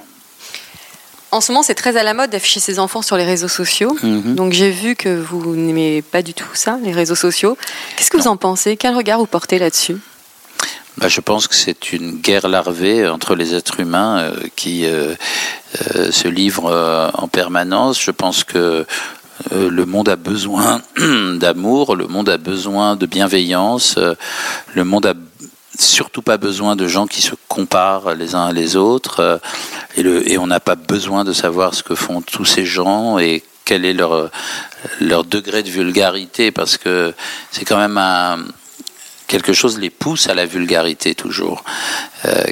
En 1.33 1.41
ce 1.41 1.53
moment, 1.53 1.63
c'est 1.63 1.77
très 1.77 1.97
à 1.97 2.03
la 2.03 2.13
mode 2.13 2.31
d'afficher 2.31 2.59
ses 2.59 2.81
enfants 2.81 3.03
sur 3.03 3.17
les 3.17 3.25
réseaux 3.25 3.47
sociaux. 3.47 3.97
Mhm. 4.03 4.35
Donc 4.35 4.53
j'ai 4.53 4.71
vu 4.71 4.97
que 4.97 5.09
vous 5.09 5.55
n'aimez 5.55 6.03
pas 6.03 6.23
du 6.23 6.35
tout 6.35 6.49
ça, 6.55 6.79
les 6.83 6.93
réseaux 6.93 7.15
sociaux. 7.15 7.57
Qu'est-ce 7.97 8.11
que 8.11 8.17
vous 8.17 8.27
en 8.27 8.37
pensez? 8.37 8.77
Quel 8.77 8.97
regard 8.97 9.21
vous 9.21 9.27
portez 9.27 9.61
là-dessus? 9.61 9.97
Bah, 10.99 11.09
je 11.09 11.21
pense 11.21 11.47
que 11.47 11.55
c'est 11.55 11.93
une 11.93 12.17
guerre 12.17 12.49
larvée 12.49 13.09
entre 13.09 13.35
les 13.35 13.55
êtres 13.55 13.81
humains 13.81 14.19
euh, 14.19 14.35
qui 14.57 14.85
euh, 14.85 15.15
euh, 15.95 16.11
se 16.11 16.29
livrent 16.29 17.11
en 17.15 17.29
permanence. 17.29 18.01
Je 18.01 18.11
pense 18.11 18.45
que 18.45 18.85
le 19.53 19.87
monde 19.87 20.09
a 20.09 20.17
besoin 20.17 20.83
d'amour, 20.99 21.97
le 21.97 22.07
monde 22.07 22.29
a 22.29 22.37
besoin 22.37 22.97
de 22.97 23.07
bienveillance, 23.07 23.99
le 24.75 24.85
monde 24.85 25.07
a 25.07 25.15
surtout 25.79 26.21
pas 26.21 26.37
besoin 26.37 26.77
de 26.77 26.87
gens 26.87 27.07
qui 27.07 27.23
se 27.23 27.35
comparent 27.49 28.15
les 28.15 28.35
uns 28.35 28.53
les 28.53 28.77
autres 28.77 29.41
et, 29.97 30.03
et 30.03 30.37
on 30.37 30.47
n'a 30.47 30.61
pas 30.61 30.75
besoin 30.75 31.25
de 31.25 31.33
savoir 31.33 31.75
ce 31.75 31.83
que 31.83 31.95
font 31.95 32.21
tous 32.21 32.45
ces 32.45 32.67
gens 32.67 33.19
et 33.19 33.43
quel 33.65 33.87
est 33.87 33.95
leur, 33.95 34.31
leur 35.01 35.25
degré 35.25 35.63
de 35.63 35.71
vulgarité 35.71 36.51
parce 36.51 36.77
que 36.77 37.15
c'est 37.51 37.65
quand 37.65 37.79
même 37.79 37.97
un, 37.97 38.41
quelque 39.31 39.53
chose 39.53 39.79
les 39.79 39.91
pousse 39.91 40.29
à 40.29 40.35
la 40.35 40.45
vulgarité 40.45 41.15
toujours. 41.15 41.63
Euh, 42.25 42.43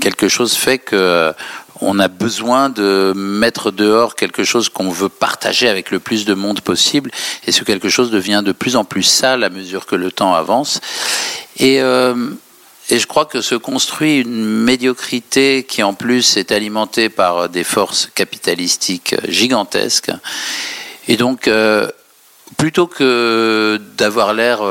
quelque 0.00 0.28
chose 0.28 0.54
fait 0.54 0.78
que 0.78 0.96
euh, 0.96 1.32
on 1.82 1.98
a 1.98 2.08
besoin 2.08 2.70
de 2.70 3.12
mettre 3.14 3.70
dehors 3.70 4.14
quelque 4.14 4.42
chose 4.42 4.70
qu'on 4.70 4.88
veut 4.88 5.10
partager 5.10 5.68
avec 5.68 5.90
le 5.90 5.98
plus 5.98 6.24
de 6.24 6.32
monde 6.32 6.62
possible, 6.62 7.10
et 7.46 7.52
ce 7.52 7.62
quelque 7.62 7.90
chose 7.90 8.10
devient 8.10 8.42
de 8.42 8.52
plus 8.52 8.74
en 8.74 8.84
plus 8.84 9.02
sale 9.02 9.44
à 9.44 9.50
mesure 9.50 9.84
que 9.84 9.96
le 9.96 10.10
temps 10.10 10.34
avance. 10.34 10.80
Et 11.58 11.82
euh, 11.82 12.14
je 12.90 13.06
crois 13.06 13.26
que 13.26 13.42
se 13.42 13.54
construit 13.54 14.20
une 14.20 14.46
médiocrité 14.46 15.64
qui 15.68 15.82
en 15.82 15.92
plus 15.92 16.38
est 16.38 16.52
alimentée 16.52 17.10
par 17.10 17.50
des 17.50 17.64
forces 17.64 18.08
capitalistiques 18.14 19.14
gigantesques. 19.28 20.12
Et 21.06 21.18
donc, 21.18 21.50
plutôt 22.56 22.86
que 22.86 23.78
d'avoir 23.96 24.32
l'air 24.32 24.62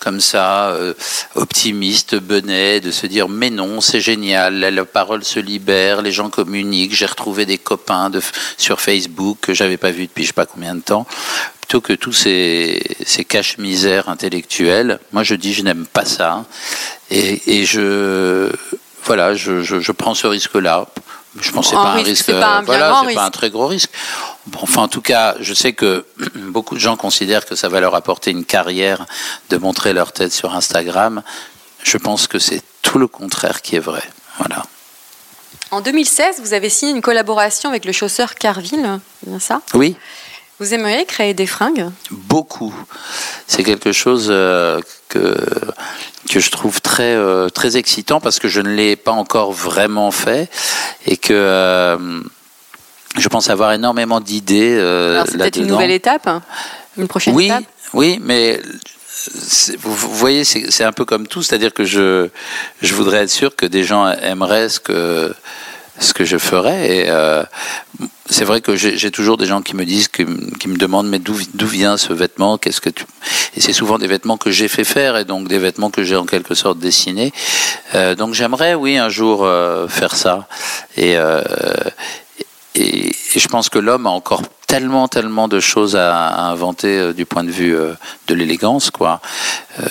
comme 0.00 0.20
ça, 0.20 0.70
euh, 0.70 0.94
optimiste, 1.36 2.16
benet, 2.16 2.80
de 2.80 2.90
se 2.90 3.06
dire 3.06 3.28
mais 3.28 3.50
non, 3.50 3.80
c'est 3.80 4.00
génial, 4.00 4.58
la, 4.58 4.70
la 4.72 4.84
parole 4.84 5.22
se 5.24 5.38
libère, 5.38 6.02
les 6.02 6.10
gens 6.10 6.30
communiquent, 6.30 6.94
j'ai 6.94 7.06
retrouvé 7.06 7.46
des 7.46 7.58
copains 7.58 8.10
de, 8.10 8.20
sur 8.56 8.80
Facebook 8.80 9.38
que 9.42 9.54
j'avais 9.54 9.76
pas 9.76 9.92
vu 9.92 10.08
depuis 10.08 10.24
je 10.24 10.28
sais 10.28 10.32
pas 10.32 10.46
combien 10.46 10.74
de 10.74 10.80
temps, 10.80 11.06
plutôt 11.60 11.80
que 11.80 11.92
tous 11.92 12.12
ces, 12.12 12.82
ces 13.06 13.24
caches-misères 13.24 14.08
intellectuelles, 14.08 14.98
moi 15.12 15.22
je 15.22 15.36
dis 15.36 15.54
je 15.54 15.62
n'aime 15.62 15.86
pas 15.86 16.04
ça, 16.04 16.44
et, 17.10 17.60
et 17.60 17.64
je 17.64 18.50
voilà, 19.04 19.34
je, 19.34 19.62
je, 19.62 19.80
je 19.80 19.92
prends 19.92 20.14
ce 20.14 20.26
risque-là. 20.26 20.86
Je 21.40 21.52
pense 21.52 21.66
que 21.66 21.70
c'est 21.70 21.76
pas 21.76 21.92
un 21.92 21.94
risque, 21.94 22.06
risque, 22.08 22.24
c'est 22.26 22.32
pas 22.32 22.56
un 22.56 22.62
bien 22.62 22.66
voilà, 22.66 23.02
c'est 23.06 23.14
pas 23.14 23.20
un 23.20 23.24
risque. 23.26 23.32
très 23.34 23.50
gros 23.50 23.68
risque. 23.68 23.90
Enfin, 24.56 24.82
en 24.82 24.88
tout 24.88 25.02
cas, 25.02 25.36
je 25.40 25.54
sais 25.54 25.72
que 25.72 26.04
beaucoup 26.34 26.74
de 26.74 26.80
gens 26.80 26.96
considèrent 26.96 27.46
que 27.46 27.54
ça 27.54 27.68
va 27.68 27.80
leur 27.80 27.94
apporter 27.94 28.30
une 28.30 28.44
carrière 28.44 29.06
de 29.50 29.56
montrer 29.56 29.92
leur 29.92 30.12
tête 30.12 30.32
sur 30.32 30.54
Instagram. 30.54 31.22
Je 31.82 31.96
pense 31.96 32.26
que 32.26 32.38
c'est 32.38 32.62
tout 32.82 32.98
le 32.98 33.06
contraire 33.06 33.62
qui 33.62 33.76
est 33.76 33.80
vrai. 33.80 34.02
Voilà. 34.38 34.62
En 35.70 35.80
2016, 35.80 36.40
vous 36.40 36.52
avez 36.52 36.68
signé 36.68 36.92
une 36.92 37.00
collaboration 37.00 37.68
avec 37.68 37.84
le 37.84 37.92
chausseur 37.92 38.34
Carville, 38.34 39.00
c'est 39.20 39.28
bien 39.28 39.38
ça? 39.38 39.62
Oui, 39.74 39.96
Vous 40.58 40.74
aimeriez 40.74 41.04
créer 41.04 41.32
des 41.32 41.46
fringues? 41.46 41.88
Beaucoup. 42.10 42.74
C'est 43.46 43.62
quelque 43.62 43.92
chose 43.92 44.28
euh, 44.30 44.80
que 45.08 45.36
que 46.28 46.38
je 46.38 46.50
trouve 46.50 46.80
très 46.80 47.14
euh, 47.14 47.48
très 47.48 47.76
excitant 47.76 48.20
parce 48.20 48.38
que 48.38 48.48
je 48.48 48.60
ne 48.60 48.68
l'ai 48.68 48.94
pas 48.96 49.12
encore 49.12 49.52
vraiment 49.52 50.10
fait 50.10 50.50
et 51.06 51.16
que 51.16 51.32
euh, 51.32 52.20
je 53.20 53.28
pense 53.28 53.50
avoir 53.50 53.72
énormément 53.72 54.20
d'idées 54.20 54.74
euh, 54.76 55.22
C'est 55.26 55.38
peut-être 55.38 55.56
une 55.58 55.66
nouvelle 55.66 55.90
étape, 55.90 56.26
hein 56.26 56.42
une 56.96 57.08
prochaine 57.08 57.34
oui, 57.34 57.46
étape 57.46 57.64
oui, 57.92 58.18
mais 58.22 58.60
vous, 59.80 59.94
voyez, 60.14 60.44
c'est 60.44 60.84
un 60.84 60.92
peu 60.92 61.04
comme 61.04 61.26
tout, 61.26 61.42
c'est-à-dire 61.42 61.74
que 61.74 61.84
je, 61.84 62.28
je 62.80 62.94
voudrais 62.94 63.18
être 63.24 63.30
sûr 63.30 63.54
que 63.54 63.66
des 63.66 63.84
gens 63.84 64.08
aimeraient 64.08 64.68
ce 64.68 64.80
que 64.80 65.34
ce 65.98 66.14
que 66.14 66.24
je 66.24 66.38
ferais. 66.38 66.96
Et 66.96 67.04
euh, 67.10 67.42
c'est 68.30 68.44
vrai 68.44 68.62
que 68.62 68.74
j'ai 68.76 69.10
toujours 69.10 69.36
des 69.36 69.44
gens 69.44 69.60
qui 69.60 69.76
me 69.76 69.84
disent, 69.84 70.08
que- 70.08 70.56
qui 70.56 70.68
me 70.68 70.76
demandent, 70.78 71.08
mais 71.08 71.18
d'où 71.18 71.36
d'où 71.52 71.66
vient 71.66 71.98
ce 71.98 72.14
vêtement 72.14 72.56
Qu'est-ce 72.56 72.80
que 72.80 72.88
tu 72.88 73.04
Et 73.56 73.60
c'est 73.60 73.74
souvent 73.74 73.98
des 73.98 74.06
vêtements 74.06 74.38
que 74.38 74.50
j'ai 74.50 74.68
fait 74.68 74.84
faire, 74.84 75.18
et 75.18 75.26
donc 75.26 75.46
des 75.48 75.58
vêtements 75.58 75.90
que 75.90 76.02
j'ai 76.02 76.16
en 76.16 76.24
quelque 76.24 76.54
sorte 76.54 76.78
dessinés. 76.78 77.32
Euh, 77.94 78.14
donc 78.14 78.32
j'aimerais, 78.32 78.74
oui, 78.74 78.96
un 78.96 79.10
jour 79.10 79.44
euh, 79.44 79.88
faire 79.88 80.14
ça. 80.16 80.48
Et 80.96 81.16
et, 82.74 83.08
et 83.08 83.38
je 83.38 83.48
pense 83.48 83.68
que 83.68 83.78
l'homme 83.78 84.06
a 84.06 84.10
encore 84.10 84.42
tellement, 84.70 85.08
tellement 85.08 85.48
de 85.48 85.58
choses 85.58 85.96
à, 85.96 86.28
à 86.28 86.42
inventer 86.42 86.96
euh, 86.96 87.12
du 87.12 87.26
point 87.26 87.42
de 87.42 87.50
vue 87.50 87.74
euh, 87.74 87.94
de 88.28 88.34
l'élégance, 88.34 88.92
quoi. 88.92 89.20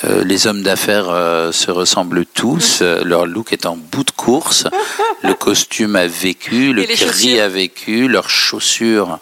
Euh, 0.06 0.24
les 0.24 0.48
hommes 0.48 0.64
d'affaires 0.64 1.08
se 1.52 1.70
ressemblent 1.70 2.26
tous, 2.26 2.82
leur 2.82 3.26
look 3.26 3.52
est 3.52 3.66
en 3.66 3.76
bout 3.76 4.06
de 4.06 4.12
course, 4.12 4.68
le 5.24 5.34
costume 5.34 5.98
a 5.98 6.08
vécu, 6.08 6.72
le 6.72 6.86
chaussures. 6.86 7.44
a 7.44 7.50
vécu, 7.50 8.08
leurs 8.08 8.30
chaussures 8.30 9.20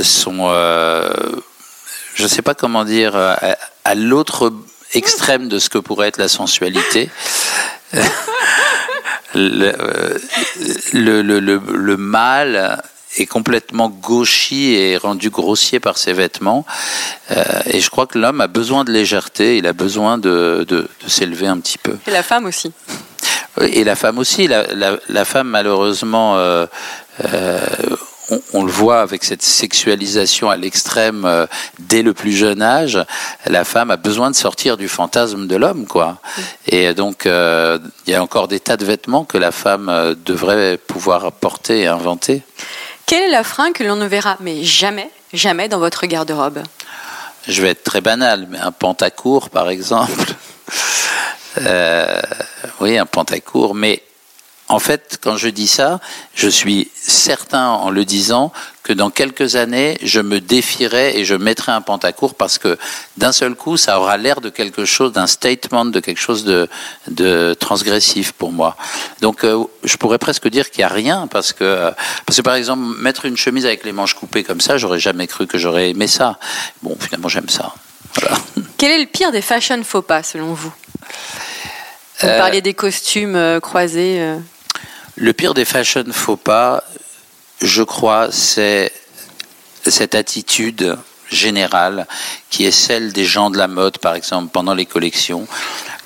sont, 0.00 0.48
je 2.14 2.22
ne 2.22 2.28
sais 2.28 2.42
pas 2.42 2.54
comment 2.54 2.84
dire, 2.84 3.16
à, 3.16 3.56
à 3.84 3.94
l'autre 3.96 4.52
extrême 4.92 5.48
de 5.48 5.58
ce 5.58 5.68
que 5.68 5.78
pourrait 5.78 6.08
être 6.08 6.18
la 6.18 6.28
sensualité. 6.28 7.10
le, 9.34 9.72
euh, 9.78 10.18
le, 10.92 11.22
le, 11.22 11.40
le, 11.40 11.60
le 11.72 11.96
mâle 11.96 12.82
est 13.16 13.26
complètement 13.26 13.88
gauchi 13.88 14.74
et 14.74 14.96
rendu 14.96 15.30
grossier 15.30 15.78
par 15.80 15.98
ses 15.98 16.12
vêtements. 16.12 16.66
Euh, 17.30 17.44
et 17.66 17.80
je 17.80 17.88
crois 17.88 18.06
que 18.06 18.18
l'homme 18.18 18.40
a 18.40 18.48
besoin 18.48 18.84
de 18.84 18.92
légèreté, 18.92 19.56
il 19.58 19.66
a 19.66 19.72
besoin 19.72 20.18
de, 20.18 20.64
de, 20.68 20.88
de 21.02 21.08
s'élever 21.08 21.46
un 21.46 21.58
petit 21.60 21.78
peu. 21.78 21.96
Et 22.06 22.10
la 22.10 22.22
femme 22.22 22.46
aussi. 22.46 22.72
Et 23.60 23.84
la 23.84 23.94
femme 23.94 24.18
aussi, 24.18 24.48
la, 24.48 24.66
la, 24.74 24.98
la 25.08 25.24
femme 25.24 25.48
malheureusement, 25.48 26.36
euh, 26.38 26.66
euh, 27.24 27.60
on, 28.30 28.40
on, 28.52 28.64
le 28.64 28.72
voit 28.72 29.00
avec 29.00 29.24
cette 29.24 29.42
sexualisation 29.42 30.50
à 30.50 30.56
l'extrême 30.56 31.24
euh, 31.24 31.46
dès 31.78 32.02
le 32.02 32.14
plus 32.14 32.32
jeune 32.32 32.62
âge, 32.62 32.98
la 33.46 33.64
femme 33.64 33.90
a 33.90 33.96
besoin 33.96 34.30
de 34.30 34.36
sortir 34.36 34.76
du 34.76 34.88
fantasme 34.88 35.46
de 35.46 35.56
l'homme, 35.56 35.86
quoi. 35.86 36.18
Et 36.66 36.94
donc, 36.94 37.26
euh, 37.26 37.78
il 38.06 38.12
y 38.12 38.16
a 38.16 38.22
encore 38.22 38.48
des 38.48 38.60
tas 38.60 38.76
de 38.76 38.84
vêtements 38.84 39.24
que 39.24 39.38
la 39.38 39.52
femme 39.52 39.88
euh, 39.88 40.14
devrait 40.24 40.78
pouvoir 40.78 41.32
porter 41.32 41.80
et 41.80 41.86
inventer. 41.86 42.42
Quelle 43.06 43.24
est 43.24 43.30
la 43.30 43.44
fringue 43.44 43.74
que 43.74 43.84
l'on 43.84 43.96
ne 43.96 44.06
verra 44.06 44.36
mais 44.40 44.62
jamais, 44.64 45.10
jamais 45.32 45.68
dans 45.68 45.78
votre 45.78 46.06
garde-robe? 46.06 46.62
Je 47.46 47.60
vais 47.60 47.68
être 47.68 47.84
très 47.84 48.00
banal, 48.00 48.46
mais 48.48 48.58
un 48.58 48.72
pantacourt, 48.72 49.50
par 49.50 49.68
exemple. 49.68 50.34
Oui, 52.80 52.98
un 52.98 53.06
pantacourt. 53.06 53.76
Mais 53.76 54.02
en 54.68 54.78
fait, 54.78 55.18
quand 55.22 55.36
je 55.36 55.48
dis 55.48 55.68
ça, 55.68 56.00
je 56.34 56.48
suis 56.48 56.90
certain 56.94 57.68
en 57.68 57.90
le 57.90 58.04
disant 58.04 58.50
que 58.82 58.92
dans 58.94 59.10
quelques 59.10 59.56
années, 59.56 59.98
je 60.02 60.20
me 60.20 60.40
défierai 60.40 61.18
et 61.18 61.24
je 61.24 61.34
mettrai 61.34 61.72
un 61.72 61.80
pantacourt 61.82 62.34
parce 62.34 62.58
que 62.58 62.78
d'un 63.18 63.32
seul 63.32 63.54
coup, 63.54 63.76
ça 63.76 63.98
aura 64.00 64.16
l'air 64.16 64.40
de 64.40 64.48
quelque 64.50 64.84
chose, 64.84 65.12
d'un 65.12 65.26
statement, 65.26 65.84
de 65.84 66.00
quelque 66.00 66.20
chose 66.20 66.44
de, 66.44 66.68
de 67.08 67.54
transgressif 67.58 68.32
pour 68.32 68.52
moi. 68.52 68.76
Donc, 69.20 69.44
euh, 69.44 69.64
je 69.84 69.96
pourrais 69.96 70.18
presque 70.18 70.48
dire 70.48 70.70
qu'il 70.70 70.80
n'y 70.80 70.84
a 70.84 70.88
rien 70.94 71.26
parce 71.26 71.52
que, 71.52 71.90
parce 72.26 72.38
que 72.38 72.42
par 72.42 72.54
exemple, 72.54 72.82
mettre 72.98 73.26
une 73.26 73.36
chemise 73.36 73.66
avec 73.66 73.84
les 73.84 73.92
manches 73.92 74.14
coupées 74.14 74.44
comme 74.44 74.60
ça, 74.60 74.76
j'aurais 74.78 74.98
jamais 75.00 75.26
cru 75.26 75.46
que 75.46 75.58
j'aurais 75.58 75.90
aimé 75.90 76.06
ça. 76.06 76.38
Bon, 76.82 76.96
finalement, 76.98 77.28
j'aime 77.28 77.48
ça. 77.48 77.74
Voilà. 78.14 78.36
Quel 78.78 78.92
est 78.92 78.98
le 78.98 79.06
pire 79.06 79.30
des 79.32 79.42
fashion 79.42 79.82
faux 79.84 80.02
pas 80.02 80.22
selon 80.22 80.54
vous? 80.54 80.72
Vous 82.20 82.28
Euh, 82.28 82.38
parliez 82.38 82.60
des 82.62 82.74
costumes 82.74 83.34
euh, 83.34 83.60
croisés. 83.60 84.20
Le 85.16 85.32
pire 85.32 85.54
des 85.54 85.64
fashion 85.64 86.04
faux 86.10 86.36
pas, 86.36 86.82
je 87.60 87.84
crois, 87.84 88.32
c'est 88.32 88.92
cette 89.86 90.16
attitude 90.16 90.98
générale 91.30 92.08
qui 92.50 92.64
est 92.64 92.72
celle 92.72 93.12
des 93.12 93.24
gens 93.24 93.50
de 93.50 93.56
la 93.56 93.68
mode, 93.68 93.98
par 93.98 94.16
exemple, 94.16 94.50
pendant 94.52 94.74
les 94.74 94.86
collections, 94.86 95.46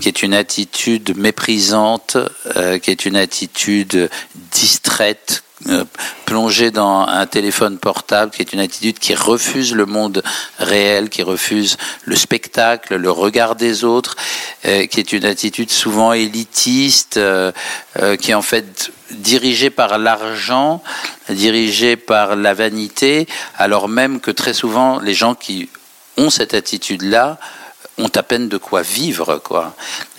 qui 0.00 0.08
est 0.08 0.22
une 0.22 0.34
attitude 0.34 1.16
méprisante, 1.16 2.18
euh, 2.56 2.78
qui 2.78 2.90
est 2.90 3.06
une 3.06 3.16
attitude 3.16 4.10
distraite, 4.52 5.42
euh, 5.66 5.84
plongée 6.24 6.70
dans 6.70 7.06
un 7.06 7.26
téléphone 7.26 7.78
portable, 7.78 8.30
qui 8.30 8.42
est 8.42 8.52
une 8.52 8.60
attitude 8.60 9.00
qui 9.00 9.14
refuse 9.14 9.74
le 9.74 9.86
monde 9.86 10.22
réel, 10.58 11.08
qui 11.08 11.22
refuse 11.22 11.76
le 12.04 12.14
spectacle, 12.14 12.94
le 12.94 13.10
regard 13.10 13.56
des 13.56 13.82
autres, 13.82 14.14
euh, 14.66 14.86
qui 14.86 15.00
est 15.00 15.12
une 15.12 15.24
attitude 15.24 15.70
souvent 15.70 16.12
élitiste, 16.12 17.16
euh, 17.16 17.50
qui 18.20 18.30
est 18.30 18.34
en 18.34 18.42
fait 18.42 18.92
dirigée 19.10 19.70
par 19.70 19.98
l'argent, 19.98 20.80
dirigée 21.28 21.96
par 21.96 22.36
la 22.36 22.54
vanité, 22.54 23.26
alors 23.56 23.88
même 23.88 24.20
que 24.20 24.30
très 24.30 24.54
souvent 24.54 25.00
les 25.00 25.14
gens 25.14 25.34
qui 25.34 25.68
ont 26.16 26.30
cette 26.30 26.54
attitude-là 26.54 27.38
ont 27.98 28.10
à 28.14 28.22
peine 28.22 28.48
de 28.48 28.56
quoi 28.56 28.82
vivre, 28.82 29.40
quoi. 29.42 29.74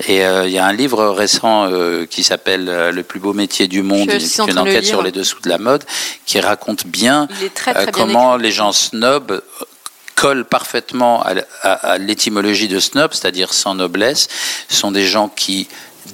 Et 0.07 0.25
euh, 0.25 0.45
il 0.45 0.51
y 0.51 0.57
a 0.57 0.65
un 0.65 0.73
livre 0.73 1.07
récent 1.07 1.67
euh, 1.71 2.05
qui 2.05 2.23
s'appelle 2.23 2.67
euh, 2.69 2.91
Le 2.91 3.03
plus 3.03 3.19
beau 3.19 3.33
métier 3.33 3.67
du 3.67 3.81
monde, 3.81 4.09
qui 4.09 4.25
est 4.25 4.39
une 4.39 4.59
enquête 4.59 4.85
sur 4.85 5.01
les 5.01 5.11
dessous 5.11 5.39
de 5.41 5.49
la 5.49 5.57
mode, 5.57 5.83
qui 6.25 6.39
raconte 6.39 6.85
bien 6.85 7.27
comment 7.93 8.35
les 8.35 8.51
gens 8.51 8.71
snobs 8.71 9.41
collent 10.15 10.45
parfaitement 10.45 11.23
à, 11.63 11.97
l'étymologie 11.97 12.67
de 12.67 12.79
snob, 12.79 13.13
c'est-à-dire 13.13 13.53
sans 13.53 13.75
noblesse, 13.75 14.27
sont 14.67 14.91
des 14.91 15.07
gens 15.07 15.29
qui 15.29 15.69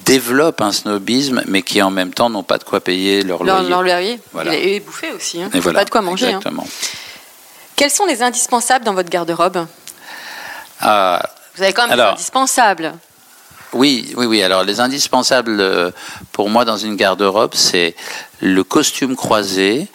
développent 0.05 0.61
un 0.61 0.71
snobisme, 0.71 1.41
mais 1.47 1.63
qui 1.63 1.81
en 1.81 1.89
même 1.89 2.13
temps 2.13 2.29
n'ont 2.29 2.43
pas 2.43 2.59
de 2.59 2.63
quoi 2.63 2.81
payer 2.81 3.23
leur 3.23 3.43
loyer. 3.43 3.67
Leur 3.67 3.81
loyer. 3.81 4.19
Voilà. 4.31 4.53
Et 4.53 4.79
bouffer 4.79 5.11
aussi. 5.11 5.41
Hein. 5.41 5.49
Pas 5.49 5.85
de 5.85 5.89
quoi 5.89 6.01
manger. 6.01 6.33
Hein. 6.33 6.39
Quels 7.75 7.89
sont 7.89 8.05
les 8.05 8.21
indispensables 8.21 8.85
dans 8.85 8.93
votre 8.93 9.09
garde-robe? 9.09 9.65
Ah, 10.81 11.27
Vous 11.55 11.63
avez 11.63 11.73
quand 11.73 11.87
même 11.87 11.97
des 11.97 12.03
indispensables. 12.03 12.93
Oui, 13.73 14.13
oui, 14.15 14.25
oui. 14.25 14.43
Alors 14.43 14.63
les 14.63 14.79
indispensables 14.79 15.59
euh, 15.59 15.91
pour 16.31 16.49
moi 16.49 16.65
dans 16.65 16.77
une 16.77 16.95
garde-robe, 16.95 17.53
c'est 17.53 17.95
le 18.41 18.63
costume 18.63 19.15
croisé, 19.15 19.87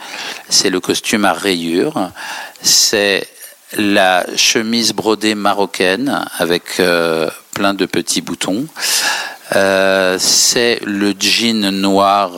c'est 0.49 0.71
le 0.71 0.81
costume 0.81 1.25
à 1.25 1.33
rayures, 1.33 2.11
c'est 2.63 3.27
la 3.77 4.27
chemise 4.37 4.93
brodée 4.93 5.35
marocaine 5.35 6.27
avec 6.39 6.81
euh, 6.81 7.31
plein 7.55 7.73
de 7.73 7.87
petits 7.87 8.21
boutons. 8.21 8.67
Euh, 9.57 10.17
c'est 10.19 10.81
le 10.85 11.15
jean 11.19 11.71
noir 11.71 12.33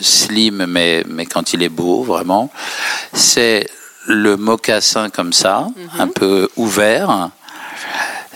slim 0.00 0.66
mais, 0.66 1.04
mais 1.08 1.26
quand 1.26 1.52
il 1.52 1.62
est 1.62 1.68
beau 1.68 2.02
vraiment. 2.02 2.50
C'est 3.12 3.68
le 4.06 4.36
mocassin 4.36 5.10
comme 5.10 5.32
ça, 5.32 5.68
mhm. 5.76 6.00
un 6.00 6.08
peu 6.08 6.48
ouvert. 6.56 7.30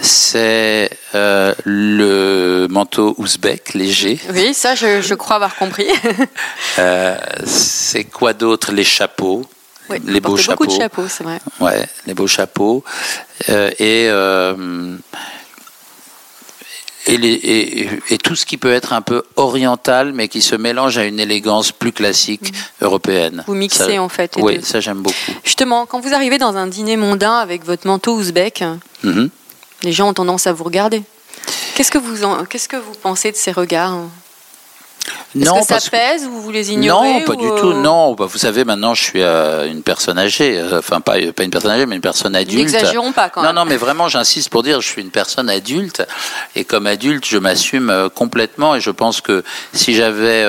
C'est 0.00 0.90
euh, 1.14 1.54
le 1.64 2.66
manteau 2.68 3.14
ouzbek 3.18 3.74
léger. 3.74 4.20
Oui, 4.34 4.52
ça, 4.52 4.74
je, 4.74 5.14
crois 5.14 5.36
avoir 5.36 5.56
compris. 5.56 5.86
Euh, 6.78 7.16
c'est 7.46 8.04
quoi 8.04 8.34
d'autre 8.34 8.70
Les 8.70 8.84
chapeaux? 8.84 9.46
les 10.04 10.20
beaux 10.20 10.36
chapeaux. 10.36 10.64
Beaucoup 10.64 10.76
de 10.76 10.78
chapeaux, 10.78 11.08
c'est 11.08 11.24
vrai. 11.24 11.40
Ouais, 11.58 11.88
les 12.06 12.12
beaux 12.12 12.26
chapeaux. 12.26 12.84
Euh, 13.48 13.70
et 13.78 14.10
et, 17.08 18.18
tout 18.22 18.34
ce 18.34 18.44
qui 18.46 18.56
peut 18.56 18.72
être 18.72 18.92
un 18.92 19.02
peu 19.02 19.22
oriental, 19.36 20.12
mais 20.12 20.28
qui 20.28 20.42
se 20.42 20.54
mélange 20.56 20.98
à 20.98 21.04
une 21.04 21.20
élégance 21.20 21.72
plus 21.72 21.92
classique 21.92 22.52
mhm. 22.52 22.58
européenne. 22.82 23.44
Vous 23.46 23.54
mixez 23.54 23.98
en 23.98 24.08
fait. 24.08 24.34
oui, 24.36 24.60
ça 24.62 24.80
j'aime 24.80 25.02
beaucoup. 25.02 25.32
Justement, 25.44 25.86
quand 25.86 26.00
vous 26.00 26.14
arrivez 26.14 26.38
dans 26.38 26.56
un 26.56 26.66
dîner 26.66 26.96
mondain 26.96 27.36
avec 27.36 27.64
votre 27.64 27.86
manteau 27.86 28.16
ouzbek, 28.16 28.64
mhm. 29.02 29.30
Les 29.86 29.92
gens 29.92 30.08
ont 30.08 30.14
tendance 30.14 30.46
à 30.46 30.52
vous 30.52 30.64
regarder. 30.64 31.02
Qu'est-ce 31.74 31.90
que 31.90 31.98
vous, 31.98 32.26
qu'est-ce 32.50 32.68
que 32.68 32.76
vous 32.76 32.94
pensez 33.00 33.30
de 33.30 33.36
ces 33.36 33.52
regards? 33.52 34.00
Non, 35.36 35.60
que 35.60 35.66
ça 35.66 35.78
pèse 35.90 36.24
ou 36.26 36.40
vous 36.40 36.50
les 36.50 36.72
ignorez 36.72 37.12
Non, 37.12 37.20
pas 37.20 37.36
du 37.36 37.46
tout. 37.46 37.70
Euh, 37.70 37.82
non, 37.82 38.14
bah, 38.14 38.26
vous 38.26 38.38
savez, 38.38 38.64
maintenant, 38.64 38.94
je 38.94 39.02
suis 39.02 39.22
euh, 39.22 39.70
une 39.70 39.82
personne 39.82 40.18
âgée. 40.18 40.58
Euh, 40.58 40.78
enfin, 40.78 41.00
pas, 41.00 41.14
pas 41.32 41.44
une 41.44 41.50
personne 41.50 41.70
âgée, 41.70 41.86
mais 41.86 41.94
une 41.94 42.00
personne 42.00 42.34
adulte. 42.34 42.58
N'exagérons 42.58 43.12
pas 43.12 43.28
quand 43.28 43.42
même. 43.42 43.54
Non, 43.54 43.60
non, 43.60 43.66
mais 43.68 43.76
vraiment, 43.76 44.08
j'insiste 44.08 44.48
pour 44.48 44.64
dire, 44.64 44.80
je 44.80 44.88
suis 44.88 45.02
une 45.02 45.10
personne 45.10 45.48
adulte. 45.48 46.02
Et 46.56 46.64
comme 46.64 46.86
adulte, 46.86 47.26
je 47.26 47.38
m'assume 47.38 48.08
complètement. 48.14 48.74
Et 48.74 48.80
je 48.80 48.90
pense 48.90 49.20
que 49.20 49.44
si 49.72 49.94
j'avais 49.94 50.44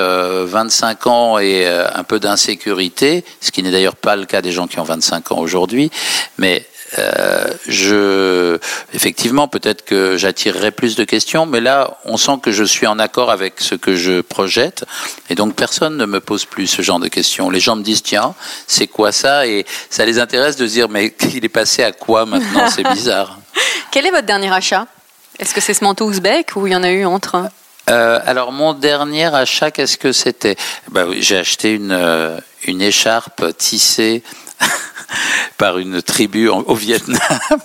25 0.46 1.08
ans 1.08 1.38
et 1.38 1.68
un 1.68 2.04
peu 2.04 2.20
d'insécurité, 2.20 3.26
ce 3.42 3.52
qui 3.52 3.62
n'est 3.62 3.72
d'ailleurs 3.72 3.96
pas 3.96 4.16
le 4.16 4.26
cas 4.26 4.42
des 4.42 4.52
gens 4.52 4.68
qui 4.68 4.80
ont 4.80 4.84
25 4.84 5.34
ans 5.34 5.40
aujourd'hui, 5.40 5.92
mais 6.38 6.66
euh, 6.98 7.48
je, 7.68 8.58
effectivement, 8.94 9.48
peut-être 9.48 9.84
que 9.84 10.18
j'attirerai 10.18 10.72
plus 10.72 10.96
de 10.96 11.04
questions, 11.04 11.46
mais 11.46 11.60
là, 11.60 11.98
on 12.06 12.18
sent 12.18 12.40
que 12.42 12.52
je 12.52 12.64
suis 12.64 12.88
en 12.88 13.00
accord 13.00 13.30
avec 13.30 13.56
ce 13.60 13.76
que 13.76 13.96
je 13.96 14.22
projette, 14.22 14.86
et 15.30 15.36
donc 15.36 15.56
personne 15.56 15.98
ne 15.98 16.06
me 16.06 16.20
pose 16.20 16.46
plus 16.46 16.68
ce 16.68 16.82
genre 16.82 17.00
de 17.00 17.08
questions. 17.08 17.50
Les 17.50 17.60
gens 17.60 17.76
me 17.76 17.84
disent 17.84 18.04
tiens, 18.04 18.36
c'est 18.68 18.88
quoi 18.88 19.12
ça? 19.12 19.48
Et 19.48 19.66
ça 19.90 20.06
les 20.06 20.20
intéresse 20.20 20.56
de 20.56 20.66
dire 20.66 20.90
mais 20.90 21.14
il 21.34 21.44
est 21.44 21.50
passé 21.50 21.84
à 21.84 21.92
quoi 21.92 22.26
maintenant? 22.26 22.70
C'est 22.70 22.84
bizarre. 22.94 23.40
Quel 23.92 24.06
est 24.06 24.12
votre 24.12 24.26
dernier 24.28 24.54
achat? 24.54 24.88
Est-ce 25.40 25.54
que 25.54 25.62
c'est 25.62 25.74
ce 25.74 25.84
manteau 25.84 26.06
ouzbek 26.06 26.56
ou 26.56 26.68
il 26.68 26.74
y 26.74 26.76
en 26.76 26.84
a 26.84 26.90
eu 26.90 27.06
entre? 27.06 27.50
Euh, 27.90 28.20
alors 28.26 28.52
mon 28.52 28.74
dernier 28.74 29.34
achat, 29.34 29.72
qu'est-ce 29.72 29.98
que 29.98 30.12
c'était? 30.12 30.56
Bah, 30.90 31.06
J'ai 31.20 31.38
acheté 31.38 31.74
une, 31.74 31.92
euh, 31.92 32.38
une 32.66 32.82
écharpe 32.82 33.58
tissée 33.58 34.24
par 35.58 35.78
une 35.78 36.02
tribu 36.02 36.48
au 36.50 36.76
Vietnam. 36.76 37.20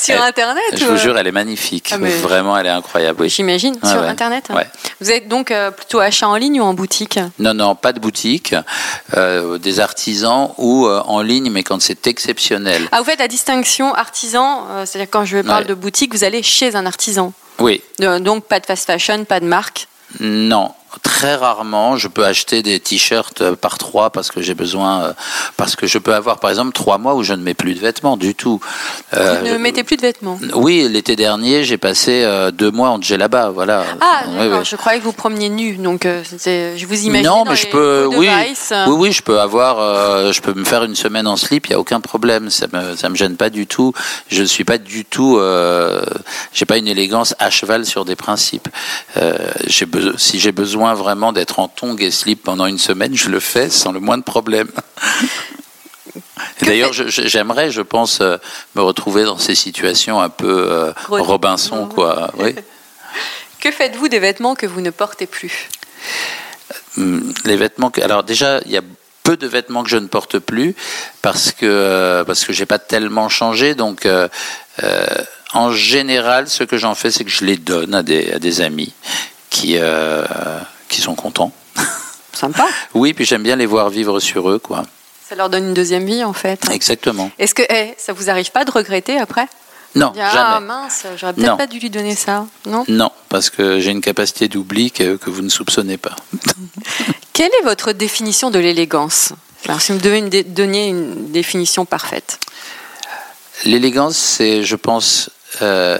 sur 0.00 0.22
Internet 0.22 0.62
Je 0.76 0.84
vous 0.84 0.96
jure, 0.96 1.16
elle 1.18 1.26
est 1.26 1.32
magnifique. 1.32 1.90
Ah, 1.92 1.98
Vraiment, 1.98 2.56
elle 2.56 2.66
est 2.66 2.70
incroyable. 2.70 3.28
J'imagine, 3.28 3.74
sur 3.82 4.02
Internet. 4.02 4.48
Vous 5.00 5.10
êtes 5.10 5.28
donc 5.28 5.50
euh, 5.50 5.70
plutôt 5.70 6.00
achat 6.00 6.28
en 6.28 6.36
ligne 6.36 6.60
ou 6.60 6.64
en 6.64 6.74
boutique? 6.74 7.18
Non, 7.38 7.54
non, 7.54 7.74
pas 7.74 7.92
de 7.92 8.00
boutique. 8.00 8.54
Euh, 9.16 9.58
des 9.58 9.80
artisans 9.80 10.52
ou 10.58 10.86
euh, 10.86 11.02
en 11.06 11.22
ligne, 11.22 11.50
mais 11.50 11.62
quand 11.62 11.80
c'est 11.80 12.06
exceptionnel. 12.06 12.88
Ah, 12.92 12.98
vous 12.98 13.04
faites 13.04 13.20
la 13.20 13.28
distinction 13.28 13.94
artisan, 13.94 14.66
c'est-à-dire 14.84 15.10
quand 15.10 15.24
je 15.24 15.38
parle 15.38 15.66
de 15.66 15.74
boutique, 15.74 16.14
vous 16.14 16.24
allez 16.24 16.42
chez 16.42 16.76
un 16.76 16.86
artisan? 16.86 17.32
Oui. 17.58 17.82
donc 18.20 18.44
pas 18.44 18.58
de 18.58 18.66
fast 18.66 18.86
fashion, 18.86 19.24
pas 19.24 19.40
de 19.40 19.44
marque? 19.44 19.86
Non, 20.18 20.72
très 21.02 21.34
rarement, 21.34 21.96
je 21.96 22.08
peux 22.08 22.24
acheter 22.24 22.62
des 22.62 22.80
t-shirts 22.80 23.40
euh, 23.40 23.56
par 23.56 23.78
trois 23.78 24.10
parce 24.10 24.30
que 24.30 24.42
j'ai 24.42 24.54
besoin, 24.54 25.02
euh, 25.02 25.12
parce 25.56 25.76
que 25.76 25.86
je 25.86 25.98
peux 25.98 26.14
avoir 26.14 26.40
par 26.40 26.50
exemple 26.50 26.72
trois 26.72 26.98
mois 26.98 27.14
où 27.14 27.22
je 27.22 27.32
ne 27.34 27.42
mets 27.42 27.54
plus 27.54 27.74
de 27.74 27.80
vêtements 27.80 28.16
du 28.16 28.34
tout. 28.34 28.60
Euh, 29.14 29.38
Vous 29.40 29.46
ne 29.46 29.58
mettez 29.58 29.84
plus 29.84 29.96
de 29.96 30.02
vêtements 30.02 30.38
Oui, 30.54 30.86
l'été 30.88 31.16
dernier, 31.16 31.64
j'ai 31.64 31.78
passé 31.78 32.26
deux 32.52 32.70
mois 32.70 32.90
en 32.90 33.00
là-bas, 33.10 33.50
voilà. 33.50 33.84
Ah, 34.00 34.22
je 34.62 34.76
croyais 34.76 34.98
que 34.98 35.04
vous 35.04 35.12
promeniez 35.12 35.48
nu, 35.48 35.76
donc 35.76 36.04
je 36.04 36.86
vous 36.86 37.04
imagine. 37.06 37.26
Non, 37.26 37.44
mais 37.48 37.56
je 37.56 37.68
peux, 37.68 38.06
oui, 38.06 38.28
oui, 38.86 38.94
oui, 38.96 39.12
je 39.12 39.22
peux 39.22 39.40
avoir, 39.40 40.32
je 40.32 40.40
peux 40.40 40.54
me 40.54 40.64
faire 40.64 40.84
une 40.84 40.94
semaine 40.94 41.26
en 41.26 41.36
slip, 41.36 41.66
il 41.66 41.70
y 41.70 41.74
a 41.74 41.80
aucun 41.80 42.00
problème, 42.00 42.50
ça 42.50 42.66
me, 42.72 42.96
ça 42.96 43.08
me 43.08 43.16
gêne 43.16 43.36
pas 43.36 43.50
du 43.50 43.66
tout. 43.66 43.92
Je 44.28 44.42
ne 44.42 44.46
suis 44.46 44.64
pas 44.64 44.78
du 44.78 45.04
tout, 45.04 45.40
j'ai 46.52 46.66
pas 46.66 46.78
une 46.78 46.88
élégance 46.88 47.34
à 47.38 47.50
cheval 47.50 47.84
sur 47.86 48.04
des 48.04 48.16
principes. 48.16 48.68
j'ai 49.66 49.86
si 50.16 50.38
j'ai 50.40 50.52
besoin 50.52 50.79
vraiment 50.94 51.32
d'être 51.32 51.58
en 51.58 51.68
tongs 51.68 51.96
et 51.98 52.10
slip 52.10 52.42
pendant 52.42 52.66
une 52.66 52.78
semaine, 52.78 53.16
je 53.16 53.28
le 53.28 53.40
fais 53.40 53.70
sans 53.70 53.92
le 53.92 54.00
moindre 54.00 54.24
problème. 54.24 54.68
D'ailleurs, 56.62 56.92
j'aimerais, 56.92 57.70
je 57.70 57.82
pense, 57.82 58.20
euh, 58.20 58.36
me 58.74 58.82
retrouver 58.82 59.24
dans 59.24 59.38
ces 59.38 59.54
situations 59.54 60.20
un 60.20 60.28
peu 60.28 60.66
euh, 60.70 60.92
Robinson, 61.08 61.86
quoi. 61.86 62.30
Oui. 62.38 62.54
que 63.60 63.70
faites-vous 63.70 64.08
des 64.08 64.18
vêtements 64.18 64.54
que 64.54 64.66
vous 64.66 64.80
ne 64.80 64.90
portez 64.90 65.26
plus? 65.26 65.68
Hum, 66.96 67.32
Les 67.44 67.56
vêtements 67.56 67.90
que, 67.90 68.00
alors 68.00 68.24
déjà, 68.24 68.60
il 68.66 68.72
y 68.72 68.76
a 68.76 68.82
peu 69.22 69.36
de 69.36 69.46
vêtements 69.46 69.82
que 69.82 69.90
je 69.90 69.96
ne 69.96 70.06
porte 70.06 70.38
plus 70.38 70.74
parce 71.22 71.52
que 71.52 71.66
euh, 71.66 72.24
parce 72.24 72.44
que 72.44 72.52
j'ai 72.52 72.66
pas 72.66 72.78
tellement 72.78 73.28
changé, 73.28 73.74
donc. 73.74 74.06
en 75.52 75.72
général, 75.72 76.48
ce 76.48 76.62
que 76.62 76.78
j'en 76.78 76.94
fais, 76.94 77.10
c'est 77.10 77.24
que 77.24 77.30
je 77.30 77.44
les 77.44 77.56
donne 77.56 77.92
à 77.92 78.04
des, 78.04 78.32
à 78.32 78.38
des 78.38 78.60
amis 78.60 78.94
qui, 79.50 79.76
euh, 79.76 80.24
qui 80.88 81.00
sont 81.00 81.14
contents. 81.14 81.52
Sympa. 82.32 82.66
oui, 82.94 83.12
puis 83.12 83.24
j'aime 83.24 83.42
bien 83.42 83.56
les 83.56 83.66
voir 83.66 83.90
vivre 83.90 84.20
sur 84.20 84.48
eux, 84.48 84.58
quoi. 84.58 84.84
Ça 85.28 85.34
leur 85.34 85.50
donne 85.50 85.68
une 85.68 85.74
deuxième 85.74 86.06
vie, 86.06 86.24
en 86.24 86.32
fait. 86.32 86.70
Exactement. 86.70 87.30
Est-ce 87.38 87.54
que 87.54 87.62
eh, 87.68 87.94
ça 87.98 88.12
vous 88.12 88.30
arrive 88.30 88.50
pas 88.50 88.64
de 88.64 88.70
regretter 88.70 89.18
après? 89.18 89.46
Non, 89.96 90.12
ah, 90.20 90.30
jamais. 90.32 90.66
mince, 90.66 91.04
j'aurais 91.16 91.32
peut-être 91.32 91.56
pas 91.56 91.66
dû 91.66 91.80
lui 91.80 91.90
donner 91.90 92.14
ça, 92.14 92.46
non? 92.66 92.84
Non, 92.86 93.10
parce 93.28 93.50
que 93.50 93.80
j'ai 93.80 93.90
une 93.90 94.00
capacité 94.00 94.46
d'oubli 94.46 94.92
que, 94.92 95.16
que, 95.16 95.30
vous 95.30 95.42
ne 95.42 95.48
soupçonnez 95.48 95.96
pas. 95.96 96.14
Quelle 97.32 97.50
est 97.60 97.64
votre 97.64 97.90
définition 97.92 98.52
de 98.52 98.60
l'élégance? 98.60 99.32
Alors, 99.66 99.80
si 99.80 99.90
vous 99.90 99.98
devez 99.98 100.18
une 100.18 100.28
donner 100.28 100.88
une 100.88 101.32
définition 101.32 101.84
parfaite. 101.84 102.38
L'élégance, 103.64 104.16
c'est, 104.16 104.62
je 104.62 104.76
pense, 104.76 105.30
euh, 105.60 105.98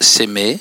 s'aimer, 0.00 0.60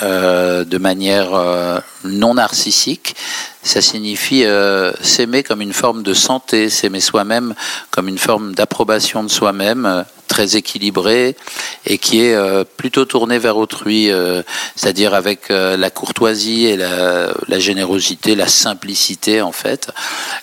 de 0.00 0.78
manière 0.78 1.34
euh, 1.34 1.78
non 2.04 2.34
narcissique. 2.34 3.14
Ça 3.62 3.80
signifie 3.80 4.44
euh, 4.44 4.92
s'aimer 5.00 5.42
comme 5.42 5.62
une 5.62 5.72
forme 5.72 6.02
de 6.02 6.14
santé, 6.14 6.68
s'aimer 6.68 7.00
soi-même 7.00 7.54
comme 7.90 8.08
une 8.08 8.18
forme 8.18 8.54
d'approbation 8.54 9.22
de 9.22 9.28
soi-même, 9.28 10.04
très 10.32 10.56
équilibré 10.56 11.36
et 11.84 11.98
qui 11.98 12.24
est 12.24 12.34
euh, 12.34 12.64
plutôt 12.64 13.04
tourné 13.04 13.38
vers 13.38 13.58
autrui, 13.58 14.10
euh, 14.10 14.42
c'est-à-dire 14.76 15.12
avec 15.12 15.50
euh, 15.50 15.76
la 15.76 15.90
courtoisie 15.90 16.64
et 16.64 16.78
la, 16.78 17.58
générosité, 17.58 18.34
la 18.34 18.48
simplicité 18.48 19.42
en 19.42 19.52
fait. 19.52 19.90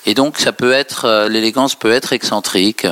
Et 0.05 0.13
donc 0.13 0.37
ça 0.37 0.51
peut 0.51 0.73
être, 0.73 1.27
l'élégance 1.27 1.73
peut 1.73 1.91
être 1.91 2.13
excentrique, 2.13 2.85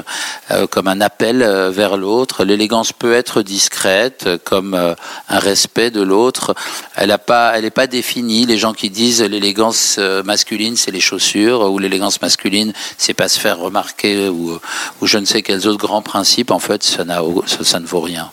comme 0.72 0.88
un 0.88 1.02
appel 1.02 1.40
vers 1.72 1.98
l'autre. 1.98 2.44
L'élégance 2.44 2.94
peut 2.94 3.14
être 3.14 3.42
discrète, 3.42 4.28
comme 4.44 4.74
un 4.74 5.40
respect 5.40 5.92
de 5.92 6.02
l'autre. 6.02 6.56
Elle 6.96 7.12
a 7.12 7.18
pas, 7.18 7.54
elle 7.56 7.64
n'est 7.64 7.70
pas 7.70 7.88
définie. 7.88 8.46
Les 8.46 8.58
gens 8.58 8.74
qui 8.74 8.90
disent 8.90 9.22
l'élégance 9.22 10.00
masculine 10.24 10.76
c'est 10.76 10.92
les 10.92 11.00
chaussures 11.00 11.72
ou 11.72 11.80
l'élégance 11.80 12.22
masculine 12.22 12.74
c'est 12.98 13.14
pas 13.14 13.28
se 13.28 13.40
faire 13.40 13.58
remarquer 13.58 14.30
ou, 14.30 14.60
ou 15.02 15.08
je 15.08 15.18
ne 15.18 15.26
sais 15.26 15.42
quels 15.42 15.68
autres 15.68 15.80
grands 15.80 16.02
principes 16.02 16.52
en 16.52 16.60
fait 16.60 16.84
ça, 16.84 17.04
ça, 17.46 17.80
ne 17.80 17.86
vaut 17.86 18.02
rien. 18.02 18.32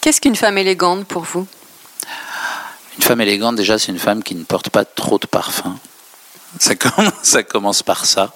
Qu'est-ce 0.00 0.20
qu'une 0.20 0.36
femme 0.36 0.58
élégante 0.58 1.06
pour 1.06 1.22
vous? 1.22 1.46
Une 2.98 3.02
femme 3.02 3.20
élégante, 3.20 3.56
déjà, 3.56 3.78
c'est 3.78 3.90
une 3.90 3.98
femme 3.98 4.22
qui 4.22 4.34
ne 4.34 4.44
porte 4.44 4.68
pas 4.68 4.84
trop 4.84 5.18
de 5.18 5.26
parfum. 5.26 5.76
Ça 6.58 6.74
commence, 6.74 7.12
ça 7.22 7.42
commence 7.42 7.82
par 7.82 8.04
ça. 8.04 8.32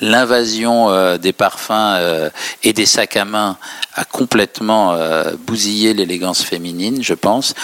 L'invasion 0.00 0.90
euh, 0.90 1.16
des 1.16 1.32
parfums 1.32 1.70
euh, 1.72 2.30
et 2.62 2.72
des 2.72 2.86
sacs 2.86 3.16
à 3.16 3.24
main 3.24 3.56
a 3.94 4.04
complètement 4.04 4.92
euh, 4.92 5.32
bousillé 5.38 5.94
l'élégance 5.94 6.42
féminine, 6.42 7.02
je 7.02 7.14
pense. 7.14 7.54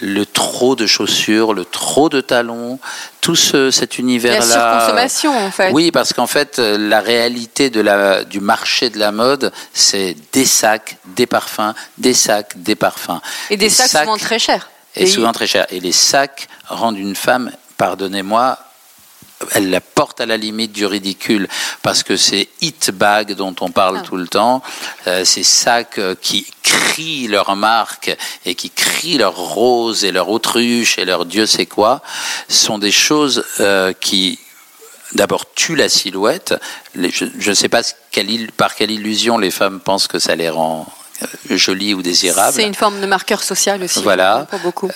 Le 0.00 0.26
trop 0.26 0.76
de 0.76 0.86
chaussures, 0.86 1.54
le 1.54 1.64
trop 1.64 2.10
de 2.10 2.20
talons, 2.20 2.78
tout 3.22 3.36
ce, 3.36 3.70
cet 3.70 3.98
univers-là. 3.98 4.46
La 4.46 4.80
surconsommation, 4.80 5.36
en 5.36 5.50
fait. 5.50 5.72
Oui, 5.72 5.90
parce 5.90 6.12
qu'en 6.12 6.26
fait, 6.26 6.58
la 6.58 7.00
réalité 7.00 7.70
de 7.70 7.80
la, 7.80 8.24
du 8.24 8.40
marché 8.40 8.90
de 8.90 8.98
la 8.98 9.12
mode, 9.12 9.52
c'est 9.72 10.14
des 10.32 10.44
sacs, 10.44 10.98
des 11.16 11.26
parfums, 11.26 11.72
des 11.96 12.14
sacs, 12.14 12.52
des 12.56 12.74
parfums. 12.74 13.20
Et 13.48 13.56
des 13.56 13.70
sacs, 13.70 13.88
sacs 13.88 14.04
souvent 14.04 14.18
très 14.18 14.38
chers. 14.38 14.68
Et 14.94 15.06
souvent 15.06 15.32
très 15.32 15.46
chers. 15.46 15.66
Et 15.70 15.80
les 15.80 15.92
sacs 15.92 16.48
rendent 16.66 16.98
une 16.98 17.16
femme, 17.16 17.50
pardonnez-moi, 17.76 18.58
elle 19.52 19.70
la 19.70 19.80
porte 19.80 20.20
à 20.20 20.26
la 20.26 20.36
limite 20.36 20.72
du 20.72 20.86
ridicule 20.86 21.48
parce 21.82 22.02
que 22.02 22.16
ces 22.16 22.48
hit 22.60 22.90
bags 22.90 23.34
dont 23.34 23.54
on 23.60 23.70
parle 23.70 23.98
ah. 24.00 24.02
tout 24.02 24.16
le 24.16 24.28
temps, 24.28 24.62
euh, 25.06 25.24
ces 25.24 25.42
sacs 25.42 25.98
euh, 25.98 26.14
qui 26.20 26.46
crient 26.62 27.28
leur 27.28 27.54
marque 27.56 28.16
et 28.44 28.54
qui 28.54 28.70
crient 28.70 29.18
leur 29.18 29.36
rose 29.36 30.04
et 30.04 30.12
leur 30.12 30.28
autruche 30.28 30.98
et 30.98 31.04
leur 31.04 31.24
Dieu 31.24 31.46
sait 31.46 31.66
quoi, 31.66 32.02
sont 32.48 32.78
des 32.78 32.92
choses 32.92 33.44
euh, 33.60 33.92
qui 33.92 34.38
d'abord 35.12 35.52
tuent 35.54 35.76
la 35.76 35.88
silhouette. 35.88 36.54
je 36.94 37.48
ne 37.48 37.54
sais 37.54 37.68
pas 37.68 37.82
par 38.56 38.74
quelle 38.74 38.90
illusion 38.90 39.38
les 39.38 39.50
femmes 39.50 39.80
pensent 39.80 40.08
que 40.08 40.18
ça 40.18 40.36
les 40.36 40.50
rend 40.50 40.86
jolies 41.50 41.94
ou 41.94 42.02
désirables. 42.02 42.54
C'est 42.54 42.66
une 42.66 42.74
forme 42.74 43.00
de 43.00 43.06
marqueur 43.06 43.42
social 43.42 43.82
aussi. 43.82 44.02
Voilà. 44.02 44.46
Pour 44.50 44.60
beaucoup. 44.60 44.90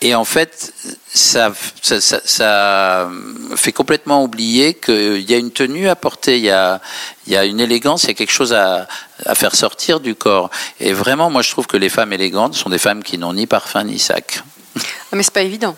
et 0.00 0.14
en 0.14 0.24
fait, 0.24 0.72
ça, 1.12 1.52
ça, 1.82 2.00
ça, 2.00 3.10
fait 3.56 3.72
complètement 3.72 4.22
oublier 4.22 4.74
qu'il 4.74 5.30
y 5.30 5.34
a 5.34 5.36
une 5.36 5.52
tenue 5.52 5.88
à 5.88 5.96
porter, 5.96 6.38
il 6.38 6.44
y 6.44 6.50
a, 6.50 6.80
il 7.26 7.32
y 7.32 7.36
a 7.36 7.44
une 7.44 7.60
élégance, 7.60 8.04
il 8.04 8.08
y 8.08 8.10
a 8.10 8.14
quelque 8.14 8.32
chose 8.32 8.52
à, 8.52 8.88
à, 9.24 9.34
faire 9.34 9.54
sortir 9.54 10.00
du 10.00 10.14
corps. 10.14 10.50
Et 10.80 10.92
vraiment, 10.92 11.30
moi, 11.30 11.42
je 11.42 11.50
trouve 11.50 11.66
que 11.66 11.76
les 11.76 11.88
femmes 11.88 12.12
élégantes 12.12 12.54
sont 12.54 12.70
des 12.70 12.78
femmes 12.78 13.02
qui 13.02 13.18
n'ont 13.18 13.34
ni 13.34 13.46
parfum 13.46 13.84
ni 13.84 13.98
sac. 13.98 14.42
Ah, 14.76 15.16
mais 15.16 15.22
c'est 15.22 15.32
pas 15.32 15.42
évident. 15.42 15.76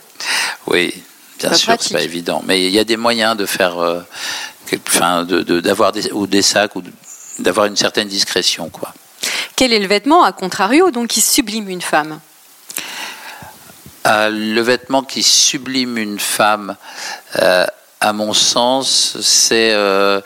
Oui, 0.67 0.95
bien 1.39 1.53
sûr, 1.55 1.75
c'est 1.79 1.93
pas 1.93 2.03
évident. 2.03 2.43
Mais 2.47 2.65
il 2.65 2.73
y 2.73 2.79
a 2.79 2.85
des 2.85 2.97
moyens 2.97 3.37
de 3.37 3.47
faire, 3.47 3.79
euh, 3.79 4.01
enfin, 4.89 5.25
d'avoir 5.25 5.93
de, 5.93 6.01
des, 6.01 6.13
ou 6.13 6.27
des 6.27 6.43
sacs 6.43 6.77
ou 6.77 6.83
d'avoir 7.39 7.67
une 7.67 7.77
certaine 7.77 8.09
discrétion, 8.09 8.69
quoi. 8.71 8.95
Quel 9.57 9.73
est 9.73 9.79
le 9.79 9.87
vêtement, 9.87 10.23
à 10.23 10.33
contrario, 10.33 10.91
donc 10.91 11.09
qui 11.09 11.21
sublime 11.21 11.69
une 11.69 11.83
femme 11.83 12.21
euh, 14.07 14.31
le 14.31 14.61
vêtement 14.61 15.03
qui 15.03 15.25
sublime 15.25 15.99
une 15.99 16.21
femme, 16.21 16.77
euh, 17.43 17.67
à 18.01 18.13
mon 18.13 18.35
sens, 18.35 19.17
c'est 19.21 19.73
euh, 19.73 20.21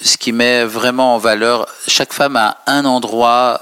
ce 0.00 0.16
qui 0.16 0.32
met 0.32 0.64
vraiment 0.64 1.16
en 1.16 1.18
valeur. 1.18 1.68
Chaque 1.88 2.14
femme 2.14 2.36
a 2.36 2.58
un 2.66 2.86
endroit 2.86 3.60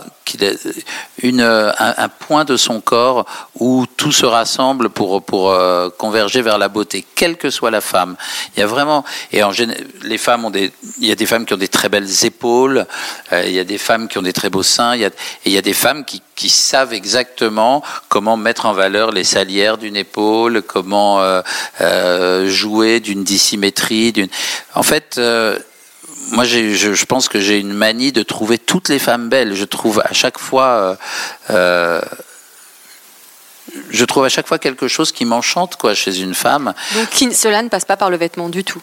une, 1.22 1.40
un, 1.40 2.08
point 2.08 2.44
de 2.44 2.56
son 2.56 2.80
corps 2.80 3.26
où 3.58 3.86
tout 3.96 4.12
se 4.12 4.26
rassemble 4.26 4.90
pour, 4.90 5.22
pour 5.22 5.50
euh, 5.50 5.90
converger 5.90 6.42
vers 6.42 6.58
la 6.58 6.68
beauté, 6.68 7.04
quelle 7.14 7.36
que 7.36 7.50
soit 7.50 7.70
la 7.70 7.80
femme. 7.80 8.16
Il 8.56 8.60
y 8.60 8.62
a 8.62 8.66
vraiment, 8.66 9.04
et 9.32 9.42
en 9.42 9.50
les 10.02 10.18
femmes 10.18 10.44
ont 10.44 10.50
des, 10.50 10.72
il 11.00 11.08
y 11.08 11.12
a 11.12 11.14
des 11.14 11.26
femmes 11.26 11.44
qui 11.44 11.54
ont 11.54 11.58
des 11.58 11.68
très 11.68 11.88
belles 11.88 12.24
épaules, 12.24 12.86
euh, 13.32 13.42
il 13.46 13.52
y 13.52 13.58
a 13.58 13.64
des 13.64 13.78
femmes 13.78 14.08
qui 14.08 14.18
ont 14.18 14.22
des 14.22 14.32
très 14.32 14.50
beaux 14.50 14.62
seins, 14.62 14.94
il 14.94 15.00
y 15.00 15.04
a, 15.04 15.08
et 15.08 15.12
il 15.46 15.52
y 15.52 15.58
a 15.58 15.62
des 15.62 15.72
femmes 15.72 16.04
qui, 16.04 16.22
qui 16.36 16.48
savent 16.48 16.94
exactement 16.94 17.82
comment 18.08 18.36
mettre 18.36 18.66
en 18.66 18.72
valeur 18.72 19.10
les 19.10 19.24
salières 19.24 19.78
d'une 19.78 19.96
épaule, 19.96 20.62
comment 20.62 21.20
euh, 21.20 22.48
jouer 22.48 23.00
d'une 23.00 23.24
dissymétrie, 23.24 24.12
d'une. 24.12 24.28
En 24.74 24.82
fait, 24.82 25.20
moi, 26.30 26.44
je, 26.44 26.74
je, 26.74 27.04
pense 27.04 27.28
que 27.28 27.40
j'ai 27.40 27.58
une 27.58 27.72
manie 27.72 28.12
de 28.12 28.22
trouver 28.22 28.58
toutes 28.58 28.88
les 28.88 28.98
femmes 28.98 29.28
belles. 29.28 29.54
Je 29.54 29.64
trouve 29.64 30.00
à 30.04 30.12
chaque 30.12 30.38
fois, 30.38 30.66
euh, 30.66 30.94
euh, 31.50 32.00
je 33.90 34.04
trouve 34.04 34.24
à 34.24 34.28
chaque 34.28 34.46
fois 34.46 34.58
quelque 34.58 34.88
chose 34.88 35.12
qui 35.12 35.24
m'enchante, 35.24 35.76
quoi, 35.76 35.94
chez 35.94 36.20
une 36.20 36.34
femme. 36.34 36.74
Donc, 36.94 37.34
cela 37.34 37.62
ne 37.62 37.68
passe 37.68 37.84
pas 37.84 37.96
par 37.96 38.10
le 38.10 38.16
vêtement 38.16 38.48
du 38.48 38.64
tout. 38.64 38.80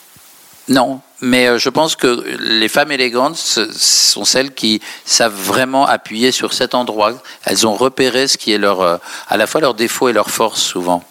Non, 0.70 1.00
mais 1.22 1.48
euh, 1.48 1.58
je 1.58 1.70
pense 1.70 1.96
que 1.96 2.24
les 2.40 2.68
femmes 2.68 2.92
élégantes 2.92 3.38
sont 3.38 4.26
celles 4.26 4.54
qui 4.54 4.82
savent 5.06 5.34
vraiment 5.34 5.86
appuyer 5.86 6.32
sur 6.32 6.54
cet 6.54 6.76
endroit. 6.76 7.14
Elles 7.46 7.66
ont 7.66 7.76
repéré 7.76 8.28
ce 8.28 8.38
qui 8.38 8.52
est 8.52 8.58
leur, 8.58 8.82
à 8.82 9.38
la 9.38 9.48
fois 9.48 9.62
leur 9.62 9.74
défaut 9.74 10.10
et 10.10 10.14
leur 10.14 10.30
force 10.30 10.62
souvent. 10.62 11.04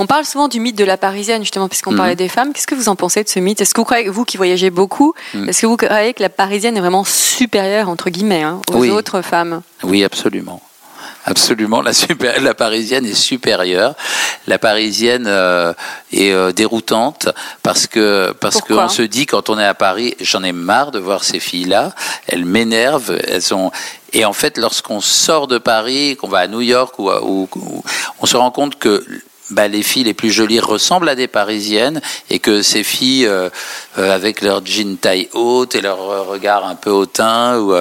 On 0.00 0.06
parle 0.06 0.24
souvent 0.24 0.48
du 0.48 0.60
mythe 0.60 0.78
de 0.78 0.84
la 0.84 0.96
parisienne, 0.96 1.42
justement, 1.42 1.68
puisqu'on 1.68 1.94
parlait 1.94 2.12
mhm. 2.12 2.18
des 2.18 2.28
femmes. 2.30 2.52
Qu'est-ce 2.54 2.66
que 2.66 2.74
vous 2.74 2.88
en 2.88 2.96
pensez 2.96 3.22
de 3.22 3.28
ce 3.28 3.38
mythe? 3.38 3.60
Est-ce 3.60 3.74
que 3.74 3.82
vous 3.82 3.84
croyez, 3.84 4.08
vous 4.08 4.24
qui 4.24 4.38
voyagez 4.38 4.70
beaucoup, 4.70 5.12
mhm. 5.34 5.50
est-ce 5.50 5.60
que 5.60 5.66
vous 5.66 5.76
croyez 5.76 6.14
que 6.14 6.22
la 6.22 6.30
parisienne 6.30 6.74
est 6.78 6.80
vraiment 6.80 7.04
supérieure, 7.04 7.90
entre 7.90 8.08
guillemets, 8.08 8.42
hein, 8.42 8.62
aux 8.72 8.88
autres 8.88 9.20
femmes? 9.20 9.60
Oui, 9.82 10.02
absolument. 10.02 10.62
Absolument, 11.26 11.82
la, 11.82 11.92
super, 11.92 12.40
la 12.40 12.54
parisienne 12.54 13.04
est 13.04 13.12
supérieure. 13.12 13.94
La 14.46 14.58
parisienne 14.58 15.26
euh, 15.26 15.74
est 16.12 16.32
euh, 16.32 16.50
déroutante 16.50 17.28
parce 17.62 17.86
que 17.86 18.32
parce 18.40 18.62
qu'on 18.62 18.88
se 18.88 19.02
dit 19.02 19.26
quand 19.26 19.50
on 19.50 19.58
est 19.58 19.66
à 19.66 19.74
Paris, 19.74 20.14
j'en 20.20 20.42
ai 20.42 20.52
marre 20.52 20.92
de 20.92 20.98
voir 20.98 21.24
ces 21.24 21.38
filles-là. 21.38 21.92
Elles 22.26 22.46
m'énervent. 22.46 23.18
Elles 23.28 23.42
sont 23.42 23.70
et 24.14 24.24
en 24.24 24.32
fait, 24.32 24.56
lorsqu'on 24.56 25.00
sort 25.00 25.46
de 25.46 25.58
Paris, 25.58 26.16
qu'on 26.16 26.28
va 26.28 26.38
à 26.38 26.46
New 26.46 26.62
York 26.62 26.98
ou, 26.98 27.10
ou 27.10 27.48
on 28.20 28.26
se 28.26 28.36
rend 28.38 28.50
compte 28.50 28.78
que 28.78 29.04
bah, 29.50 29.68
les 29.68 29.82
filles 29.82 30.04
les 30.04 30.14
plus 30.14 30.30
jolies 30.30 30.60
ressemblent 30.60 31.08
à 31.08 31.14
des 31.14 31.28
parisiennes 31.28 32.00
et 32.28 32.38
que 32.38 32.62
ces 32.62 32.84
filles 32.84 33.26
euh, 33.26 33.50
euh, 33.98 34.14
avec 34.14 34.42
leur 34.42 34.64
jean 34.64 34.96
taille 34.96 35.28
haute 35.32 35.74
et 35.74 35.80
leur 35.80 36.00
euh, 36.00 36.22
regard 36.22 36.66
un 36.66 36.74
peu 36.74 36.90
hautain 36.90 37.58
ou 37.58 37.72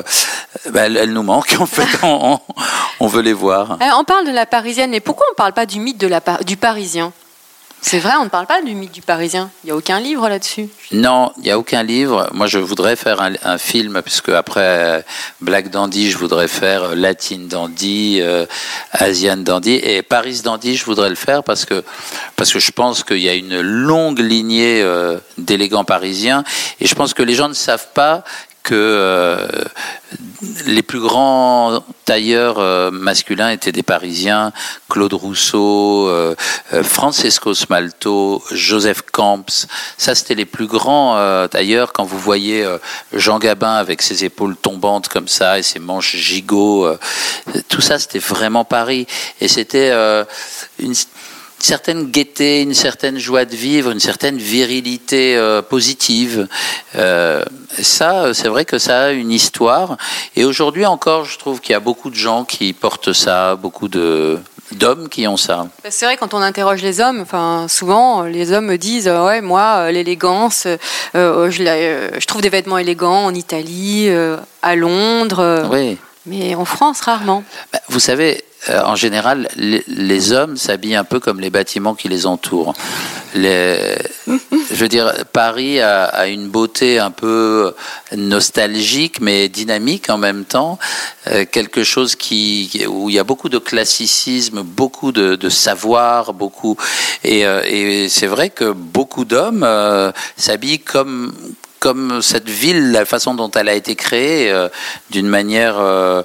bah, 0.72 0.82
elles, 0.86 1.14
nous 1.14 1.24
manquent 1.24 1.58
en 1.60 1.66
fait. 1.66 1.88
On, 2.04 2.40
on, 3.00 3.08
veut 3.08 3.22
les 3.22 3.34
voir. 3.34 3.78
On 3.98 4.04
parle 4.04 4.26
de 4.26 4.32
la 4.32 4.46
parisienne 4.46 4.92
mais 4.92 5.00
pourquoi 5.00 5.26
on 5.30 5.34
ne 5.34 5.36
parle 5.36 5.54
pas 5.54 5.66
du 5.66 5.80
mythe 5.80 6.00
de 6.00 6.08
la, 6.08 6.22
du 6.46 6.58
parisien? 6.58 7.14
C'est 7.82 8.00
vrai, 8.00 8.14
on 8.20 8.26
ne 8.26 8.30
parle 8.30 8.46
pas 8.46 8.62
du 8.62 8.76
mythe 8.76 8.92
du 8.92 9.02
Parisien. 9.02 9.50
Il 9.64 9.68
n'y 9.68 9.72
a 9.72 9.76
aucun 9.76 10.00
livre 10.00 10.28
là-dessus. 10.28 10.70
Non, 10.92 11.32
il 11.38 11.44
n'y 11.44 11.52
a 11.52 11.58
aucun 11.58 11.82
livre. 11.82 12.30
Moi, 12.34 12.48
je 12.48 12.60
voudrais 12.60 12.96
faire 12.96 13.22
un, 13.22 13.58
film, 13.58 14.02
puisque 14.02 14.30
après 14.30 15.06
Black 15.40 15.70
Dandy, 15.70 16.12
je 16.12 16.18
voudrais 16.18 16.48
faire 16.48 16.96
Latin 16.96 17.42
Dandy, 17.50 18.20
euh, 18.22 18.46
Asian 18.92 19.38
Dandy, 19.38 19.76
et 19.76 20.02
Paris 20.02 20.42
Dandy, 20.44 20.76
je 20.76 20.86
voudrais 20.86 21.10
le 21.10 21.16
faire 21.16 21.44
parce 21.44 21.66
que, 21.66 21.84
parce 22.36 22.52
que 22.52 22.60
je 22.60 22.72
pense 22.72 23.04
qu'il 23.04 23.20
y 23.20 23.30
a 23.30 23.34
une 23.34 23.62
longue 23.62 24.20
lignée 24.20 24.82
euh, 24.82 25.18
d'élégants 25.38 25.86
parisiens, 25.86 26.44
et 26.80 26.88
je 26.88 26.96
pense 26.96 27.14
que 27.14 27.24
les 27.24 27.36
gens 27.36 27.48
ne 27.48 27.54
savent 27.54 27.90
pas 27.94 28.24
que 28.64 28.76
euh, 28.76 29.48
les 30.66 30.82
plus 30.82 31.00
grands 31.00 31.84
tailleurs 32.06 32.60
euh, 32.60 32.92
masculins 32.92 33.50
étaient 33.50 33.72
des 33.72 33.84
Parisiens, 33.84 34.52
Claude 34.90 35.14
Rousseau, 35.14 36.08
euh, 36.08 36.36
Francesco 36.84 37.54
Smalto, 37.54 38.44
Joseph 38.52 39.04
Camps. 39.12 39.68
Ça, 39.98 40.16
c'était 40.16 40.36
les 40.36 40.46
plus 40.46 40.68
grands 40.68 41.48
tailleurs. 41.48 41.94
Quand 41.94 42.04
vous 42.04 42.20
voyez 42.20 42.66
Jean 43.14 43.40
Gabin 43.40 43.74
avec 43.74 44.02
ses 44.02 44.26
épaules 44.26 44.56
tombantes 44.56 45.08
comme 45.08 45.28
ça 45.28 45.60
et 45.60 45.64
ses 45.64 45.80
manches 45.80 46.16
gigots, 46.16 46.88
tout 47.68 47.82
ça, 47.82 48.00
c'était 48.00 48.20
vraiment 48.20 48.66
Paris. 48.66 49.08
Et 49.42 49.48
c'était 49.48 49.92
une 50.80 50.94
certaine 51.64 52.10
gaieté, 52.10 52.62
une 52.62 52.74
certaine 52.74 53.18
joie 53.18 53.46
de 53.46 53.56
vivre, 53.56 53.92
une 53.92 54.00
certaine 54.00 54.38
virilité 54.38 55.36
euh, 55.36 55.62
positive. 55.62 56.48
Euh, 56.96 57.44
ça, 57.80 58.34
c'est 58.34 58.48
vrai 58.48 58.66
que 58.66 58.78
ça 58.78 59.06
a 59.06 59.12
une 59.12 59.32
histoire. 59.32 59.98
Et 60.36 60.46
aujourd'hui 60.46 60.86
encore, 60.86 61.26
je 61.26 61.38
trouve 61.38 61.62
qu'il 61.62 61.74
y 61.74 61.76
a 61.76 61.80
beaucoup 61.80 62.10
de 62.10 62.16
gens 62.16 62.46
qui 62.46 62.74
portent 62.74 63.14
ça, 63.14 63.56
beaucoup 63.56 63.88
de 63.88 64.40
d'hommes 64.72 65.10
qui 65.10 65.28
ont 65.28 65.38
ça. 65.38 65.66
C'est 65.90 66.06
vrai 66.06 66.16
quand 66.16 66.36
on 66.36 66.42
interroge 66.42 66.84
les 66.84 67.02
hommes, 67.02 67.22
enfin 67.22 67.66
souvent 67.68 68.22
les 68.22 68.52
hommes 68.52 68.68
me 68.68 68.78
disent 68.78 69.08
euh, 69.08 69.26
ouais 69.26 69.42
moi 69.42 69.92
l'élégance, 69.92 70.68
je, 71.16 71.50
je, 71.50 72.26
trouve 72.28 72.44
des 72.44 72.50
vêtements 72.50 72.78
élégants 72.78 73.26
en 73.26 73.34
Italie, 73.34 74.10
à 74.62 74.76
Londres. 74.76 75.68
Oui. 75.72 75.98
Mais 76.30 76.54
en 76.54 76.66
France 76.66 77.02
rarement. 77.02 77.44
Bah, 77.74 77.80
vous 77.90 78.00
savez, 78.00 78.44
euh, 78.70 78.82
en 78.84 78.96
général, 78.96 79.48
les, 79.56 80.32
hommes 80.32 80.58
s'habillent 80.58 80.96
un 80.96 81.04
peu 81.04 81.20
comme 81.20 81.40
les 81.40 81.50
bâtiments 81.50 81.96
qui 81.96 82.08
les 82.08 82.28
entourent. 82.28 82.74
Les, 83.34 83.96
je 84.28 84.76
veux 84.76 84.88
dire, 84.88 85.12
Paris 85.34 85.82
a, 85.82 86.28
une 86.28 86.50
beauté 86.50 87.00
un 87.00 87.10
peu 87.10 87.74
nostalgique, 88.16 89.22
mais 89.22 89.50
dynamique 89.50 90.10
en 90.10 90.18
même 90.18 90.46
temps. 90.46 90.78
Euh, 91.28 91.46
quelque 91.50 91.84
chose 91.84 92.16
qui, 92.16 92.86
où 92.88 93.10
il 93.10 93.16
y 93.16 93.20
a 93.20 93.24
beaucoup 93.24 93.50
de 93.50 93.60
classicisme, 93.60 94.62
beaucoup 94.62 95.12
de, 95.12 95.50
savoir, 95.50 96.34
beaucoup. 96.34 96.78
Et, 97.24 97.48
euh, 97.48 97.64
et 97.66 98.08
c'est 98.08 98.28
vrai 98.28 98.52
que 98.52 98.72
beaucoup 98.72 99.26
d'hommes 99.26 99.66
s'habillent 100.38 100.80
comme 100.80 101.34
comme 101.80 102.22
cette 102.22 102.50
ville, 102.50 102.92
la 102.92 103.06
façon 103.06 103.34
dont 103.34 103.52
elle 103.52 103.70
a 103.70 103.74
été 103.74 103.96
créée, 103.96 104.54
d'une 105.10 105.28
manière 105.28 105.80
à 105.80 106.24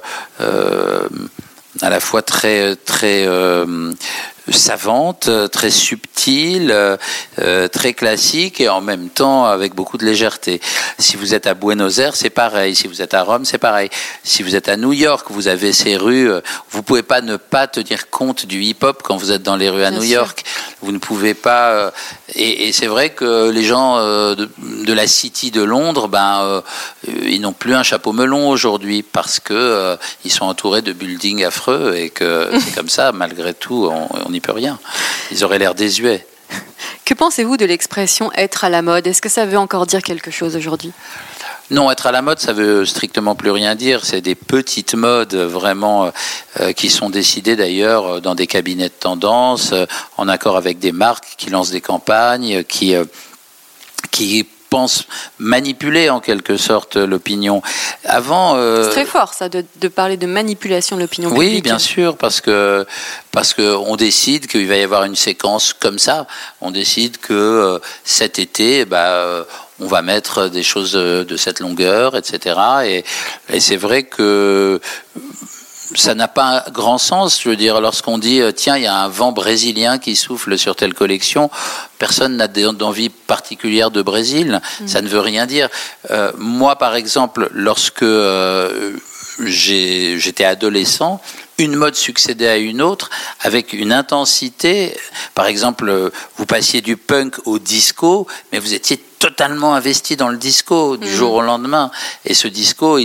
la 1.81 1.99
fois 1.99 2.21
très 2.21 2.75
très 2.75 3.27
savante, 4.51 5.29
très 5.51 5.71
subtile, 5.71 6.73
euh, 7.39 7.67
très 7.67 7.93
classique 7.93 8.61
et 8.61 8.69
en 8.69 8.81
même 8.81 9.09
temps 9.09 9.45
avec 9.45 9.75
beaucoup 9.75 9.97
de 9.97 10.05
légèreté. 10.05 10.61
Si 10.99 11.17
vous 11.17 11.33
êtes 11.33 11.47
à 11.47 11.53
Buenos 11.53 11.99
Aires, 11.99 12.15
c'est 12.15 12.29
pareil. 12.29 12.75
Si 12.75 12.87
vous 12.87 13.01
êtes 13.01 13.13
à 13.13 13.23
Rome, 13.23 13.45
c'est 13.45 13.57
pareil. 13.57 13.89
Si 14.23 14.43
vous 14.43 14.55
êtes 14.55 14.69
à 14.69 14.77
New 14.77 14.93
York, 14.93 15.27
vous 15.29 15.47
avez 15.47 15.73
ces 15.73 15.97
rues. 15.97 16.31
Euh, 16.31 16.41
vous 16.69 16.83
pouvez 16.83 17.03
pas 17.03 17.21
ne 17.21 17.37
pas 17.37 17.67
tenir 17.67 18.09
compte 18.09 18.45
du 18.45 18.61
hip-hop 18.61 19.01
quand 19.03 19.17
vous 19.17 19.31
êtes 19.31 19.43
dans 19.43 19.55
les 19.55 19.69
rues 19.69 19.83
à 19.83 19.91
New 19.91 20.03
York. 20.03 20.43
Vous 20.81 20.91
ne 20.91 20.97
pouvez 20.97 21.33
pas. 21.33 21.71
Euh, 21.71 21.91
et, 22.35 22.67
et 22.67 22.71
c'est 22.71 22.87
vrai 22.87 23.09
que 23.09 23.49
les 23.49 23.63
gens 23.63 23.97
de, 23.97 24.49
de, 24.85 24.93
la 24.93 25.07
City 25.07 25.51
de 25.51 25.61
Londres, 25.61 26.07
ben, 26.07 26.63
ils 27.07 27.41
n'ont 27.41 27.53
plus 27.53 27.75
un 27.75 27.83
chapeau 27.83 28.13
melon 28.13 28.49
aujourd'hui 28.49 29.03
parce 29.03 29.39
que 29.39 29.97
ils 30.23 30.31
sont 30.31 30.45
entourés 30.45 30.81
de 30.81 30.91
buildings 30.91 31.43
affreux 31.43 31.93
et 31.95 32.09
que 32.09 32.49
c'est 32.59 32.75
comme 32.75 32.89
ça. 32.89 33.11
Malgré 33.11 33.53
tout, 33.53 33.89
on 33.91 34.33
n'y 34.35 34.41
peut 34.41 34.51
rien. 34.51 34.79
Ils 35.31 35.43
auraient 35.43 35.59
l'air 35.59 35.75
désuets. 35.75 36.25
Que 37.05 37.13
pensez-vous 37.13 37.57
de 37.57 37.65
l'expression 37.65 38.31
être 38.33 38.63
à 38.63 38.69
la 38.69 38.81
mode 38.81 39.07
Est-ce 39.07 39.21
que 39.21 39.29
ça 39.29 39.45
veut 39.45 39.57
encore 39.57 39.85
dire 39.85 40.01
quelque 40.01 40.31
chose 40.31 40.55
aujourd'hui? 40.55 40.91
Non, 41.71 41.89
être 41.89 42.05
à 42.05 42.11
la 42.11 42.21
mode, 42.21 42.39
ça 42.39 42.53
veut 42.53 42.85
strictement 42.85 43.35
plus 43.35 43.49
rien 43.49 43.73
dire. 43.73 44.05
C'est 44.05 44.21
des 44.21 44.35
petites 44.35 44.93
modes 44.93 45.33
vraiment 45.33 46.11
euh, 46.59 46.73
qui 46.73 46.89
sont 46.89 47.09
décidées 47.09 47.55
d'ailleurs 47.55 48.21
dans 48.21 48.35
des 48.35 48.45
cabinets 48.45 48.89
de 48.89 48.93
tendance, 48.93 49.71
euh, 49.71 49.85
en 50.17 50.27
accord 50.27 50.57
avec 50.57 50.77
des 50.77 50.91
marques 50.91 51.35
qui 51.37 51.49
lancent 51.49 51.71
des 51.71 51.81
campagnes, 51.81 52.63
qui 52.63 52.95
euh, 52.95 53.05
qui 54.11 54.45
pense, 54.75 55.05
manipuler 55.39 56.09
en 56.09 56.19
quelque 56.19 56.57
sorte 56.57 56.97
l'opinion. 56.97 57.61
Avant, 58.03 58.57
euh, 58.57 58.83
c'est 58.83 58.89
très 58.89 59.05
fort 59.05 59.33
ça 59.33 59.47
de, 59.47 59.87
parler 59.87 60.17
de 60.17 60.25
manipulation 60.25 60.97
de 60.97 61.01
l'opinion 61.01 61.29
publique. 61.29 61.53
Oui, 61.53 61.61
bien 61.61 61.79
sûr, 61.79 62.17
parce 62.17 62.41
que 62.41 62.85
parce 63.31 63.53
que 63.53 63.73
on 63.73 63.95
décide 63.95 64.47
qu'il 64.47 64.67
va 64.67 64.75
y 64.75 64.83
avoir 64.83 65.05
une 65.05 65.15
séquence 65.15 65.71
comme 65.71 65.97
ça. 65.97 66.27
On 66.59 66.71
décide 66.71 67.19
que 67.19 67.33
euh, 67.33 67.79
cet 68.03 68.37
été, 68.37 68.83
bah, 68.83 69.11
euh, 69.11 69.45
on 69.79 69.87
va 69.87 70.01
mettre 70.01 70.49
des 70.49 70.63
choses 70.63 70.91
de, 70.91 71.37
cette 71.37 71.61
longueur, 71.61 72.17
etc. 72.17 72.59
Et, 72.83 73.05
et 73.53 73.61
c'est 73.61 73.77
vrai 73.77 74.03
que 74.03 74.81
ça 75.93 76.15
n'a 76.15 76.27
pas 76.27 76.65
grand 76.71 76.97
sens. 76.97 77.41
Je 77.41 77.49
veux 77.49 77.55
dire, 77.55 77.79
lorsqu'on 77.81 78.17
dit 78.17 78.41
euh, 78.41 78.51
tiens, 78.51 78.77
il 78.77 78.83
y 78.83 78.87
a 78.87 78.97
un 78.97 79.07
vent 79.07 79.31
brésilien 79.31 79.97
qui 79.97 80.15
souffle 80.15 80.57
sur 80.57 80.75
telle 80.75 80.93
collection, 80.93 81.49
personne 81.99 82.37
n'a 82.37 82.47
d'envie 82.47 83.09
particulière 83.09 83.91
de 83.91 84.01
Brésil. 84.01 84.61
Mm. 84.81 84.87
Ça 84.87 85.01
ne 85.01 85.07
veut 85.07 85.19
rien 85.19 85.45
dire. 85.45 85.69
Euh, 86.11 86.31
moi, 86.37 86.77
par 86.77 86.95
exemple, 86.95 87.49
lorsque 87.53 88.03
euh, 88.03 88.93
j'étais 89.39 90.45
adolescent, 90.45 91.21
une 91.57 91.75
mode 91.75 91.95
succédait 91.95 92.47
à 92.47 92.57
une 92.57 92.81
autre 92.81 93.09
avec 93.41 93.73
une 93.73 93.93
intensité. 93.93 94.95
Par 95.33 95.45
exemple, 95.45 96.11
vous 96.37 96.45
passiez 96.45 96.81
du 96.81 96.97
punk 96.97 97.35
au 97.45 97.59
disco, 97.59 98.27
mais 98.51 98.59
vous 98.59 98.73
étiez 98.73 98.97
totalement 99.19 99.73
investi 99.73 100.17
dans 100.17 100.29
le 100.29 100.37
disco 100.37 100.97
du 100.97 101.07
mm. 101.07 101.15
jour 101.15 101.33
au 101.33 101.41
lendemain. 101.41 101.89
Et 102.25 102.33
ce 102.33 102.47
disco, 102.47 102.99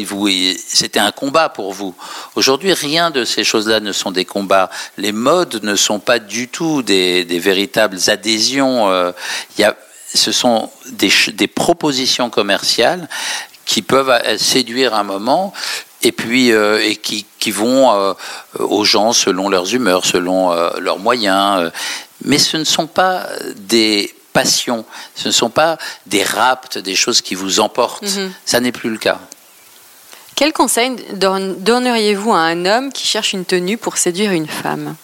c'était 0.66 0.98
un 0.98 1.12
combat 1.12 1.48
pour 1.48 1.72
vous. 1.72 1.94
Aujourd'hui, 2.34 2.72
rien 2.72 3.11
de 3.11 3.24
ces 3.24 3.44
choses-là 3.44 3.80
ne 3.80 3.92
sont 3.92 4.11
des 4.11 4.24
combats. 4.24 4.70
Les 4.98 5.12
modes 5.12 5.62
ne 5.62 5.76
sont 5.76 5.98
pas 5.98 6.18
du 6.18 6.48
tout 6.48 6.82
des, 6.82 7.24
véritables 7.24 7.98
adhésions. 8.09 8.90
Euh, 8.90 9.12
y 9.59 9.64
a, 9.64 9.76
ce 10.12 10.32
sont 10.32 10.70
des, 10.90 11.11
des 11.32 11.46
propositions 11.46 12.30
commerciales 12.30 13.09
qui 13.64 13.82
peuvent 13.82 14.12
séduire 14.36 14.94
un 14.94 15.05
moment 15.05 15.53
et 16.03 16.12
puis 16.12 16.53
euh, 16.53 16.80
et 16.82 16.96
qui, 16.96 17.26
qui 17.38 17.51
vont 17.51 17.92
euh, 17.92 18.14
aux 18.59 18.84
gens 18.84 19.12
selon 19.12 19.48
leurs 19.48 19.74
humeurs, 19.74 20.05
selon 20.05 20.53
leurs 20.78 20.98
moyens. 20.98 21.70
mais 22.24 22.38
ce 22.38 22.57
ne 22.57 22.64
sont 22.64 22.86
pas 22.86 23.26
des 23.57 24.14
passion. 24.32 24.84
Ce 25.14 25.28
ne 25.28 25.32
sont 25.32 25.51
pas 25.51 25.78
des 26.07 26.22
raptes, 26.22 26.78
des 26.78 26.94
choses 26.94 27.20
qui 27.20 27.34
vous 27.34 27.61
emportent. 27.61 28.03
Mhm. 28.03 28.32
Ça 28.44 28.61
n'est 28.61 28.72
plus 28.72 28.90
le 28.90 28.98
cas. 28.98 29.18
Quel 30.36 30.53
conseil 30.53 30.96
donneriez-vous 31.12 32.32
à 32.32 32.38
un 32.38 32.64
homme 32.64 32.92
qui 32.92 33.07
cherche 33.07 33.32
une 33.32 33.44
tenue 33.44 33.76
pour 33.76 33.98
séduire 33.98 34.32
une 34.32 34.48
femme? 34.48 34.96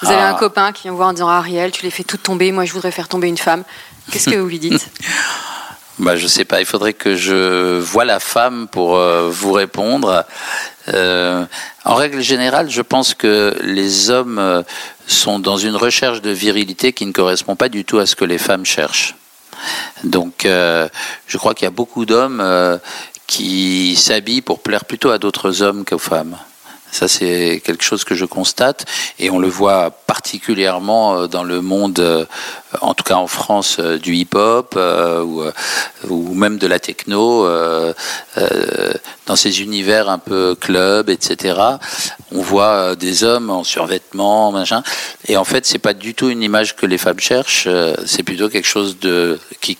Vous 0.00 0.08
avez 0.08 0.22
un 0.22 0.34
ah. 0.34 0.38
copain 0.38 0.72
qui 0.72 0.84
vient 0.84 0.92
vous 0.92 0.96
voir 0.96 1.08
en 1.08 1.12
disant 1.12 1.28
Ariel, 1.28 1.72
tu 1.72 1.82
les 1.82 1.90
fais 1.90 2.04
toutes 2.04 2.22
tomber, 2.22 2.52
moi 2.52 2.64
je 2.64 2.72
voudrais 2.72 2.92
faire 2.92 3.08
tomber 3.08 3.28
une 3.28 3.36
femme. 3.36 3.64
Qu'est-ce 4.10 4.30
que 4.30 4.36
vous 4.36 4.46
lui 4.46 4.60
dites? 4.60 4.88
bah, 5.98 6.16
Je 6.16 6.26
sais 6.26 6.44
pas, 6.44 6.60
il 6.60 6.66
faudrait 6.66 6.92
que 6.92 7.16
je 7.16 7.78
voie 7.78 8.04
la 8.04 8.20
femme 8.20 8.68
pour 8.68 8.96
euh, 8.96 9.28
vous 9.30 9.52
répondre. 9.52 10.24
Euh, 10.88 11.44
en 11.84 11.94
règle 11.94 12.20
générale, 12.20 12.70
je 12.70 12.82
pense 12.82 13.14
que 13.14 13.56
les 13.62 14.10
hommes 14.10 14.38
euh, 14.38 14.62
sont 15.06 15.38
dans 15.38 15.56
une 15.56 15.76
recherche 15.76 16.22
de 16.22 16.30
virilité 16.30 16.92
qui 16.92 17.06
ne 17.06 17.12
correspond 17.12 17.56
pas 17.56 17.68
du 17.68 17.84
tout 17.84 17.98
à 17.98 18.06
ce 18.06 18.16
que 18.16 18.24
les 18.24 18.38
femmes 18.38 18.64
cherchent. 18.64 19.14
Donc, 20.04 20.44
je 20.44 21.36
crois 21.36 21.52
qu'il 21.52 21.64
y 21.64 21.66
a 21.66 21.72
beaucoup 21.72 22.06
d'hommes 22.06 22.78
qui 23.26 23.96
s'habillent 23.96 24.40
pour 24.40 24.60
plaire 24.60 24.84
plutôt 24.84 25.10
à 25.10 25.18
d'autres 25.18 25.62
hommes 25.62 25.84
qu'aux 25.84 25.98
femmes. 25.98 26.36
Ça, 26.90 27.06
c'est 27.06 27.62
quelque 27.64 27.84
chose 27.84 28.04
que 28.04 28.14
je 28.14 28.24
constate 28.24 28.86
et 29.18 29.30
on 29.30 29.38
le 29.38 29.48
voit 29.48 29.90
particulièrement 29.90 31.14
euh, 31.14 31.26
dans 31.26 31.44
le 31.44 31.60
monde, 31.60 31.98
euh, 32.00 32.24
en 32.80 32.94
tout 32.94 33.04
cas 33.04 33.16
en 33.16 33.26
France, 33.26 33.76
euh, 33.78 33.98
du 33.98 34.14
hip-hop 34.14 34.78
ou, 36.08 36.34
même 36.34 36.58
de 36.58 36.66
la 36.66 36.78
techno, 36.78 37.46
dans 39.26 39.36
ces 39.36 39.62
univers 39.62 40.08
un 40.08 40.18
peu 40.18 40.54
club, 40.54 41.10
etc. 41.10 41.60
On 42.32 42.40
voit 42.40 42.94
des 42.94 43.24
hommes 43.24 43.50
en 43.50 43.64
survêtement, 43.64 44.52
machin, 44.52 44.82
et 45.26 45.36
en 45.36 45.44
fait, 45.44 45.66
c'est 45.66 45.78
pas 45.78 45.94
du 45.94 46.14
tout 46.14 46.28
une 46.30 46.42
image 46.42 46.76
que 46.76 46.86
les 46.86 46.98
femmes 46.98 47.18
cherchent. 47.18 47.68
C'est 48.06 48.22
plutôt 48.22 48.48
quelque 48.48 48.68
chose 48.68 48.96
qui 49.60 49.76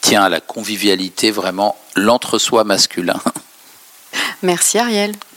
tient 0.00 0.22
à 0.22 0.28
la 0.28 0.40
convivialité, 0.40 1.30
vraiment 1.30 1.76
l'entre-soi 1.94 2.64
masculin. 2.64 3.20
Merci 4.42 4.78
Ariel 4.78 5.12